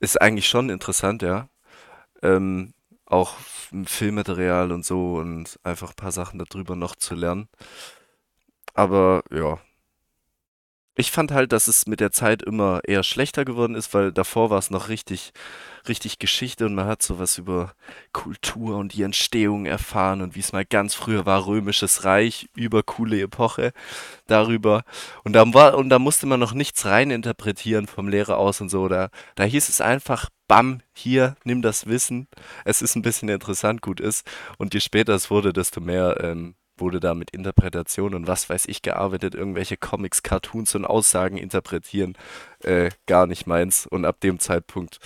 Ist 0.00 0.20
eigentlich 0.20 0.48
schon 0.48 0.70
interessant, 0.70 1.22
ja. 1.22 1.48
Ähm, 2.22 2.72
auch 3.06 3.34
Filmmaterial 3.86 4.72
und 4.72 4.84
so 4.84 5.14
und 5.16 5.58
einfach 5.62 5.90
ein 5.90 5.96
paar 5.96 6.12
Sachen 6.12 6.38
darüber 6.38 6.76
noch 6.76 6.96
zu 6.96 7.14
lernen. 7.14 7.48
Aber 8.74 9.22
ja, 9.32 9.58
ich 10.96 11.10
fand 11.10 11.30
halt, 11.30 11.52
dass 11.52 11.68
es 11.68 11.86
mit 11.86 12.00
der 12.00 12.10
Zeit 12.10 12.42
immer 12.42 12.80
eher 12.84 13.02
schlechter 13.02 13.44
geworden 13.44 13.74
ist, 13.74 13.92
weil 13.94 14.12
davor 14.12 14.50
war 14.50 14.58
es 14.58 14.70
noch 14.70 14.88
richtig, 14.88 15.32
richtig 15.88 16.18
Geschichte 16.18 16.66
und 16.66 16.74
man 16.74 16.86
hat 16.86 17.02
sowas 17.02 17.38
über 17.38 17.74
Kultur 18.12 18.76
und 18.76 18.94
die 18.94 19.02
Entstehung 19.02 19.66
erfahren 19.66 20.22
und 20.22 20.34
wie 20.34 20.40
es 20.40 20.52
mal 20.52 20.64
ganz 20.64 20.94
früher 20.94 21.26
war, 21.26 21.46
Römisches 21.46 22.04
Reich, 22.04 22.48
über 22.54 22.82
coole 22.82 23.20
Epoche 23.20 23.72
darüber. 24.26 24.84
Und 25.24 25.34
da 25.34 25.52
war, 25.54 25.76
und 25.76 25.88
da 25.88 25.98
musste 25.98 26.26
man 26.26 26.40
noch 26.40 26.52
nichts 26.52 26.84
reininterpretieren 26.84 27.86
vom 27.86 28.08
Lehrer 28.08 28.38
aus 28.38 28.60
und 28.60 28.68
so. 28.68 28.88
Da, 28.88 29.10
da 29.34 29.44
hieß 29.44 29.68
es 29.68 29.80
einfach, 29.80 30.28
bam, 30.48 30.80
hier, 30.94 31.36
nimm 31.44 31.62
das 31.62 31.86
Wissen. 31.86 32.28
Es 32.64 32.82
ist 32.82 32.96
ein 32.96 33.02
bisschen 33.02 33.28
interessant, 33.28 33.82
gut 33.82 34.00
ist. 34.00 34.26
Und 34.58 34.74
je 34.74 34.80
später 34.80 35.14
es 35.14 35.30
wurde, 35.30 35.52
desto 35.52 35.80
mehr 35.80 36.18
ähm, 36.20 36.54
wurde 36.78 37.00
da 37.00 37.14
mit 37.14 37.30
Interpretation 37.30 38.14
und 38.14 38.26
was 38.26 38.48
weiß 38.48 38.66
ich 38.66 38.82
gearbeitet, 38.82 39.34
irgendwelche 39.34 39.76
Comics, 39.76 40.22
Cartoons 40.22 40.74
und 40.74 40.84
Aussagen 40.84 41.38
interpretieren, 41.38 42.16
äh, 42.62 42.90
gar 43.06 43.26
nicht 43.26 43.46
meins. 43.46 43.86
Und 43.86 44.04
ab 44.04 44.20
dem 44.20 44.38
Zeitpunkt 44.38 44.98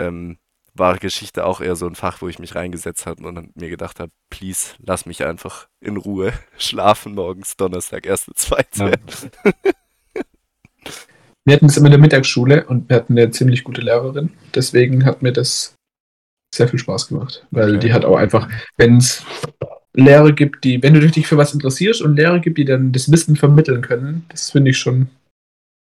ähm, 0.00 0.38
war 0.74 0.98
Geschichte 0.98 1.44
auch 1.44 1.60
eher 1.60 1.76
so 1.76 1.86
ein 1.86 1.94
Fach, 1.94 2.22
wo 2.22 2.28
ich 2.28 2.38
mich 2.38 2.54
reingesetzt 2.54 3.06
habe 3.06 3.26
und 3.26 3.56
mir 3.56 3.68
gedacht 3.68 4.00
habe, 4.00 4.12
please, 4.30 4.74
lass 4.78 5.06
mich 5.06 5.24
einfach 5.24 5.68
in 5.80 5.96
Ruhe 5.96 6.32
schlafen 6.58 7.14
morgens, 7.14 7.56
Donnerstag, 7.56 8.06
erste, 8.06 8.32
zweite. 8.34 8.92
Ja. 9.44 9.52
wir 11.44 11.54
hatten 11.54 11.66
es 11.66 11.76
immer 11.76 11.86
in 11.86 11.92
der 11.92 12.00
Mittagsschule 12.00 12.66
und 12.66 12.88
wir 12.88 12.96
hatten 12.96 13.18
eine 13.18 13.30
ziemlich 13.30 13.64
gute 13.64 13.80
Lehrerin. 13.80 14.30
Deswegen 14.54 15.04
hat 15.04 15.22
mir 15.22 15.32
das 15.32 15.74
sehr 16.54 16.68
viel 16.68 16.78
Spaß 16.78 17.08
gemacht, 17.08 17.46
weil 17.50 17.76
okay. 17.76 17.78
die 17.86 17.92
hat 17.92 18.04
auch 18.04 18.16
einfach, 18.16 18.48
wenn 18.76 18.96
es 18.96 19.24
Lehrer 19.92 20.32
gibt, 20.32 20.64
die, 20.64 20.82
wenn 20.82 20.94
du 20.94 21.00
dich 21.08 21.26
für 21.26 21.36
was 21.36 21.52
interessierst 21.52 22.02
und 22.02 22.16
Lehrer 22.16 22.38
gibt, 22.38 22.58
die 22.58 22.64
dann 22.64 22.92
das 22.92 23.10
Wissen 23.10 23.36
vermitteln 23.36 23.82
können, 23.82 24.24
das 24.28 24.50
finde 24.50 24.70
ich 24.70 24.78
schon, 24.78 25.08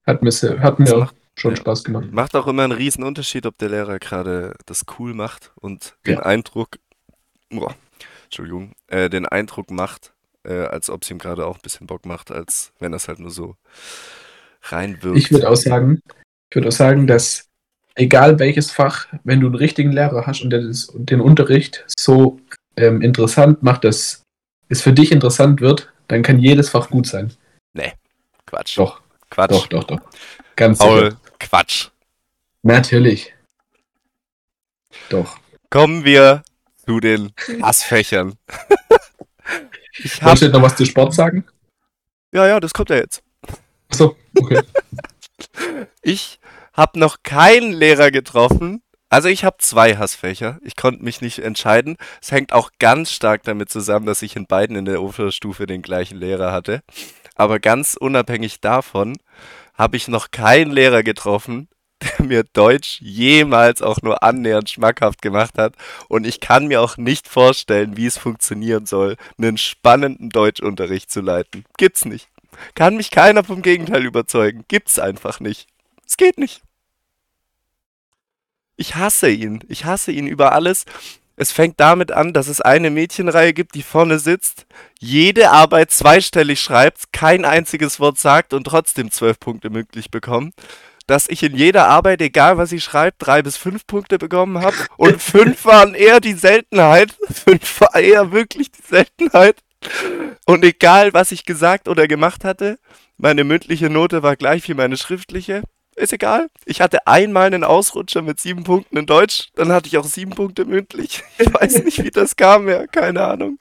hat 0.07 0.23
mir, 0.23 0.31
hat 0.61 0.79
mir 0.79 1.09
schon 1.41 1.53
ja. 1.53 1.57
Spaß 1.57 1.85
gemacht. 1.85 2.13
Macht 2.13 2.35
auch 2.35 2.47
immer 2.47 2.65
einen 2.65 2.73
riesen 2.73 3.05
Unterschied, 3.05 3.47
ob 3.47 3.57
der 3.59 3.71
Lehrer 3.71 3.99
gerade 3.99 4.55
das 4.67 4.85
cool 4.99 5.15
macht 5.15 5.53
und 5.57 5.97
den 6.07 6.15
ja. 6.15 6.23
Eindruck, 6.23 6.79
boah, 7.51 7.75
Entschuldigung, 8.25 8.73
äh, 8.89 9.09
den 9.09 9.27
Eindruck 9.27 9.71
macht, 9.71 10.13
äh, 10.45 10.65
als 10.65 10.91
ob 10.91 11.03
es 11.03 11.11
ihm 11.11 11.19
gerade 11.19 11.47
auch 11.47 11.57
ein 11.57 11.63
bisschen 11.63 11.87
Bock 11.87 12.07
macht, 12.07 12.31
als 12.31 12.73
wenn 12.79 12.93
das 12.93 13.09
halt 13.09 13.21
nur 13.21 13.31
so 13.31 13.57
reinwirkt. 14.63 15.19
Ich 15.19 15.31
würde 15.31 15.49
auch 15.49 15.57
sagen, 15.57 16.01
ich 16.51 16.57
würde 16.57 16.69
auch 16.69 16.73
sagen, 16.73 17.07
dass 17.07 17.47
egal 17.95 18.39
welches 18.39 18.71
Fach, 18.71 19.07
wenn 19.25 19.41
du 19.41 19.47
einen 19.47 19.57
richtigen 19.57 19.93
Lehrer 19.93 20.27
hast 20.27 20.43
und 20.43 20.51
der 20.51 20.63
das, 20.63 20.93
den 20.95 21.21
Unterricht 21.21 21.85
so 21.99 22.39
ähm, 22.77 23.03
interessant 23.03 23.63
macht, 23.63 23.85
dass 23.85 24.23
es 24.69 24.83
für 24.83 24.93
dich 24.93 25.13
interessant 25.13 25.61
wird, 25.61 25.93
dann 26.09 26.23
kann 26.23 26.39
jedes 26.39 26.71
Fach 26.71 26.91
gut 26.91 27.07
sein. 27.07 27.33
Nee, 27.75 27.93
Quatsch. 28.47 28.79
Doch. 28.79 29.03
Quatsch. 29.31 29.51
Doch, 29.51 29.67
doch, 29.67 29.85
doch. 29.85 30.01
Ganz 30.57 30.79
Paul, 30.79 31.11
sicher. 31.11 31.21
Quatsch. 31.39 31.89
Natürlich. 32.63 33.35
Doch. 35.09 35.39
Kommen 35.71 36.05
wir 36.05 36.43
zu 36.85 37.01
den 37.01 37.33
Hassfächern. 37.63 38.35
ich 39.99 40.17
hab... 40.17 40.31
Wolltest 40.31 40.43
du 40.43 40.49
noch 40.51 40.63
was 40.63 40.77
zu 40.77 40.85
Sport 40.85 41.15
sagen? 41.15 41.47
Ja, 42.33 42.47
ja, 42.47 42.61
das 42.61 42.73
kommt 42.75 42.91
ja 42.91 42.97
jetzt. 42.97 43.23
Achso, 43.91 44.17
okay. 44.37 44.63
ich 46.03 46.41
habe 46.75 46.99
noch 46.99 47.23
keinen 47.23 47.73
Lehrer 47.73 48.11
getroffen, 48.11 48.83
also 49.11 49.29
ich 49.29 49.45
habe 49.45 49.57
zwei 49.59 49.97
Hassfächer. 49.97 50.59
Ich 50.63 50.77
konnte 50.77 51.03
mich 51.03 51.23
nicht 51.23 51.39
entscheiden. 51.39 51.97
Es 52.21 52.31
hängt 52.31 52.53
auch 52.53 52.71
ganz 52.79 53.11
stark 53.11 53.43
damit 53.45 53.71
zusammen, 53.71 54.05
dass 54.05 54.21
ich 54.21 54.37
in 54.37 54.47
beiden 54.47 54.77
in 54.77 54.85
der 54.85 55.03
Oberstufe 55.03 55.67
den 55.67 55.81
gleichen 55.81 56.19
Lehrer 56.19 56.53
hatte. 56.53 56.83
Aber 57.35 57.59
ganz 57.59 57.97
unabhängig 57.99 58.61
davon 58.61 59.17
habe 59.79 59.97
ich 59.97 60.09
noch 60.09 60.31
keinen 60.31 60.73
Lehrer 60.73 61.03
getroffen, 61.03 61.69
der 62.03 62.27
mir 62.27 62.45
Deutsch 62.45 63.01
jemals 63.01 63.81
auch 63.81 64.03
nur 64.03 64.23
annähernd 64.23 64.69
schmackhaft 64.69 65.23
gemacht 65.23 65.57
hat. 65.57 65.75
Und 66.09 66.27
ich 66.27 66.41
kann 66.41 66.67
mir 66.67 66.83
auch 66.83 66.97
nicht 66.97 67.29
vorstellen, 67.29 67.97
wie 67.97 68.07
es 68.07 68.19
funktionieren 68.19 68.87
soll, 68.87 69.17
einen 69.39 69.57
spannenden 69.57 70.31
Deutschunterricht 70.31 71.11
zu 71.11 71.21
leiten. 71.21 71.65
Gibt's 71.77 72.05
nicht. 72.05 72.29
Kann 72.75 72.97
mich 72.97 73.11
keiner 73.11 73.45
vom 73.45 73.63
Gegenteil 73.63 74.05
überzeugen. 74.05 74.65
Gibt's 74.69 74.99
einfach 74.99 75.41
nicht. 75.41 75.69
Es 76.07 76.17
geht 76.17 76.39
nicht. 76.39 76.63
Ich 78.77 78.95
hasse 78.95 79.29
ihn. 79.29 79.65
Ich 79.69 79.85
hasse 79.85 80.13
ihn 80.13 80.27
über 80.27 80.53
alles. 80.53 80.85
Es 81.41 81.53
fängt 81.53 81.79
damit 81.79 82.11
an, 82.11 82.33
dass 82.33 82.49
es 82.49 82.61
eine 82.61 82.91
Mädchenreihe 82.91 83.53
gibt, 83.53 83.77
die 83.77 83.85
vorne 83.85 84.19
sitzt, 84.19 84.67
jede 84.99 85.51
Arbeit 85.51 85.93
zweistellig 85.93 86.61
schreibt, 86.61 87.13
kein 87.13 87.45
einziges 87.45 88.01
Wort 88.01 88.19
sagt 88.19 88.53
und 88.53 88.65
trotzdem 88.65 89.13
zwölf 89.13 89.39
Punkte 89.39 89.71
möglich 89.71 90.11
bekommt. 90.11 90.53
Dass 91.07 91.29
ich 91.29 91.45
in 91.45 91.55
jeder 91.55 91.87
Arbeit, 91.87 92.21
egal 92.23 92.59
was 92.59 92.71
sie 92.71 92.81
schreibt, 92.81 93.25
drei 93.25 93.41
bis 93.43 93.57
fünf 93.57 93.87
Punkte 93.87 94.19
bekommen 94.19 94.61
habe. 94.61 94.77
Und 94.97 95.23
fünf 95.23 95.65
waren 95.65 95.95
eher 95.95 96.19
die 96.19 96.35
Seltenheit. 96.35 97.15
Fünf 97.31 97.83
war 97.83 97.95
eher 97.95 98.33
wirklich 98.33 98.73
die 98.73 98.83
Seltenheit. 98.83 99.57
Und 100.45 100.65
egal, 100.65 101.15
was 101.15 101.31
ich 101.31 101.45
gesagt 101.45 101.87
oder 101.87 102.09
gemacht 102.09 102.45
hatte, 102.45 102.81
meine 103.17 103.45
mündliche 103.45 103.89
Note 103.89 104.25
war 104.25 104.35
gleich 104.35 104.69
wie 104.69 104.75
meine 104.75 104.97
schriftliche 104.97 105.63
ist 105.99 106.13
egal. 106.13 106.49
Ich 106.65 106.81
hatte 106.81 107.07
einmal 107.07 107.47
einen 107.47 107.65
Ausrutscher 107.65 108.23
mit 108.23 108.41
sieben 108.41 108.65
Punkten 108.65 108.97
in 108.97 109.07
Deutsch, 109.07 109.49
dann 109.55 109.73
hatte 109.73 109.89
ich 109.89 109.99
auch 109.99 110.05
sieben 110.05 110.31
Punkte 110.31 110.65
mündlich. 110.65 111.23
Ich 111.39 111.53
weiß 111.53 111.85
nicht, 111.85 112.03
wie 112.03 112.11
das 112.11 112.37
kam, 112.37 112.69
ja, 112.69 112.87
keine 112.87 113.25
Ahnung. 113.25 113.59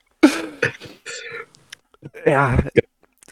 Ja, 2.24 2.58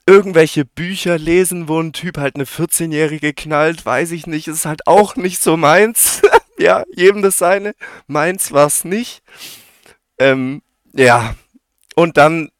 irgendwelche 0.07 0.65
Bücher 0.65 1.19
lesen, 1.19 1.69
wo 1.69 1.81
ein 1.81 1.93
Typ 1.93 2.19
halt 2.19 2.37
eine 2.37 2.45
14-Jährige 2.45 3.33
knallt, 3.35 3.85
weiß 3.85 4.13
ich 4.13 4.27
nicht, 4.27 4.49
ist 4.49 4.67
halt 4.67 4.87
auch 4.87 5.17
nicht 5.17 5.43
so 5.43 5.57
meins. 5.57 6.23
ja, 6.59 6.85
jedem 6.95 7.23
das 7.23 7.39
seine. 7.39 7.75
Meins 8.07 8.53
war 8.53 8.67
es 8.67 8.85
nicht. 8.85 9.23
Ähm, 10.19 10.63
ja, 10.93 11.35
und 11.95 12.17
dann 12.17 12.51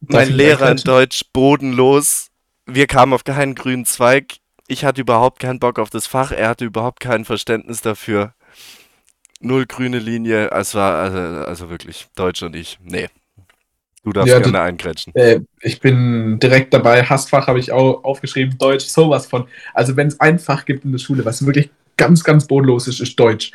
mein 0.00 0.30
Lehrer 0.30 0.70
in 0.70 0.76
Deutsch 0.78 1.22
bodenlos. 1.32 2.28
Wir 2.66 2.86
kamen 2.86 3.12
auf 3.12 3.24
keinen 3.24 3.54
grünen 3.54 3.86
Zweig 3.86 4.36
ich 4.68 4.84
hatte 4.84 5.00
überhaupt 5.00 5.40
keinen 5.40 5.58
Bock 5.58 5.78
auf 5.78 5.90
das 5.90 6.06
Fach, 6.06 6.32
er 6.32 6.48
hatte 6.48 6.64
überhaupt 6.64 7.00
kein 7.00 7.24
Verständnis 7.24 7.80
dafür. 7.80 8.34
Null 9.40 9.66
grüne 9.66 9.98
Linie, 9.98 10.50
es 10.50 10.74
war 10.74 10.94
also, 10.94 11.18
also 11.18 11.70
wirklich 11.70 12.08
Deutsch 12.14 12.42
und 12.42 12.56
ich. 12.56 12.78
Nee. 12.82 13.08
Du 14.02 14.12
darfst 14.12 14.32
ja, 14.32 14.38
gerne 14.38 14.60
eingrätschen. 14.60 15.12
Äh, 15.16 15.40
ich 15.60 15.80
bin 15.80 16.38
direkt 16.38 16.72
dabei. 16.72 17.02
Hassfach 17.02 17.48
habe 17.48 17.58
ich 17.58 17.72
auch 17.72 18.04
aufgeschrieben. 18.04 18.56
Deutsch, 18.56 18.84
sowas 18.84 19.26
von. 19.26 19.48
Also, 19.74 19.96
wenn 19.96 20.06
es 20.06 20.20
ein 20.20 20.38
Fach 20.38 20.64
gibt 20.64 20.84
in 20.84 20.92
der 20.92 21.00
Schule, 21.00 21.24
was 21.24 21.44
wirklich 21.44 21.70
ganz, 21.96 22.22
ganz 22.22 22.46
bodenlos 22.46 22.86
ist, 22.86 23.00
ist 23.00 23.18
Deutsch. 23.18 23.50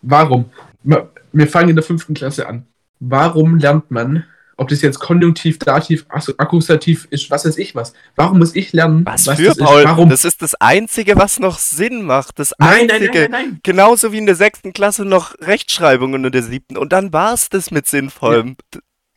Warum? 0.00 0.46
Wir 0.82 1.48
fangen 1.48 1.68
in 1.68 1.76
der 1.76 1.84
fünften 1.84 2.14
Klasse 2.14 2.48
an. 2.48 2.66
Warum 2.98 3.58
lernt 3.58 3.90
man 3.90 4.24
ob 4.56 4.68
das 4.68 4.82
jetzt 4.82 5.00
Konjunktiv, 5.00 5.58
Dativ, 5.58 6.06
Akkusativ 6.08 7.06
ist, 7.10 7.30
was 7.30 7.44
weiß 7.44 7.58
ich 7.58 7.74
was. 7.74 7.92
Warum 8.16 8.38
muss 8.38 8.54
ich 8.54 8.72
lernen, 8.72 9.04
Was, 9.04 9.26
was 9.26 9.36
für, 9.36 9.46
das 9.46 9.58
Paul? 9.58 9.80
ist? 9.80 9.84
Warum? 9.86 10.08
Das 10.10 10.24
ist 10.24 10.42
das 10.42 10.54
Einzige, 10.56 11.16
was 11.16 11.40
noch 11.40 11.58
Sinn 11.58 12.02
macht. 12.02 12.38
Das 12.38 12.52
nein, 12.58 12.86
nein, 12.86 12.90
Einzige. 12.90 13.20
nein, 13.22 13.30
nein, 13.30 13.48
nein. 13.50 13.60
Genauso 13.62 14.12
wie 14.12 14.18
in 14.18 14.26
der 14.26 14.34
sechsten 14.36 14.72
Klasse 14.72 15.04
noch 15.04 15.34
Rechtschreibung 15.40 16.12
und 16.12 16.24
in 16.24 16.32
der 16.32 16.42
siebten. 16.42 16.76
Und 16.76 16.92
dann 16.92 17.12
war's 17.12 17.48
das 17.48 17.70
mit 17.70 17.86
Sinnvollem. 17.86 18.56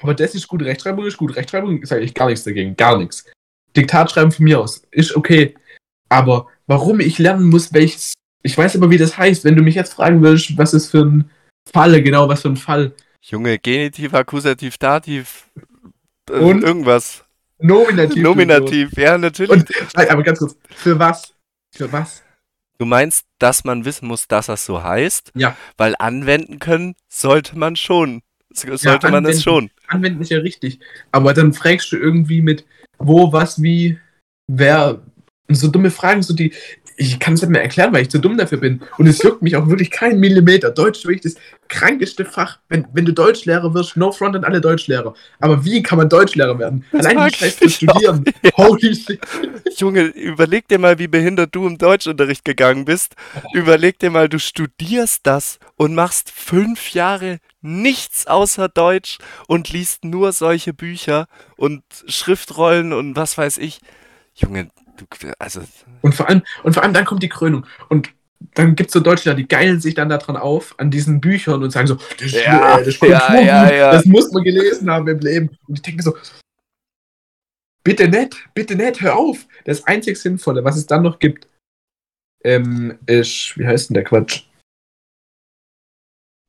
Aber 0.02 0.14
das 0.14 0.36
ist 0.36 0.48
gut. 0.48 0.62
Rechtschreibung 0.62 1.06
ist 1.06 1.18
gut. 1.18 1.36
Rechtschreibung 1.36 1.86
sage 1.86 2.02
ich 2.02 2.14
gar 2.14 2.28
nichts 2.28 2.44
dagegen. 2.44 2.76
Gar 2.76 2.98
nichts. 2.98 3.26
Diktat 3.76 4.12
schreiben 4.12 4.32
von 4.32 4.44
mir 4.44 4.60
aus. 4.60 4.84
Ist 4.92 5.16
okay. 5.16 5.56
Aber 6.10 6.48
warum 6.68 7.00
ich 7.00 7.20
lernen 7.20 7.50
muss, 7.50 7.74
welches. 7.74 8.14
Ich 8.44 8.58
weiß 8.58 8.76
aber, 8.76 8.90
wie 8.90 8.98
das 8.98 9.18
heißt. 9.18 9.44
Wenn 9.44 9.56
du 9.56 9.64
mich 9.64 9.76
jetzt 9.76 9.94
fragen 9.94 10.22
willst, 10.22 10.58
was 10.58 10.74
ist 10.74 10.92
für 10.92 11.02
ein 11.04 11.30
Fall, 11.72 12.02
genau, 12.02 12.30
was 12.30 12.42
für 12.42 12.50
ein 12.50 12.58
Fall. 12.58 12.94
Junge, 13.22 13.58
Genitiv, 13.60 14.14
Akkusativ, 14.14 14.78
Dativ. 14.78 15.50
Äh, 16.30 16.34
Und? 16.34 16.64
irgendwas. 16.64 17.26
Nominativ. 17.60 18.22
Nominativ, 18.24 18.98
ja, 18.98 19.18
natürlich. 19.18 19.52
Und, 19.52 19.70
nein, 19.96 20.10
aber 20.10 20.24
ganz 20.24 20.40
kurz. 20.40 20.56
Für 20.76 20.98
was? 21.00 21.34
Für 21.76 21.92
was? 21.92 22.24
Du 22.78 22.86
meinst, 22.86 23.26
dass 23.40 23.64
man 23.64 23.86
wissen 23.86 24.08
muss, 24.08 24.28
dass 24.28 24.46
das 24.46 24.66
so 24.66 24.84
heißt? 24.84 25.32
Ja. 25.36 25.58
Weil 25.78 25.96
anwenden 25.98 26.60
können 26.60 26.96
sollte 27.10 27.58
man 27.58 27.76
schon. 27.76 28.22
So- 28.52 28.76
Sollte 28.76 29.10
man 29.10 29.26
es 29.26 29.44
schon. 29.44 29.72
Anwenden 29.88 30.22
ist 30.22 30.30
ja 30.32 30.40
richtig. 30.40 30.80
Aber 31.12 31.34
dann 31.34 31.54
fragst 31.54 31.92
du 31.92 31.98
irgendwie 31.98 32.42
mit 32.42 32.66
wo, 33.00 33.32
was, 33.32 33.62
wie, 33.62 34.00
wer. 34.48 35.02
Und 35.48 35.56
so 35.56 35.68
dumme 35.68 35.92
Fragen, 35.92 36.22
so 36.22 36.34
die. 36.34 36.54
Ich 37.00 37.20
kann 37.20 37.36
es 37.36 37.42
nicht 37.44 37.52
mehr 37.52 37.62
erklären, 37.62 37.94
weil 37.94 38.02
ich 38.02 38.10
zu 38.10 38.18
dumm 38.18 38.38
dafür 38.38 38.58
bin. 38.58 38.82
Und 38.98 39.06
es 39.06 39.22
juckt 39.22 39.44
mich 39.44 39.56
auch 39.56 39.68
wirklich 39.68 39.92
kein 39.92 40.20
Millimeter. 40.20 40.72
Deutsch 40.72 41.00
ist 41.00 41.06
wirklich 41.06 41.22
das 41.22 41.36
krankeste 41.68 42.26
Fach. 42.26 42.58
Wenn, 42.70 42.88
wenn 42.92 43.06
du 43.06 43.14
Deutschlehrer 43.14 43.72
wirst, 43.76 43.98
no 43.98 44.12
front 44.12 44.36
an 44.36 44.44
alle 44.44 44.60
Deutschlehrer. 44.62 45.14
Aber 45.40 45.64
wie 45.64 45.84
kann 45.84 46.00
man 46.00 46.10
Deutschlehrer 46.10 46.58
werden? 46.58 46.84
Das 46.92 47.06
Allein 47.06 47.30
die 47.30 47.36
Scheiße 47.36 47.60
zu 47.60 47.70
studieren. 47.70 48.26
Ja. 48.42 48.52
Holy 48.58 48.96
shit. 48.96 49.20
Junge, 49.78 50.06
überleg 50.06 50.68
dir 50.68 50.80
mal, 50.80 50.98
wie 50.98 51.08
behindert 51.08 51.54
du 51.54 51.68
im 51.68 51.78
Deutschunterricht 51.78 52.44
gegangen 52.44 52.86
bist. 52.86 53.14
Überleg 53.54 54.00
dir 54.00 54.10
mal, 54.10 54.28
du 54.28 54.40
studierst 54.40 55.28
das 55.28 55.60
und 55.76 55.94
machst 55.94 56.32
fünf 56.32 56.94
Jahre 56.94 57.38
nichts 57.62 58.26
außer 58.26 58.70
Deutsch 58.70 59.20
und 59.48 59.70
liest 59.70 60.04
nur 60.04 60.32
solche 60.32 60.74
Bücher 60.74 61.28
und 61.58 61.84
Schriftrollen 62.08 62.92
und 62.92 63.16
was 63.16 63.38
weiß 63.38 63.60
ich. 63.60 63.80
Junge, 64.34 64.70
also, 65.40 65.62
Und 66.02 66.16
vor 66.16 66.28
allem, 66.28 66.42
und 66.64 66.74
vor 66.74 66.84
allem 66.84 66.94
dann 66.94 67.06
kommt 67.06 67.24
die 67.24 67.30
Krönung. 67.30 67.66
Und 67.90 68.10
dann 68.54 68.76
gibt 68.76 68.90
es 68.90 68.94
so 68.94 69.00
Deutschlehrer, 69.00 69.36
die 69.36 69.48
geilen 69.48 69.80
sich 69.80 69.96
dann 69.96 70.10
daran 70.10 70.38
auf, 70.38 70.76
an 70.78 70.92
diesen 70.92 71.20
Büchern 71.22 71.64
und 71.64 71.72
sagen 71.72 71.88
so, 71.88 71.98
das, 72.20 72.32
Ja, 72.32 72.80
äh, 72.80 72.86
das 72.86 73.00
ja, 73.00 73.70
ja, 73.72 73.92
das 73.92 74.06
muss 74.06 74.32
man 74.32 74.44
gelesen 74.44 74.90
haben 74.90 75.08
im 75.08 75.20
Leben. 75.20 75.58
Und 75.68 75.76
ich 75.76 75.82
denke 75.82 76.04
so, 76.04 76.16
bitte 77.84 78.08
nicht, 78.08 78.36
bitte 78.54 78.76
nicht, 78.76 79.02
hör 79.02 79.18
auf. 79.18 79.48
Das 79.66 79.86
einzig 79.86 80.18
Sinnvolle, 80.18 80.64
was 80.64 80.78
es 80.78 80.86
dann 80.86 81.04
noch 81.04 81.20
gibt, 81.20 81.48
ähm, 82.44 82.98
ist, 83.06 83.58
wie 83.58 83.66
heißt 83.66 83.90
denn 83.90 83.96
der 83.96 84.04
Quatsch? 84.04 84.44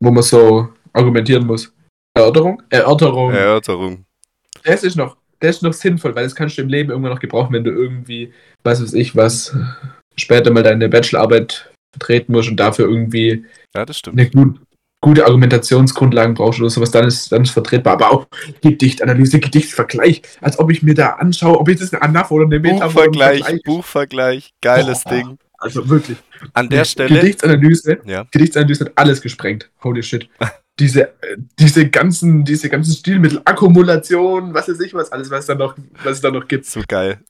Wo 0.01 0.11
man 0.11 0.23
so 0.23 0.69
argumentieren 0.93 1.47
muss. 1.47 1.73
Erörterung? 2.15 2.63
Erörterung. 2.71 3.33
Erörterung. 3.33 4.05
Das 4.65 4.85
ist 4.85 4.97
noch, 4.97 5.17
das 5.41 5.57
ist 5.57 5.63
noch 5.63 5.73
sinnvoll, 5.73 6.15
weil 6.15 6.25
das 6.25 6.35
kannst 6.35 6.59
du 6.59 6.63
im 6.63 6.69
Leben 6.69 6.91
irgendwann 6.91 7.13
noch 7.13 7.21
gebrauchen, 7.21 7.53
wenn 7.53 7.65
du 7.65 7.71
irgendwie, 7.71 8.33
was 8.65 8.83
weiß 8.83 8.95
ich, 8.95 9.15
was 9.15 9.55
später 10.17 10.51
mal 10.51 10.63
deine 10.63 10.89
Bachelorarbeit 10.89 11.71
vertreten 11.93 12.33
musst 12.33 12.51
und 12.51 12.57
dafür 12.57 12.87
irgendwie 12.87 13.45
Ja, 13.75 13.85
das 13.87 13.99
stimmt. 13.99 14.19
eine 14.19 14.31
gut, 14.31 14.61
gute 15.01 15.25
Argumentationsgrundlagen 15.25 16.35
brauchst 16.35 16.61
oder 16.61 16.71
sowas, 16.71 16.91
dann 16.91 17.07
ist 17.07 17.31
dann 17.31 17.43
ist 17.43 17.51
vertretbar. 17.51 17.95
Aber 17.95 18.11
auch 18.11 18.27
Gedichtanalyse, 18.63 19.41
Gedichtvergleich, 19.41 20.23
als 20.41 20.59
ob 20.59 20.71
ich 20.71 20.83
mir 20.83 20.95
da 20.95 21.11
anschaue, 21.11 21.59
ob 21.59 21.69
ich 21.69 21.79
das 21.79 21.93
eine 21.93 22.03
Anaph 22.03 22.31
oder 22.31 22.45
eine 22.45 22.59
Meta 22.59 22.87
Buchvergleich, 22.87 23.63
Buchvergleich, 23.65 24.51
geiles 24.61 25.05
Boah. 25.05 25.11
Ding. 25.11 25.39
Also 25.61 25.89
wirklich. 25.89 26.19
An 26.53 26.69
der 26.69 26.85
Stelle, 26.85 27.21
Gedichtsanalyse, 27.21 27.99
ja, 28.05 28.25
Gedichtsanalyse 28.31 28.87
hat 28.87 28.93
alles 28.97 29.21
gesprengt. 29.21 29.71
Holy 29.83 30.03
shit. 30.03 30.29
Diese, 30.79 31.09
äh, 31.23 31.37
diese 31.59 31.89
ganzen, 31.89 32.45
diese 32.45 32.69
ganzen 32.69 32.95
Stilmittel, 32.95 33.41
Akkumulation, 33.45 34.55
was 34.55 34.69
weiß 34.69 34.81
ich 34.81 34.95
was, 34.95 35.11
alles, 35.13 35.31
was 35.31 35.41
es 35.41 35.47
da 35.47 35.55
noch, 35.55 35.75
was 36.05 36.13
es 36.15 36.21
da 36.21 36.31
noch 36.31 36.47
gibt. 36.47 36.67
so 36.67 36.83
geil. 36.87 37.21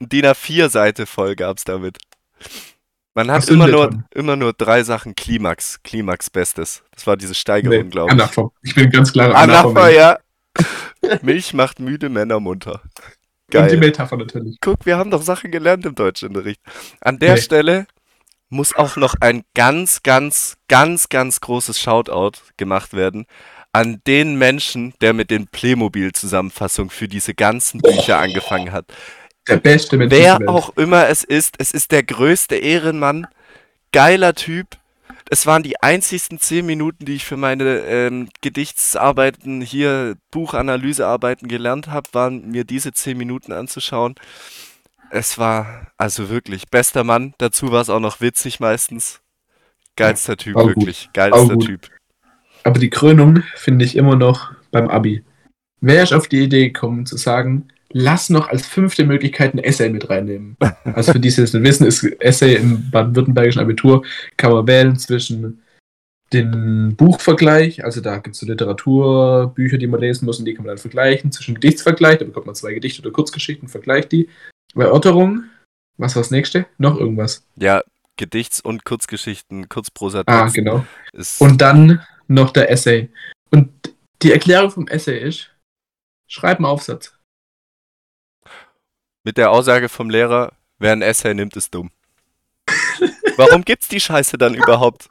DIN 0.00 0.26
A4-Seite 0.26 1.06
voll 1.06 1.34
gab's 1.34 1.64
damit. 1.64 1.96
Man 3.14 3.30
hat 3.30 3.48
immer 3.48 3.68
nur, 3.68 4.04
immer 4.12 4.34
nur 4.36 4.52
drei 4.52 4.82
Sachen 4.82 5.14
Klimax, 5.14 5.80
Klimax 5.84 6.30
Bestes. 6.30 6.82
Das 6.90 7.06
war 7.06 7.16
diese 7.16 7.34
Steigerung, 7.34 7.84
Nee, 7.84 7.90
glaube 7.90 8.08
ich. 8.08 8.12
Anaphor. 8.20 8.52
Ich 8.62 8.74
bin 8.74 8.90
ganz 8.90 9.12
klarer 9.12 9.36
Anaphor, 9.36 9.70
Anaphor. 9.70 9.88
ja. 9.90 10.18
Milch 11.22 11.54
macht 11.54 11.78
müde 11.80 12.08
Männer 12.08 12.40
munter. 12.40 12.82
Und 12.82 12.90
die 13.48 13.52
Geil. 13.52 13.76
Metapher 13.76 14.16
natürlich. 14.16 14.56
Guck, 14.60 14.84
wir 14.84 14.96
haben 14.96 15.10
doch 15.12 15.22
Sachen 15.22 15.50
gelernt 15.52 15.86
im 15.86 15.94
Deutschunterricht. 15.94 16.60
An 17.00 17.18
der 17.20 17.34
Nee. 17.34 17.40
Stelle 17.40 17.86
muss 18.48 18.74
auch 18.74 18.96
noch 18.96 19.14
ein 19.20 19.42
ganz, 19.54 20.02
ganz, 20.02 20.56
ganz, 20.68 21.08
ganz 21.08 21.40
großes 21.40 21.80
Shoutout 21.80 22.40
gemacht 22.56 22.92
werden 22.94 23.26
an 23.74 24.00
den 24.06 24.36
Menschen, 24.36 24.94
der 25.00 25.12
mit 25.12 25.30
den 25.30 25.48
Playmobil-Zusammenfassungen 25.48 26.90
für 26.90 27.08
diese 27.08 27.34
ganzen 27.34 27.80
Bücher 27.80 28.18
angefangen 28.18 28.70
hat. 28.70 28.86
Der 29.48 29.56
beste 29.56 29.96
Mensch 29.96 30.12
Wer 30.12 30.48
auch 30.48 30.76
immer 30.76 31.08
es 31.08 31.24
ist, 31.24 31.56
es 31.58 31.72
ist 31.72 31.90
der 31.90 32.04
größte 32.04 32.54
Ehrenmann, 32.54 33.26
geiler 33.92 34.34
Typ. 34.34 34.78
Es 35.28 35.46
waren 35.46 35.64
die 35.64 35.82
einzigsten 35.82 36.38
zehn 36.38 36.64
Minuten, 36.64 37.04
die 37.04 37.16
ich 37.16 37.24
für 37.24 37.36
meine 37.36 37.78
ähm, 37.80 38.28
Gedichtsarbeiten 38.42 39.60
hier, 39.60 40.16
Buchanalysearbeiten 40.30 41.48
gelernt 41.48 41.88
habe, 41.88 42.08
waren 42.12 42.50
mir 42.50 42.64
diese 42.64 42.92
zehn 42.92 43.18
Minuten 43.18 43.52
anzuschauen. 43.52 44.14
Es 45.14 45.38
war 45.38 45.92
also 45.96 46.28
wirklich 46.28 46.68
bester 46.70 47.04
Mann. 47.04 47.34
Dazu 47.38 47.70
war 47.70 47.80
es 47.80 47.88
auch 47.88 48.00
noch 48.00 48.20
witzig 48.20 48.58
meistens. 48.58 49.20
Geilster 49.94 50.36
Typ, 50.36 50.56
Auch 50.56 50.64
gut. 50.64 50.76
wirklich. 50.76 51.08
Geilster. 51.12 51.56
Typ. 51.56 51.88
Aber 52.64 52.80
die 52.80 52.90
Krönung 52.90 53.44
finde 53.54 53.84
ich 53.84 53.94
immer 53.94 54.16
noch 54.16 54.50
beim 54.72 54.88
Abi. 54.88 55.22
Wer 55.80 56.02
ist 56.02 56.12
auf 56.12 56.26
die 56.26 56.42
Idee 56.42 56.66
gekommen 56.66 57.06
zu 57.06 57.16
sagen, 57.16 57.68
lass 57.92 58.28
noch 58.28 58.48
als 58.48 58.66
fünfte 58.66 59.04
Möglichkeit 59.04 59.54
ein 59.54 59.60
Essay 59.60 59.88
mit 59.88 60.10
reinnehmen? 60.10 60.56
Also 60.84 61.12
für 61.12 61.20
die, 61.20 61.32
die 61.32 61.40
es 61.42 61.52
nicht 61.52 61.64
wissen, 61.64 61.86
ist 61.86 62.02
Essay 62.20 62.56
im 62.56 62.90
baden-württembergischen 62.90 63.60
Abitur, 63.60 64.04
kann 64.36 64.50
man 64.50 64.66
wählen 64.66 64.98
zwischen 64.98 65.62
den 66.32 66.96
Buchvergleich, 66.96 67.84
also 67.84 68.00
da 68.00 68.18
gibt 68.18 68.34
es 68.34 68.40
so 68.40 68.46
Literaturbücher, 68.46 69.78
die 69.78 69.86
man 69.86 70.00
lesen 70.00 70.24
muss 70.24 70.40
und 70.40 70.44
die 70.46 70.54
kann 70.54 70.64
man 70.64 70.74
dann 70.74 70.78
vergleichen, 70.78 71.30
zwischen 71.30 71.54
Gedichtsvergleich, 71.54 72.18
da 72.18 72.24
bekommt 72.24 72.46
man 72.46 72.54
zwei 72.56 72.74
Gedichte 72.74 73.02
oder 73.02 73.12
Kurzgeschichten, 73.12 73.68
vergleicht 73.68 74.10
die. 74.10 74.28
Erörterung, 74.82 75.44
was 75.96 76.14
war 76.16 76.22
das 76.22 76.30
nächste? 76.30 76.66
Noch 76.78 76.98
irgendwas. 76.98 77.46
Ja, 77.56 77.82
Gedichts- 78.16 78.60
und 78.60 78.84
Kurzgeschichten, 78.84 79.68
Kurzprosa 79.68 80.22
Ah, 80.26 80.48
genau. 80.48 80.84
Und 81.40 81.60
dann 81.60 82.04
noch 82.28 82.50
der 82.50 82.70
Essay. 82.70 83.10
Und 83.50 83.72
die 84.22 84.32
Erklärung 84.32 84.70
vom 84.70 84.88
Essay 84.88 85.18
ist, 85.18 85.50
schreib 86.28 86.58
einen 86.58 86.66
Aufsatz. 86.66 87.16
mit 89.24 89.36
der 89.36 89.50
Aussage 89.50 89.88
vom 89.88 90.10
Lehrer, 90.10 90.52
wer 90.78 90.92
ein 90.92 91.02
Essay 91.02 91.34
nimmt, 91.34 91.56
ist 91.56 91.74
dumm. 91.74 91.90
Warum 93.36 93.64
gibt's 93.64 93.88
die 93.88 94.00
Scheiße 94.00 94.38
dann 94.38 94.54
überhaupt? 94.54 95.08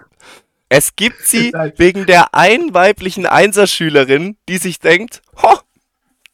Es 0.70 0.96
gibt 0.96 1.22
sie 1.24 1.52
wegen 1.78 2.06
der 2.06 2.34
einen 2.34 2.74
weiblichen 2.74 3.26
Einserschülerin, 3.26 4.38
die 4.48 4.58
sich 4.58 4.80
denkt, 4.80 5.22
ho, 5.42 5.60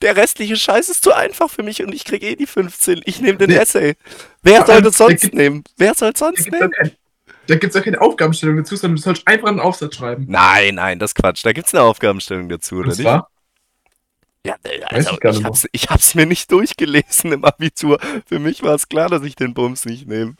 der 0.01 0.15
restliche 0.15 0.55
Scheiß 0.55 0.89
ist 0.89 1.03
zu 1.03 1.13
einfach 1.13 1.49
für 1.49 1.63
mich 1.63 1.83
und 1.83 1.93
ich 1.93 2.05
krieg 2.05 2.23
eh 2.23 2.35
die 2.35 2.45
15. 2.47 3.01
Ich 3.05 3.19
nehme 3.21 3.37
den 3.37 3.49
Nee. 3.49 3.57
Essay. 3.57 3.95
Wer 4.43 4.65
soll 4.65 4.81
das 4.81 4.97
da 4.97 5.05
sonst 5.07 5.21
gibt- 5.21 5.33
nehmen? 5.35 5.63
Wer 5.77 5.93
soll 5.95 6.15
sonst 6.15 6.43
gibt 6.43 6.55
es 6.55 6.59
nehmen? 6.61 6.71
kein, 6.71 6.91
da 7.47 7.55
gibt's 7.55 7.75
auch 7.75 7.83
keine 7.83 7.99
Aufgabenstellung 7.99 8.57
dazu, 8.57 8.75
sondern 8.75 8.97
du 8.97 9.01
sollst 9.01 9.27
einfach 9.27 9.47
einen 9.49 9.59
Aufsatz 9.59 9.95
schreiben. 9.95 10.25
Nein, 10.29 10.75
nein, 10.75 10.99
das 10.99 11.11
ist 11.11 11.15
Quatsch. 11.15 11.43
Da 11.45 11.51
gibt's 11.51 11.73
eine 11.73 11.83
Aufgabenstellung 11.83 12.47
dazu, 12.49 12.75
oder 12.77 12.89
nicht? 12.89 12.99
Ja, 13.01 14.55
äh, 14.63 14.81
also, 14.85 15.17
ich 15.21 15.37
ich, 15.39 15.43
hab's, 15.43 15.67
ich 15.73 15.89
hab's 15.89 16.15
mir 16.15 16.25
nicht 16.25 16.49
durchgelesen 16.51 17.33
im 17.33 17.43
Abitur. 17.43 17.99
Für 18.25 18.39
mich 18.39 18.63
war 18.63 18.75
es 18.75 18.87
klar, 18.87 19.09
dass 19.09 19.23
ich 19.23 19.35
den 19.35 19.53
Bums 19.53 19.83
nicht 19.85 20.07
nehme. 20.07 20.35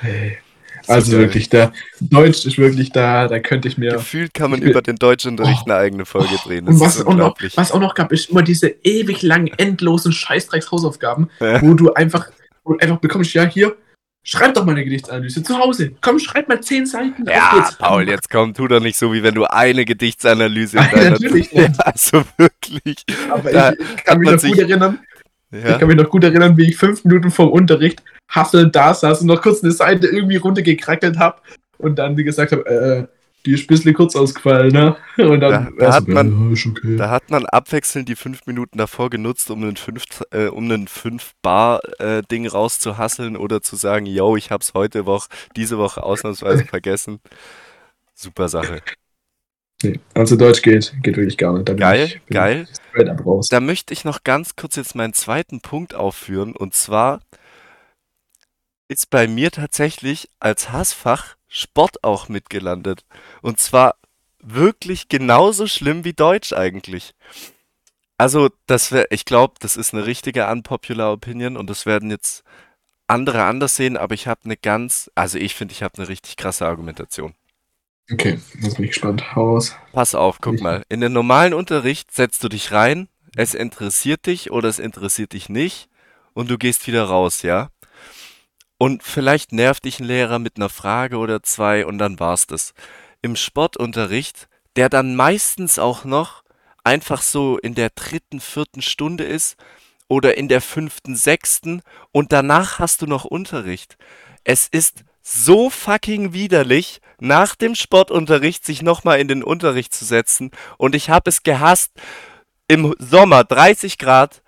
hey, 0.00 0.38
So 0.86 0.92
also 0.92 1.12
geil. 1.12 1.20
wirklich, 1.20 1.48
der 1.50 1.72
Deutsch 2.00 2.46
ist 2.46 2.58
wirklich 2.58 2.90
da, 2.90 3.28
da 3.28 3.38
könnte 3.38 3.68
ich 3.68 3.76
mir. 3.78 3.92
Gefühlt 3.92 4.32
kann 4.34 4.50
man 4.50 4.60
will- 4.62 4.70
über 4.70 4.82
den 4.82 4.96
Deutschunterricht 4.96 5.62
Oh. 5.66 5.70
eine 5.70 5.76
eigene 5.80 6.04
Folge 6.06 6.34
drehen. 6.44 6.66
Das 6.66 6.74
Und 6.74 6.80
was 6.80 6.96
ist 6.96 7.06
auch, 7.06 7.14
noch, 7.14 7.36
was 7.54 7.72
auch 7.72 7.80
noch 7.80 7.94
gab, 7.94 8.12
ist 8.12 8.30
immer 8.30 8.42
diese 8.42 8.68
ewig 8.82 9.22
langen, 9.22 9.48
endlosen 9.58 10.12
Scheißdrecks-Hausaufgaben, 10.12 11.28
Ja. 11.40 11.60
wo 11.62 11.74
du 11.74 11.92
einfach, 11.94 12.28
wo 12.64 12.76
einfach 12.78 12.98
bekommst, 12.98 13.34
ja, 13.34 13.44
hier, 13.44 13.76
schreib 14.22 14.54
doch 14.54 14.64
mal 14.64 14.72
eine 14.72 14.84
Gedichtsanalyse 14.84 15.42
zu 15.42 15.58
Hause. 15.58 15.92
Komm, 16.00 16.18
schreib 16.18 16.48
mal 16.48 16.60
zehn 16.62 16.86
Seiten. 16.86 17.24
Ja, 17.28 17.52
geht's. 17.54 17.76
Paul, 17.76 18.08
jetzt 18.08 18.28
komm, 18.30 18.52
tu 18.54 18.66
doch 18.68 18.80
nicht 18.80 18.96
so, 18.98 19.12
wie 19.12 19.22
wenn 19.22 19.34
du 19.34 19.44
eine 19.44 19.84
Gedichtsanalyse 19.84 20.78
in 20.78 20.84
deiner... 20.90 21.10
natürlich 21.10 21.52
Ja, 21.52 21.68
nicht. 21.68 21.86
also 21.86 22.22
wirklich. 22.36 23.04
Aber 23.30 23.50
ich, 23.72 23.78
ich 23.96 24.04
kann 24.04 24.18
mich 24.18 24.30
noch 24.30 24.38
sich- 24.38 24.50
gut 24.52 24.60
erinnern, 24.60 24.98
Ja. 25.52 25.70
Ich 25.70 25.78
kann 25.78 25.88
mich 25.88 25.96
noch 25.96 26.08
gut 26.10 26.22
erinnern, 26.24 26.56
wie 26.56 26.68
ich 26.70 26.76
fünf 26.76 27.04
Minuten 27.04 27.30
vorm 27.30 27.50
Unterricht 27.50 28.02
hasselnd 28.30 28.74
da 28.74 28.94
saß 28.94 29.20
und 29.20 29.26
noch 29.26 29.42
kurz 29.42 29.62
eine 29.62 29.72
Seite 29.72 30.06
irgendwie 30.06 30.36
runtergekrackelt 30.36 31.18
habe 31.18 31.40
und 31.78 31.98
dann 31.98 32.16
wie 32.16 32.24
gesagt 32.24 32.52
habe, 32.52 32.66
äh, 32.66 33.06
die 33.46 33.52
ist 33.54 33.62
ein 33.64 33.66
bisschen 33.68 33.94
kurz 33.94 34.14
ausgefallen, 34.16 34.70
ne? 34.70 34.96
Und 35.16 35.40
dann 35.40 35.50
Da- 35.78 35.86
da 35.86 35.92
hat 35.94 36.08
man- 36.08 36.52
ja, 36.54 36.70
okay. 36.70 36.96
Da 36.96 37.08
hat 37.08 37.30
man 37.30 37.46
abwechselnd 37.46 38.06
die 38.06 38.14
fünf 38.16 38.44
Minuten 38.44 38.76
davor 38.76 39.08
genutzt, 39.08 39.50
um 39.50 39.62
einen 39.62 39.76
fünf, 39.76 40.04
äh, 40.30 40.48
um 40.48 40.64
einen 40.64 40.88
fünf 40.88 41.32
Bar 41.40 41.80
äh, 42.00 42.22
Ding 42.30 42.46
rauszuhasseln 42.46 43.38
oder 43.38 43.62
zu 43.62 43.76
sagen, 43.76 44.04
yo, 44.04 44.36
ich 44.36 44.50
hab's 44.50 44.74
heute 44.74 45.06
Woche, 45.06 45.28
diese 45.56 45.78
Woche 45.78 46.02
ausnahmsweise 46.02 46.66
vergessen. 46.66 47.20
Super 48.14 48.48
Sache. 48.50 48.82
Nee, 49.82 49.98
also 50.12 50.36
Deutsch 50.36 50.60
geht, 50.60 50.92
geht 51.02 51.16
wirklich 51.16 51.38
gar 51.38 51.54
nicht. 51.54 51.66
Da 51.66 51.72
Geil, 51.72 52.04
ich, 52.04 52.26
geil. 52.26 52.68
Da 53.48 53.60
möchte 53.60 53.94
ich 53.94 54.04
noch 54.04 54.22
ganz 54.22 54.54
kurz 54.54 54.76
jetzt 54.76 54.94
meinen 54.94 55.14
zweiten 55.14 55.62
Punkt 55.62 55.94
aufführen 55.94 56.54
und 56.54 56.74
zwar 56.74 57.20
ist 58.90 59.08
bei 59.08 59.28
mir 59.28 59.52
tatsächlich 59.52 60.28
als 60.40 60.72
Hassfach 60.72 61.36
Sport 61.48 62.02
auch 62.02 62.28
mitgelandet. 62.28 63.04
Und 63.40 63.60
zwar 63.60 63.94
wirklich 64.40 65.08
genauso 65.08 65.66
schlimm 65.68 66.04
wie 66.04 66.12
Deutsch 66.12 66.52
eigentlich. 66.52 67.14
Also, 68.18 68.50
das 68.66 68.90
wäre, 68.92 69.06
ich 69.10 69.24
glaube, 69.24 69.54
das 69.60 69.76
ist 69.76 69.94
eine 69.94 70.06
richtige 70.06 70.46
unpopular 70.48 71.12
Opinion 71.12 71.56
und 71.56 71.70
das 71.70 71.86
werden 71.86 72.10
jetzt 72.10 72.42
andere 73.06 73.44
anders 73.44 73.76
sehen, 73.76 73.96
aber 73.96 74.14
ich 74.14 74.26
habe 74.26 74.40
eine 74.44 74.56
ganz, 74.56 75.10
also 75.14 75.38
ich 75.38 75.54
finde, 75.54 75.72
ich 75.72 75.82
habe 75.82 75.96
eine 75.98 76.08
richtig 76.08 76.36
krasse 76.36 76.66
Argumentation. 76.66 77.34
Okay, 78.12 78.40
jetzt 78.60 78.76
bin 78.76 78.84
ich 78.84 78.90
gespannt. 78.92 79.34
Hau 79.36 79.52
raus. 79.54 79.74
Pass 79.92 80.14
auf, 80.14 80.38
guck 80.40 80.56
Ich- 80.56 80.60
mal. 80.62 80.84
In 80.88 81.00
den 81.00 81.12
normalen 81.12 81.54
Unterricht 81.54 82.12
setzt 82.12 82.42
du 82.44 82.48
dich 82.48 82.72
rein, 82.72 83.08
es 83.36 83.54
interessiert 83.54 84.26
dich 84.26 84.50
oder 84.50 84.68
es 84.68 84.78
interessiert 84.80 85.32
dich 85.32 85.48
nicht 85.48 85.88
und 86.34 86.50
du 86.50 86.58
gehst 86.58 86.86
wieder 86.86 87.04
raus, 87.04 87.42
ja? 87.42 87.70
Und 88.82 89.02
vielleicht 89.02 89.52
nervt 89.52 89.84
dich 89.84 90.00
ein 90.00 90.06
Lehrer 90.06 90.38
mit 90.38 90.56
einer 90.56 90.70
Frage 90.70 91.18
oder 91.18 91.42
zwei 91.42 91.84
und 91.84 91.98
dann 91.98 92.18
war's 92.18 92.46
das. 92.46 92.72
Im 93.20 93.36
Sportunterricht, 93.36 94.48
der 94.74 94.88
dann 94.88 95.14
meistens 95.16 95.78
auch 95.78 96.06
noch 96.06 96.44
einfach 96.82 97.20
so 97.20 97.58
in 97.58 97.74
der 97.74 97.90
dritten, 97.90 98.40
vierten 98.40 98.80
Stunde 98.80 99.24
ist 99.24 99.58
oder 100.08 100.38
in 100.38 100.48
der 100.48 100.62
fünften, 100.62 101.14
sechsten 101.14 101.82
und 102.10 102.32
danach 102.32 102.78
hast 102.78 103.02
du 103.02 103.06
noch 103.06 103.26
Unterricht. 103.26 103.98
Es 104.44 104.66
ist 104.66 105.04
so 105.20 105.68
fucking 105.68 106.32
widerlich, 106.32 107.02
nach 107.18 107.56
dem 107.56 107.74
Sportunterricht 107.74 108.64
sich 108.64 108.80
nochmal 108.80 109.20
in 109.20 109.28
den 109.28 109.44
Unterricht 109.44 109.92
zu 109.92 110.06
setzen. 110.06 110.52
Und 110.78 110.94
ich 110.94 111.10
habe 111.10 111.28
es 111.28 111.42
gehasst, 111.42 111.92
im 112.66 112.94
Sommer 112.98 113.44
30 113.44 113.98
Grad, 113.98 114.42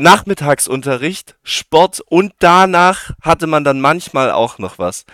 Nachmittagsunterricht, 0.00 1.36
Sport 1.42 2.00
und 2.00 2.32
danach 2.38 3.10
hatte 3.20 3.46
man 3.46 3.64
dann 3.64 3.82
manchmal 3.82 4.30
auch 4.30 4.58
noch 4.58 4.78
was. 4.78 5.04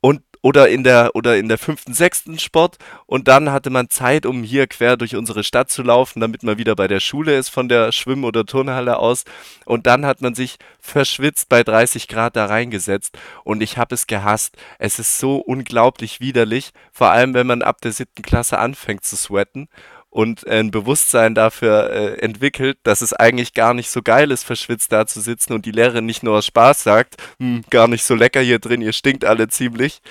Und 0.00 0.22
oder 0.40 0.68
in 0.68 0.82
der 0.82 1.10
oder 1.14 1.36
in 1.36 1.48
der 1.48 1.58
fünften, 1.58 1.92
sechsten 1.92 2.38
Sport 2.38 2.76
und 3.06 3.28
dann 3.28 3.50
hatte 3.50 3.68
man 3.68 3.90
Zeit, 3.90 4.24
um 4.24 4.42
hier 4.42 4.66
quer 4.66 4.96
durch 4.96 5.14
unsere 5.16 5.44
Stadt 5.44 5.70
zu 5.70 5.82
laufen, 5.82 6.20
damit 6.20 6.42
man 6.42 6.56
wieder 6.58 6.74
bei 6.74 6.88
der 6.88 7.00
Schule 7.00 7.36
ist 7.36 7.50
von 7.50 7.68
der 7.68 7.92
Schwimm- 7.92 8.24
oder 8.24 8.46
Turnhalle 8.46 8.98
aus. 8.98 9.24
Und 9.64 9.86
dann 9.86 10.04
hat 10.04 10.20
man 10.20 10.34
sich 10.34 10.56
verschwitzt 10.80 11.48
bei 11.48 11.62
30 11.62 12.08
Grad 12.08 12.36
da 12.36 12.46
reingesetzt 12.46 13.18
und 13.42 13.62
ich 13.62 13.78
habe 13.78 13.94
es 13.94 14.06
gehasst. 14.06 14.56
Es 14.78 14.98
ist 14.98 15.18
so 15.18 15.36
unglaublich 15.36 16.20
widerlich, 16.20 16.72
vor 16.92 17.10
allem 17.10 17.34
wenn 17.34 17.46
man 17.46 17.62
ab 17.62 17.80
der 17.82 17.92
siebten 17.92 18.22
Klasse 18.22 18.58
anfängt 18.58 19.04
zu 19.04 19.16
sweaten 19.16 19.68
und 20.14 20.46
ein 20.46 20.70
Bewusstsein 20.70 21.34
dafür 21.34 21.90
äh, 21.90 22.20
entwickelt, 22.20 22.78
dass 22.84 23.00
es 23.00 23.12
eigentlich 23.12 23.52
gar 23.52 23.74
nicht 23.74 23.90
so 23.90 24.00
geil 24.00 24.30
ist, 24.30 24.44
verschwitzt 24.44 24.92
da 24.92 25.06
zu 25.08 25.20
sitzen 25.20 25.54
und 25.54 25.66
die 25.66 25.72
Lehrerin 25.72 26.06
nicht 26.06 26.22
nur 26.22 26.38
aus 26.38 26.46
Spaß 26.46 26.84
sagt, 26.84 27.16
hm, 27.40 27.64
gar 27.68 27.88
nicht 27.88 28.04
so 28.04 28.14
lecker 28.14 28.40
hier 28.40 28.60
drin, 28.60 28.80
ihr 28.80 28.92
stinkt 28.92 29.24
alle 29.24 29.48
ziemlich, 29.48 30.02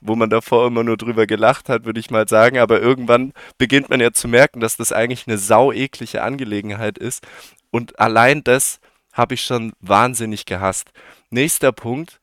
wo 0.00 0.16
man 0.16 0.30
davor 0.30 0.66
immer 0.66 0.82
nur 0.82 0.96
drüber 0.96 1.28
gelacht 1.28 1.68
hat, 1.68 1.84
würde 1.84 2.00
ich 2.00 2.10
mal 2.10 2.26
sagen, 2.26 2.58
aber 2.58 2.80
irgendwann 2.80 3.32
beginnt 3.56 3.88
man 3.88 4.00
ja 4.00 4.10
zu 4.10 4.26
merken, 4.26 4.58
dass 4.58 4.76
das 4.76 4.90
eigentlich 4.90 5.28
eine 5.28 5.38
saueklige 5.38 6.22
Angelegenheit 6.22 6.98
ist. 6.98 7.24
Und 7.70 8.00
allein 8.00 8.42
das 8.42 8.80
habe 9.12 9.34
ich 9.34 9.44
schon 9.44 9.74
wahnsinnig 9.78 10.44
gehasst. 10.44 10.90
Nächster 11.30 11.70
Punkt, 11.70 12.18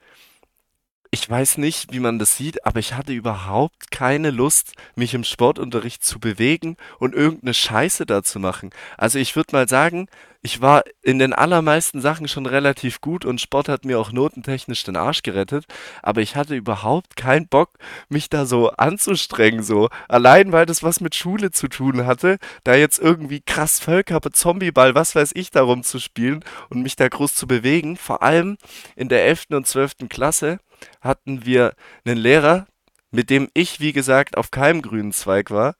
ich 1.12 1.28
weiß 1.28 1.58
nicht, 1.58 1.92
wie 1.92 2.00
man 2.00 2.20
das 2.20 2.38
sieht, 2.38 2.66
aber 2.66 2.80
ich 2.80 2.94
hatte 2.94 3.14
überhaupt 3.14 3.90
keine 3.90 4.30
Lust, 4.30 4.74
mich 4.96 5.16
im 5.16 5.24
Sportunterricht 5.24 6.04
zu 6.04 6.20
bewegen 6.20 6.78
und 7.00 7.16
irgendeine 7.16 7.56
Scheiße 7.56 8.06
da 8.06 8.22
zu 8.22 8.40
machen. 8.40 8.70
Also 8.96 9.18
ich 9.18 9.36
würde 9.36 9.56
mal 9.56 9.68
sagen, 9.68 10.08
ich 10.42 10.62
war 10.62 10.84
in 11.02 11.20
den 11.20 11.34
allermeisten 11.34 12.00
Sachen 12.00 12.28
schon 12.28 12.46
relativ 12.46 13.02
gut 13.02 13.26
und 13.26 13.42
Sport 13.42 13.68
hat 13.68 13.84
mir 13.84 14.00
auch 14.00 14.12
notentechnisch 14.12 14.84
den 14.84 14.96
Arsch 14.96 15.22
gerettet, 15.22 15.66
aber 16.02 16.22
ich 16.22 16.36
hatte 16.36 16.56
überhaupt 16.56 17.18
keinen 17.18 17.48
Bock, 17.48 17.78
mich 18.08 18.30
da 18.30 18.46
so 18.46 18.70
anzustrengen, 18.72 19.64
so. 19.64 19.90
Allein 20.08 20.52
weil 20.52 20.66
das 20.66 20.82
was 20.82 21.02
mit 21.02 21.16
Schule 21.16 21.52
zu 21.52 21.68
tun 21.68 22.06
hatte, 22.06 22.38
da 22.64 22.76
jetzt 22.76 23.00
irgendwie 23.00 23.42
krass 23.42 23.80
Völker, 23.80 24.22
Zombieball, 24.22 24.96
was 24.96 25.16
weiß 25.16 25.32
ich, 25.34 25.52
darum 25.52 25.84
zu 25.84 26.00
spielen 26.00 26.44
und 26.70 26.84
mich 26.84 26.96
da 26.96 27.08
groß 27.08 27.36
zu 27.36 27.48
bewegen. 27.48 27.98
Vor 27.98 28.24
allem 28.24 28.58
in 28.96 29.10
der 29.10 29.26
11. 29.26 29.48
und 29.52 29.68
12. 29.68 30.08
Klasse 30.10 30.60
hatten 31.02 31.46
wir 31.46 31.74
einen 32.06 32.18
Lehrer, 32.18 32.68
mit 33.12 33.30
dem 33.30 33.50
ich, 33.54 33.80
wie 33.80 33.94
gesagt, 33.94 34.38
auf 34.38 34.52
keinem 34.52 34.82
grünen 34.82 35.12
Zweig 35.14 35.52
war, 35.52 35.76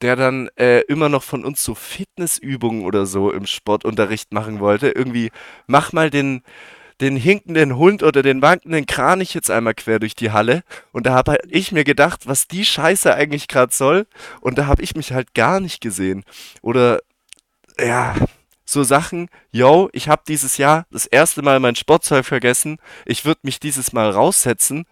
der 0.00 0.16
dann 0.16 0.48
äh, 0.56 0.80
immer 0.82 1.08
noch 1.08 1.22
von 1.22 1.44
uns 1.44 1.62
so 1.62 1.74
Fitnessübungen 1.74 2.84
oder 2.84 3.06
so 3.06 3.30
im 3.30 3.46
Sportunterricht 3.46 4.32
machen 4.32 4.60
wollte. 4.60 4.88
Irgendwie, 4.90 5.30
mach 5.66 5.92
mal 5.92 6.10
den, 6.10 6.42
den 7.00 7.16
hinkenden 7.16 7.76
Hund 7.76 8.02
oder 8.02 8.22
den 8.22 8.42
wankenden 8.42 8.86
Kranich 8.86 9.34
jetzt 9.34 9.50
einmal 9.50 9.74
quer 9.74 9.98
durch 9.98 10.14
die 10.14 10.32
Halle. 10.32 10.62
Und 10.92 11.06
da 11.06 11.14
habe 11.14 11.38
ich 11.48 11.72
mir 11.72 11.84
gedacht, 11.84 12.26
was 12.26 12.48
die 12.48 12.64
Scheiße 12.64 13.14
eigentlich 13.14 13.48
gerade 13.48 13.72
soll. 13.72 14.06
Und 14.40 14.58
da 14.58 14.66
habe 14.66 14.82
ich 14.82 14.96
mich 14.96 15.12
halt 15.12 15.34
gar 15.34 15.60
nicht 15.60 15.80
gesehen. 15.80 16.24
Oder, 16.62 17.00
ja, 17.78 18.14
so 18.64 18.82
Sachen, 18.82 19.28
yo, 19.52 19.90
ich 19.92 20.08
habe 20.08 20.22
dieses 20.26 20.56
Jahr 20.56 20.86
das 20.90 21.06
erste 21.06 21.42
Mal 21.42 21.60
mein 21.60 21.76
Sportzeug 21.76 22.24
vergessen, 22.24 22.78
ich 23.04 23.24
würde 23.24 23.40
mich 23.42 23.60
dieses 23.60 23.92
Mal 23.92 24.10
raussetzen. 24.10 24.86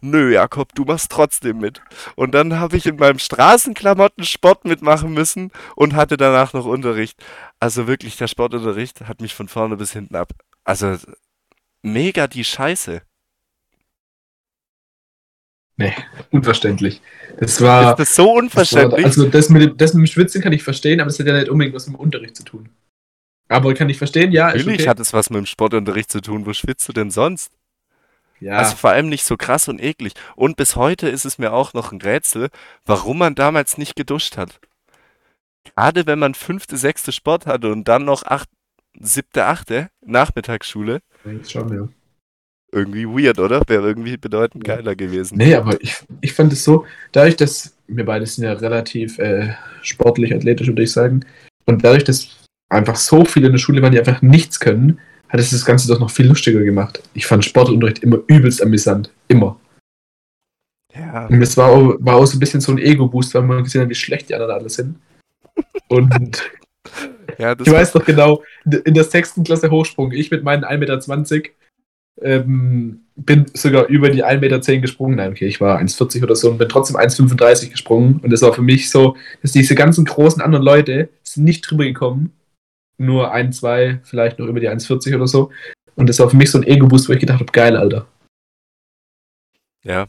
Nö, 0.00 0.32
Jakob, 0.32 0.74
du 0.74 0.84
machst 0.84 1.10
trotzdem 1.10 1.58
mit. 1.58 1.80
Und 2.16 2.32
dann 2.32 2.58
habe 2.60 2.76
ich 2.76 2.86
in 2.86 2.96
meinem 2.96 3.18
Straßenklamotten 3.18 4.24
Sport 4.24 4.64
mitmachen 4.64 5.12
müssen 5.12 5.50
und 5.76 5.94
hatte 5.94 6.16
danach 6.16 6.52
noch 6.52 6.64
Unterricht. 6.66 7.22
Also 7.60 7.86
wirklich, 7.86 8.16
der 8.16 8.28
Sportunterricht 8.28 9.02
hat 9.08 9.20
mich 9.20 9.34
von 9.34 9.48
vorne 9.48 9.76
bis 9.76 9.92
hinten 9.92 10.14
ab. 10.16 10.32
Also 10.64 10.96
mega 11.82 12.26
die 12.26 12.44
Scheiße. 12.44 13.02
Unverständlich. 16.30 17.00
Das 17.38 17.60
war. 17.60 17.92
Ist 17.92 17.98
das 18.00 18.16
so 18.16 18.22
das 18.22 18.26
war 18.26 18.34
unverständlich? 18.42 19.04
also 19.04 19.28
das 19.28 19.48
mit, 19.48 19.62
dem- 19.62 19.76
das 19.76 19.94
mit 19.94 20.02
dem 20.02 20.06
Schwitzen 20.12 20.42
kann 20.42 20.52
ich 20.52 20.62
verstehen, 20.64 21.00
aber 21.00 21.08
das 21.08 21.18
hat 21.20 21.26
ja 21.26 21.34
nicht 21.38 21.48
unbedingt 21.48 21.74
was 21.76 21.86
mit 21.86 21.96
dem 21.96 22.00
Unterricht 22.00 22.36
zu 22.36 22.42
tun. 22.42 22.68
Aber 23.48 23.72
kann 23.74 23.88
ich 23.88 23.96
verstehen, 23.96 24.32
ja, 24.32 24.48
Natürlich 24.48 24.80
okay. 24.80 24.88
hat 24.88 25.00
es 25.00 25.12
was 25.12 25.30
mit 25.30 25.38
dem 25.38 25.46
Sportunterricht 25.46 26.10
zu 26.10 26.20
tun. 26.20 26.44
Wo 26.46 26.52
schwitzt 26.52 26.86
du 26.88 26.92
denn 26.92 27.10
sonst? 27.10 27.52
Ja, 28.40 28.58
Also 28.58 28.76
vor 28.76 28.90
allem 28.90 29.08
nicht 29.08 29.24
so 29.24 29.36
krass 29.36 29.68
und 29.68 29.80
eklig. 29.82 30.12
Und 30.36 30.56
bis 30.56 30.76
heute 30.76 31.08
ist 31.08 31.24
es 31.24 31.38
mir 31.38 31.52
auch 31.52 31.72
noch 31.74 31.92
ein 31.92 32.00
Rätsel, 32.00 32.48
warum 32.84 33.18
man 33.18 33.34
damals 33.34 33.78
nicht 33.78 33.96
geduscht 33.96 34.36
hat. 34.36 34.60
Gerade 35.76 36.06
wenn 36.06 36.18
man 36.18 36.34
fünfte, 36.34 36.76
sechste 36.76 37.12
Sport 37.12 37.46
hatte 37.46 37.70
und 37.72 37.88
dann 37.88 38.04
noch 38.04 38.22
acht, 38.24 38.48
siebte, 38.98 39.44
achte 39.46 39.90
Nachmittagsschule. 40.04 41.00
schauen 41.46 41.70
wir. 41.70 41.88
Irgendwie 42.70 43.06
weird, 43.06 43.38
oder? 43.38 43.62
Wäre 43.66 43.86
irgendwie 43.88 44.16
bedeutend 44.16 44.66
Ja. 44.66 44.76
geiler 44.76 44.94
gewesen. 44.94 45.38
Nee, 45.38 45.54
aber 45.54 45.80
ich, 45.80 45.96
ich 46.20 46.32
fand 46.34 46.52
es 46.52 46.64
so, 46.64 46.84
dadurch, 47.12 47.36
dass 47.36 47.74
wir 47.86 48.04
beide 48.04 48.26
sind 48.26 48.44
ja 48.44 48.52
relativ 48.52 49.18
äh, 49.18 49.54
sportlich, 49.82 50.34
athletisch, 50.34 50.66
würde 50.68 50.82
ich 50.82 50.92
sagen, 50.92 51.24
und 51.64 51.82
dadurch, 51.84 52.04
dass 52.04 52.28
einfach 52.68 52.96
so 52.96 53.24
viele 53.24 53.46
in 53.46 53.52
der 53.52 53.58
Schule 53.58 53.80
waren, 53.80 53.92
die 53.92 53.98
einfach 53.98 54.20
nichts 54.20 54.60
können, 54.60 55.00
hat 55.28 55.40
es 55.40 55.50
das 55.50 55.64
Ganze 55.64 55.88
doch 55.88 56.00
noch 56.00 56.10
viel 56.10 56.26
lustiger 56.26 56.62
gemacht. 56.62 57.02
Ich 57.14 57.26
fand 57.26 57.44
Sportunterricht 57.44 58.02
immer 58.02 58.18
übelst 58.26 58.62
amüsant. 58.62 59.10
Immer. 59.28 59.58
Ja, 60.94 61.26
Und 61.26 61.42
es 61.42 61.56
war 61.56 61.68
auch, 61.68 61.96
war 62.00 62.16
auch 62.16 62.26
so 62.26 62.36
ein 62.36 62.40
bisschen 62.40 62.60
so 62.60 62.72
ein 62.72 62.78
Ego-Boost, 62.78 63.34
weil 63.34 63.42
man 63.42 63.62
gesehen 63.62 63.82
hat, 63.82 63.88
wie 63.88 63.94
schlecht 63.94 64.28
die 64.28 64.34
anderen 64.34 64.52
alle 64.52 64.68
sind. 64.68 64.96
Und 65.88 66.50
ja 67.38 67.54
ich 67.58 67.70
weiß 67.70 67.92
doch 67.92 68.04
genau, 68.04 68.42
in 68.64 68.94
der 68.94 69.04
sechsten 69.04 69.44
Klasse 69.44 69.70
Hochsprung, 69.70 70.12
ich 70.12 70.30
mit 70.30 70.42
meinen 70.42 70.64
1,20 70.64 70.78
Meter 70.78 71.48
ähm, 72.20 73.00
bin 73.16 73.46
sogar 73.54 73.86
über 73.86 74.10
die 74.10 74.24
1,10 74.24 74.38
Meter 74.38 74.78
gesprungen. 74.78 75.16
Nein, 75.16 75.32
okay, 75.32 75.46
ich 75.46 75.60
war 75.60 75.80
1,40 75.80 76.22
oder 76.22 76.36
so 76.36 76.50
und 76.50 76.58
bin 76.58 76.68
trotzdem 76.68 76.96
1,35 76.96 77.70
gesprungen. 77.70 78.20
Und 78.22 78.32
es 78.32 78.42
war 78.42 78.52
für 78.52 78.62
mich 78.62 78.90
so, 78.90 79.16
dass 79.42 79.52
diese 79.52 79.74
ganzen 79.74 80.04
großen 80.04 80.42
anderen 80.42 80.64
Leute 80.64 81.10
sind 81.22 81.44
nicht 81.44 81.62
drüber 81.62 81.84
gekommen. 81.84 82.32
Nur 82.98 83.30
ein, 83.32 83.52
zwei, 83.52 84.00
vielleicht 84.04 84.38
noch 84.38 84.46
über 84.46 84.60
die 84.60 84.68
1,40 84.68 85.14
oder 85.14 85.26
so. 85.28 85.50
Und 85.94 86.08
das 86.08 86.18
war 86.18 86.28
für 86.30 86.36
mich 86.36 86.50
so 86.50 86.58
ein 86.58 86.64
Ego-Boost, 86.64 87.08
wo 87.08 87.12
ich 87.12 87.20
gedacht 87.20 87.40
habe, 87.40 87.52
geil, 87.52 87.76
Alter. 87.76 88.06
ja, 89.84 90.06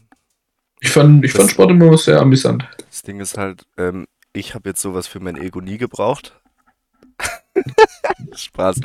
Ich 0.82 0.90
fand, 0.92 1.24
ich 1.26 1.32
Das- 1.34 1.42
fand 1.42 1.52
Sport 1.52 1.72
immer 1.72 1.98
sehr 1.98 2.20
amüsant. 2.22 2.68
das 2.78 3.02
Ding 3.04 3.20
ist 3.20 3.38
halt, 3.38 3.66
ähm, 3.78 4.06
ich 4.34 4.56
habe 4.56 4.70
jetzt 4.70 4.82
sowas 4.82 5.08
für 5.08 5.20
mein 5.20 5.36
Ego 5.38 5.60
nie 5.62 5.78
gebraucht. 5.78 6.39
Spaß. 8.36 8.80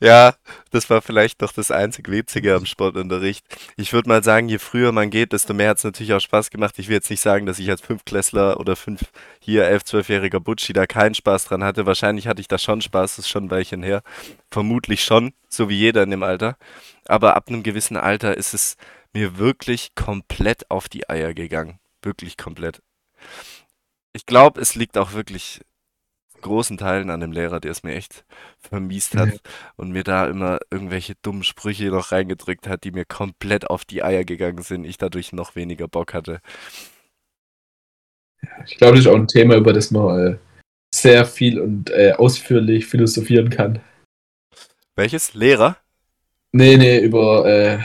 Ja, 0.00 0.34
das 0.70 0.90
war 0.90 1.02
vielleicht 1.02 1.42
doch 1.42 1.52
das 1.52 1.70
einzig 1.70 2.10
Witzige 2.10 2.54
am 2.54 2.66
Sportunterricht. 2.66 3.44
Ich 3.76 3.92
würde 3.92 4.08
mal 4.08 4.22
sagen, 4.22 4.48
je 4.48 4.58
früher 4.58 4.92
man 4.92 5.10
geht, 5.10 5.32
desto 5.32 5.54
mehr 5.54 5.70
hat 5.70 5.78
es 5.78 5.84
natürlich 5.84 6.12
auch 6.14 6.20
Spaß 6.20 6.50
gemacht. 6.50 6.74
Ich 6.78 6.88
will 6.88 6.96
jetzt 6.96 7.10
nicht 7.10 7.20
sagen, 7.20 7.46
dass 7.46 7.58
ich 7.58 7.70
als 7.70 7.80
Fünfklässler 7.80 8.58
oder 8.58 8.76
fünf, 8.76 9.12
hier 9.40 9.64
elf, 9.64 9.84
zwölfjähriger 9.84 10.40
Butschi 10.40 10.72
da 10.72 10.86
keinen 10.86 11.14
Spaß 11.14 11.46
dran 11.46 11.64
hatte. 11.64 11.86
Wahrscheinlich 11.86 12.26
hatte 12.26 12.40
ich 12.40 12.48
da 12.48 12.58
schon 12.58 12.80
Spaß, 12.80 13.16
das 13.16 13.26
ist 13.26 13.28
schon 13.28 13.44
ein 13.44 13.50
Weilchen 13.50 13.82
her. 13.82 14.02
Vermutlich 14.50 15.04
schon, 15.04 15.32
so 15.48 15.68
wie 15.68 15.76
jeder 15.76 16.02
in 16.02 16.10
dem 16.10 16.22
Alter. 16.22 16.56
Aber 17.06 17.36
ab 17.36 17.48
einem 17.48 17.62
gewissen 17.62 17.96
Alter 17.96 18.36
ist 18.36 18.54
es 18.54 18.76
mir 19.12 19.38
wirklich 19.38 19.94
komplett 19.94 20.70
auf 20.70 20.88
die 20.88 21.08
Eier 21.08 21.34
gegangen. 21.34 21.78
Wirklich 22.02 22.36
komplett. 22.36 22.82
Ich 24.12 24.26
glaube, 24.26 24.60
es 24.60 24.74
liegt 24.74 24.98
auch 24.98 25.12
wirklich 25.12 25.60
großen 26.46 26.78
Teilen 26.78 27.10
an 27.10 27.20
dem 27.20 27.32
Lehrer, 27.32 27.60
der 27.60 27.70
es 27.72 27.82
mir 27.82 27.94
echt 27.94 28.24
vermiest 28.58 29.16
hat 29.16 29.28
Ja. 29.28 29.38
und 29.76 29.90
mir 29.92 30.04
da 30.04 30.26
immer 30.26 30.58
irgendwelche 30.70 31.14
dummen 31.22 31.44
Sprüche 31.44 31.86
noch 31.90 32.12
reingedrückt 32.12 32.66
hat, 32.68 32.84
die 32.84 32.92
mir 32.92 33.04
komplett 33.04 33.68
auf 33.68 33.84
die 33.84 34.02
Eier 34.02 34.24
gegangen 34.24 34.62
sind, 34.62 34.84
ich 34.84 34.96
dadurch 34.98 35.32
noch 35.32 35.56
weniger 35.56 35.88
Bock 35.88 36.14
hatte. 36.14 36.40
Ich 38.66 38.76
glaube, 38.76 38.96
das 38.96 39.04
ist 39.06 39.10
auch 39.10 39.16
ein 39.16 39.28
Thema, 39.28 39.56
über 39.56 39.72
das 39.72 39.90
man 39.90 40.34
äh, 40.34 40.38
sehr 40.94 41.26
viel 41.26 41.60
und 41.60 41.90
äh, 41.90 42.12
ausführlich 42.12 42.86
philosophieren 42.86 43.50
kann. 43.50 43.80
Welches? 44.94 45.34
Lehrer? 45.34 45.76
Nee, 46.52 46.76
nee, 46.76 46.98
über 47.00 47.44
äh, 47.46 47.74
äh, 47.74 47.80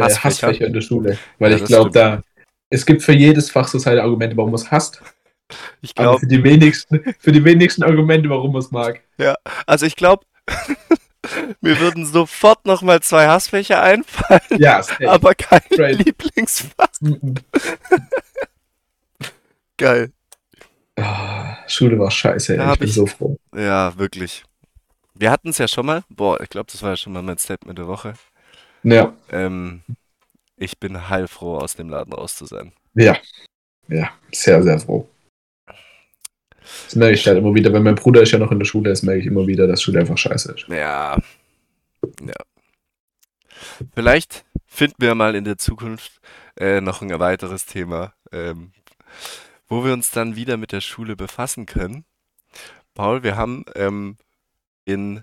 Hassfächer? 0.00 0.48
Hassfächer 0.48 0.66
in 0.66 0.72
der 0.72 0.80
Schule. 0.80 1.18
Weil 1.38 1.50
Ja, 1.50 1.56
ich 1.56 1.62
das 1.62 1.68
glaube, 1.68 1.90
stimmt. 1.90 1.96
da 1.96 2.22
es 2.70 2.86
gibt 2.86 3.02
für 3.02 3.12
jedes 3.12 3.50
Fach 3.50 3.68
so 3.68 3.78
seine 3.78 4.02
Argumente, 4.02 4.36
warum 4.36 4.50
man 4.50 4.60
es 4.60 4.70
hasst, 4.70 5.00
Ich 5.82 5.92
aber 5.96 6.04
glaube, 6.04 6.20
für 6.20 6.26
die 6.26 6.42
wenigsten, 6.42 7.14
für 7.18 7.32
die 7.32 7.44
wenigsten 7.44 7.82
Argumente, 7.82 8.28
warum 8.30 8.52
man 8.52 8.60
es 8.62 8.70
mag. 8.70 9.00
also 9.66 9.86
ich 9.86 9.96
glaube, 9.96 10.24
mir 11.60 11.78
würden 11.80 12.06
sofort 12.06 12.66
nochmal 12.66 13.00
zwei 13.02 13.26
Hassfächer 13.28 13.82
einfallen, 13.82 14.40
Ja, 14.58 14.82
safe. 14.82 15.08
aber 15.10 15.34
kein 15.34 15.60
Right. 15.76 15.98
Lieblingsfach. 16.04 16.88
Mhm. 17.00 17.34
Geil. 19.76 20.12
Ah, 20.96 21.56
Schule 21.66 21.98
war 21.98 22.10
scheiße, 22.10 22.56
ey. 22.56 22.72
ich 22.72 22.78
bin 22.78 22.88
ich- 22.88 22.94
so 22.94 23.06
froh. 23.06 23.36
Ja, 23.54 23.96
wirklich. 23.98 24.44
Wir 25.14 25.30
hatten 25.30 25.50
es 25.50 25.58
ja 25.58 25.68
schon 25.68 25.86
mal. 25.86 26.02
Boah, 26.08 26.40
ich 26.40 26.48
glaube, 26.48 26.70
das 26.70 26.82
war 26.82 26.90
ja 26.90 26.96
schon 26.96 27.12
mal 27.12 27.22
mein 27.22 27.38
Statement 27.38 27.78
der 27.78 27.86
Woche. 27.86 28.14
Ja, 28.82 29.12
Ähm, 29.30 29.82
ich 30.56 30.78
bin 30.78 31.08
heilfroh, 31.08 31.58
aus 31.58 31.74
dem 31.74 31.88
Laden 31.88 32.12
raus 32.12 32.36
zu 32.36 32.46
sein. 32.46 32.72
ja, 32.94 33.16
ja, 33.88 34.10
sehr, 34.32 34.62
sehr 34.62 34.78
froh. 34.78 35.08
Das 36.86 36.96
merke 36.96 37.14
ich 37.14 37.26
halt 37.26 37.38
immer 37.38 37.54
wieder, 37.54 37.72
weil 37.72 37.80
mein 37.80 37.94
Bruder 37.94 38.22
ist 38.22 38.32
ja 38.32 38.38
noch 38.38 38.50
in 38.50 38.58
der 38.58 38.66
Schule, 38.66 38.90
das 38.90 39.02
merke 39.02 39.20
ich 39.20 39.26
immer 39.26 39.46
wieder, 39.46 39.66
dass 39.66 39.82
Schule 39.82 40.00
einfach 40.00 40.18
scheiße 40.18 40.52
ist. 40.52 40.68
Ja. 40.68 41.16
Ja. 42.20 42.34
Vielleicht 43.94 44.44
finden 44.66 44.96
wir 44.98 45.14
mal 45.14 45.34
in 45.34 45.44
der 45.44 45.58
Zukunft 45.58 46.20
äh, 46.58 46.80
noch 46.80 47.02
ein 47.02 47.18
weiteres 47.18 47.66
Thema, 47.66 48.14
ähm, 48.32 48.72
wo 49.68 49.84
wir 49.84 49.92
uns 49.92 50.10
dann 50.10 50.36
wieder 50.36 50.56
mit 50.56 50.72
der 50.72 50.80
Schule 50.80 51.16
befassen 51.16 51.66
können. 51.66 52.04
Paul, 52.94 53.22
wir 53.22 53.36
haben 53.36 53.64
ähm, 53.74 54.16
in 54.84 55.22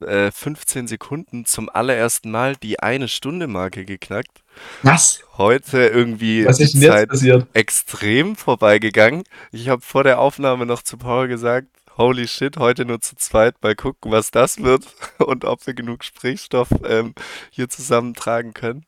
äh, 0.00 0.30
15 0.30 0.86
Sekunden 0.86 1.44
zum 1.44 1.68
allerersten 1.68 2.30
Mal 2.30 2.56
die 2.56 2.80
eine 2.80 3.08
Stunde 3.08 3.46
Marke 3.46 3.84
geknackt. 3.84 4.42
Was? 4.82 5.20
Heute 5.36 5.86
irgendwie 5.86 6.44
Was 6.44 6.60
ist 6.60 6.80
Zeit 6.80 7.10
extrem 7.52 8.36
vorbeigegangen. 8.36 9.24
Ich 9.52 9.68
habe 9.68 9.82
vor 9.82 10.04
der 10.04 10.18
Aufnahme 10.18 10.66
noch 10.66 10.82
zu 10.82 10.96
Paul 10.96 11.28
gesagt, 11.28 11.68
holy 11.96 12.28
shit, 12.28 12.56
heute 12.56 12.84
nur 12.84 13.00
zu 13.00 13.16
zweit, 13.16 13.62
mal 13.62 13.74
gucken, 13.74 14.12
was 14.12 14.30
das 14.30 14.62
wird 14.62 14.86
und 15.18 15.44
ob 15.44 15.66
wir 15.66 15.74
genug 15.74 16.00
Gesprächsstoff 16.00 16.68
ähm, 16.84 17.14
hier 17.50 17.68
zusammentragen 17.68 18.54
können. 18.54 18.86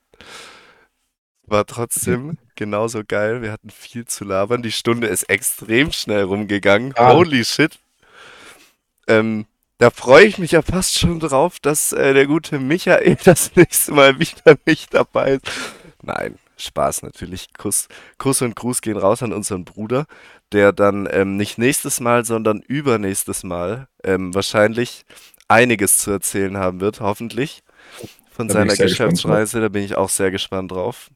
War 1.47 1.67
trotzdem 1.67 2.39
genauso 2.55 3.03
geil. 3.05 3.43
Wir 3.43 3.51
hatten 3.51 3.71
viel 3.71 4.05
zu 4.05 4.25
labern. 4.25 4.63
Die 4.63 4.71
Stunde 4.71 5.09
ist 5.09 5.25
extrem 5.25 5.91
schnell 5.91 6.23
rumgegangen. 6.23 6.93
Ah. 6.97 7.13
Holy 7.13 7.45
shit. 7.45 7.81
Ähm, 9.09 9.47
da 9.81 9.91
freue 9.91 10.26
ich 10.26 10.39
mich 10.39 10.53
ja 10.53 10.61
fast 10.62 10.99
schon 10.99 11.20
drauf, 11.20 11.59
dass 11.59 11.93
äh, 11.93 12.12
der 12.12 12.26
gute 12.26 12.59
Michael 12.59 13.16
das 13.24 13.57
nächste 13.57 13.93
Mal 13.93 14.18
wieder 14.20 14.57
nicht 14.66 14.93
dabei 14.95 15.33
ist. 15.33 15.51
Nein, 16.03 16.39
Spaß 16.59 17.03
natürlich. 17.03 17.53
Kuss, 17.55 17.89
Kuss 18.18 18.43
und 18.43 18.57
Gruß 18.57 18.83
gehen 18.83 18.99
raus 18.99 19.22
an 19.22 19.33
unseren 19.33 19.64
Bruder, 19.64 20.07
der 20.53 20.72
dann 20.72 21.09
ähm, 21.11 21.37
nicht 21.37 21.57
nächstes 21.57 21.99
Mal, 22.01 22.24
sondern 22.26 22.61
übernächstes 22.61 23.43
Mal 23.43 23.89
ähm, 24.05 24.35
wahrscheinlich 24.35 25.05
einiges 25.49 25.99
zu 25.99 26.11
erzählen 26.11 26.59
haben 26.59 26.81
wird, 26.81 27.01
hoffentlich. 27.01 27.62
Von 28.31 28.49
Da 28.49 28.55
seiner 28.55 28.76
Geschäftsreise, 28.76 29.61
da 29.61 29.68
bin 29.68 29.83
ich 29.83 29.97
auch 29.97 30.11
sehr 30.11 30.31
gespannt 30.31 30.72
drauf. 30.72 31.11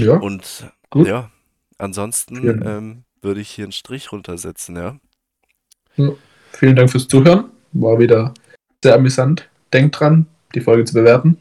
Ja, 0.00 0.14
Und 0.16 0.66
Gut. 0.90 1.06
ja, 1.06 1.30
ansonsten 1.78 2.44
Ja. 2.44 2.76
ähm, 2.78 3.04
würde 3.22 3.40
ich 3.40 3.50
hier 3.50 3.64
einen 3.64 3.72
Strich 3.72 4.10
runtersetzen, 4.12 4.76
ja. 4.76 4.98
Vielen 6.52 6.76
Dank 6.76 6.90
fürs 6.90 7.08
Zuhören. 7.08 7.50
War 7.72 7.98
wieder 7.98 8.34
sehr 8.82 8.94
amüsant. 8.94 9.48
Denkt 9.72 9.98
dran, 10.00 10.26
die 10.54 10.60
Folge 10.60 10.84
zu 10.84 10.94
bewerten. 10.94 11.38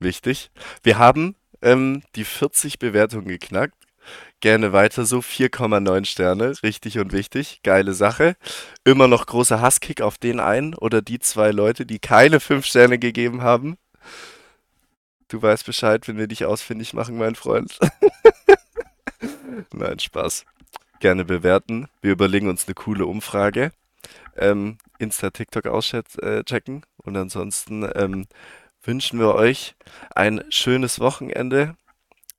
Wichtig. 0.00 0.50
Wir 0.82 0.98
haben 0.98 1.36
ähm, 1.60 2.02
die 2.16 2.24
40 2.24 2.78
Bewertungen 2.78 3.28
geknackt. 3.28 3.74
Gerne 4.40 4.72
weiter 4.72 5.04
so. 5.04 5.18
4,9 5.18 6.04
Sterne. 6.04 6.54
Richtig 6.62 6.98
und 6.98 7.12
wichtig. 7.12 7.60
Geile 7.62 7.94
Sache. 7.94 8.36
Immer 8.84 9.06
noch 9.06 9.26
großer 9.26 9.60
Hasskick 9.60 10.00
auf 10.00 10.18
den 10.18 10.40
einen 10.40 10.74
oder 10.74 11.02
die 11.02 11.20
zwei 11.20 11.50
Leute, 11.52 11.86
die 11.86 12.00
keine 12.00 12.40
5 12.40 12.66
Sterne 12.66 12.98
gegeben 12.98 13.42
haben. 13.42 13.76
Du 15.28 15.40
weißt 15.40 15.64
Bescheid, 15.64 16.06
wenn 16.08 16.18
wir 16.18 16.26
dich 16.26 16.44
ausfindig 16.44 16.92
machen, 16.92 17.16
mein 17.16 17.36
Freund. 17.36 17.78
Nein, 19.72 19.98
Spaß. 19.98 20.44
Gerne 21.00 21.24
bewerten. 21.24 21.88
Wir 22.00 22.12
überlegen 22.12 22.48
uns 22.48 22.66
eine 22.66 22.74
coole 22.74 23.06
Umfrage. 23.06 23.72
Ähm, 24.36 24.78
Insta, 24.98 25.30
TikTok 25.30 25.66
auschecken. 25.66 26.84
Und 26.96 27.16
ansonsten 27.16 27.88
ähm, 27.94 28.26
wünschen 28.82 29.18
wir 29.18 29.34
euch 29.34 29.74
ein 30.14 30.42
schönes 30.50 31.00
Wochenende 31.00 31.76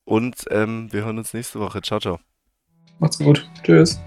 und 0.04 0.44
ähm, 0.50 0.92
wir 0.92 1.04
hören 1.04 1.18
uns 1.18 1.34
nächste 1.34 1.60
Woche. 1.60 1.82
Ciao, 1.82 2.00
ciao. 2.00 2.20
Macht's 2.98 3.18
gut. 3.18 3.48
Tschüss. 3.62 4.00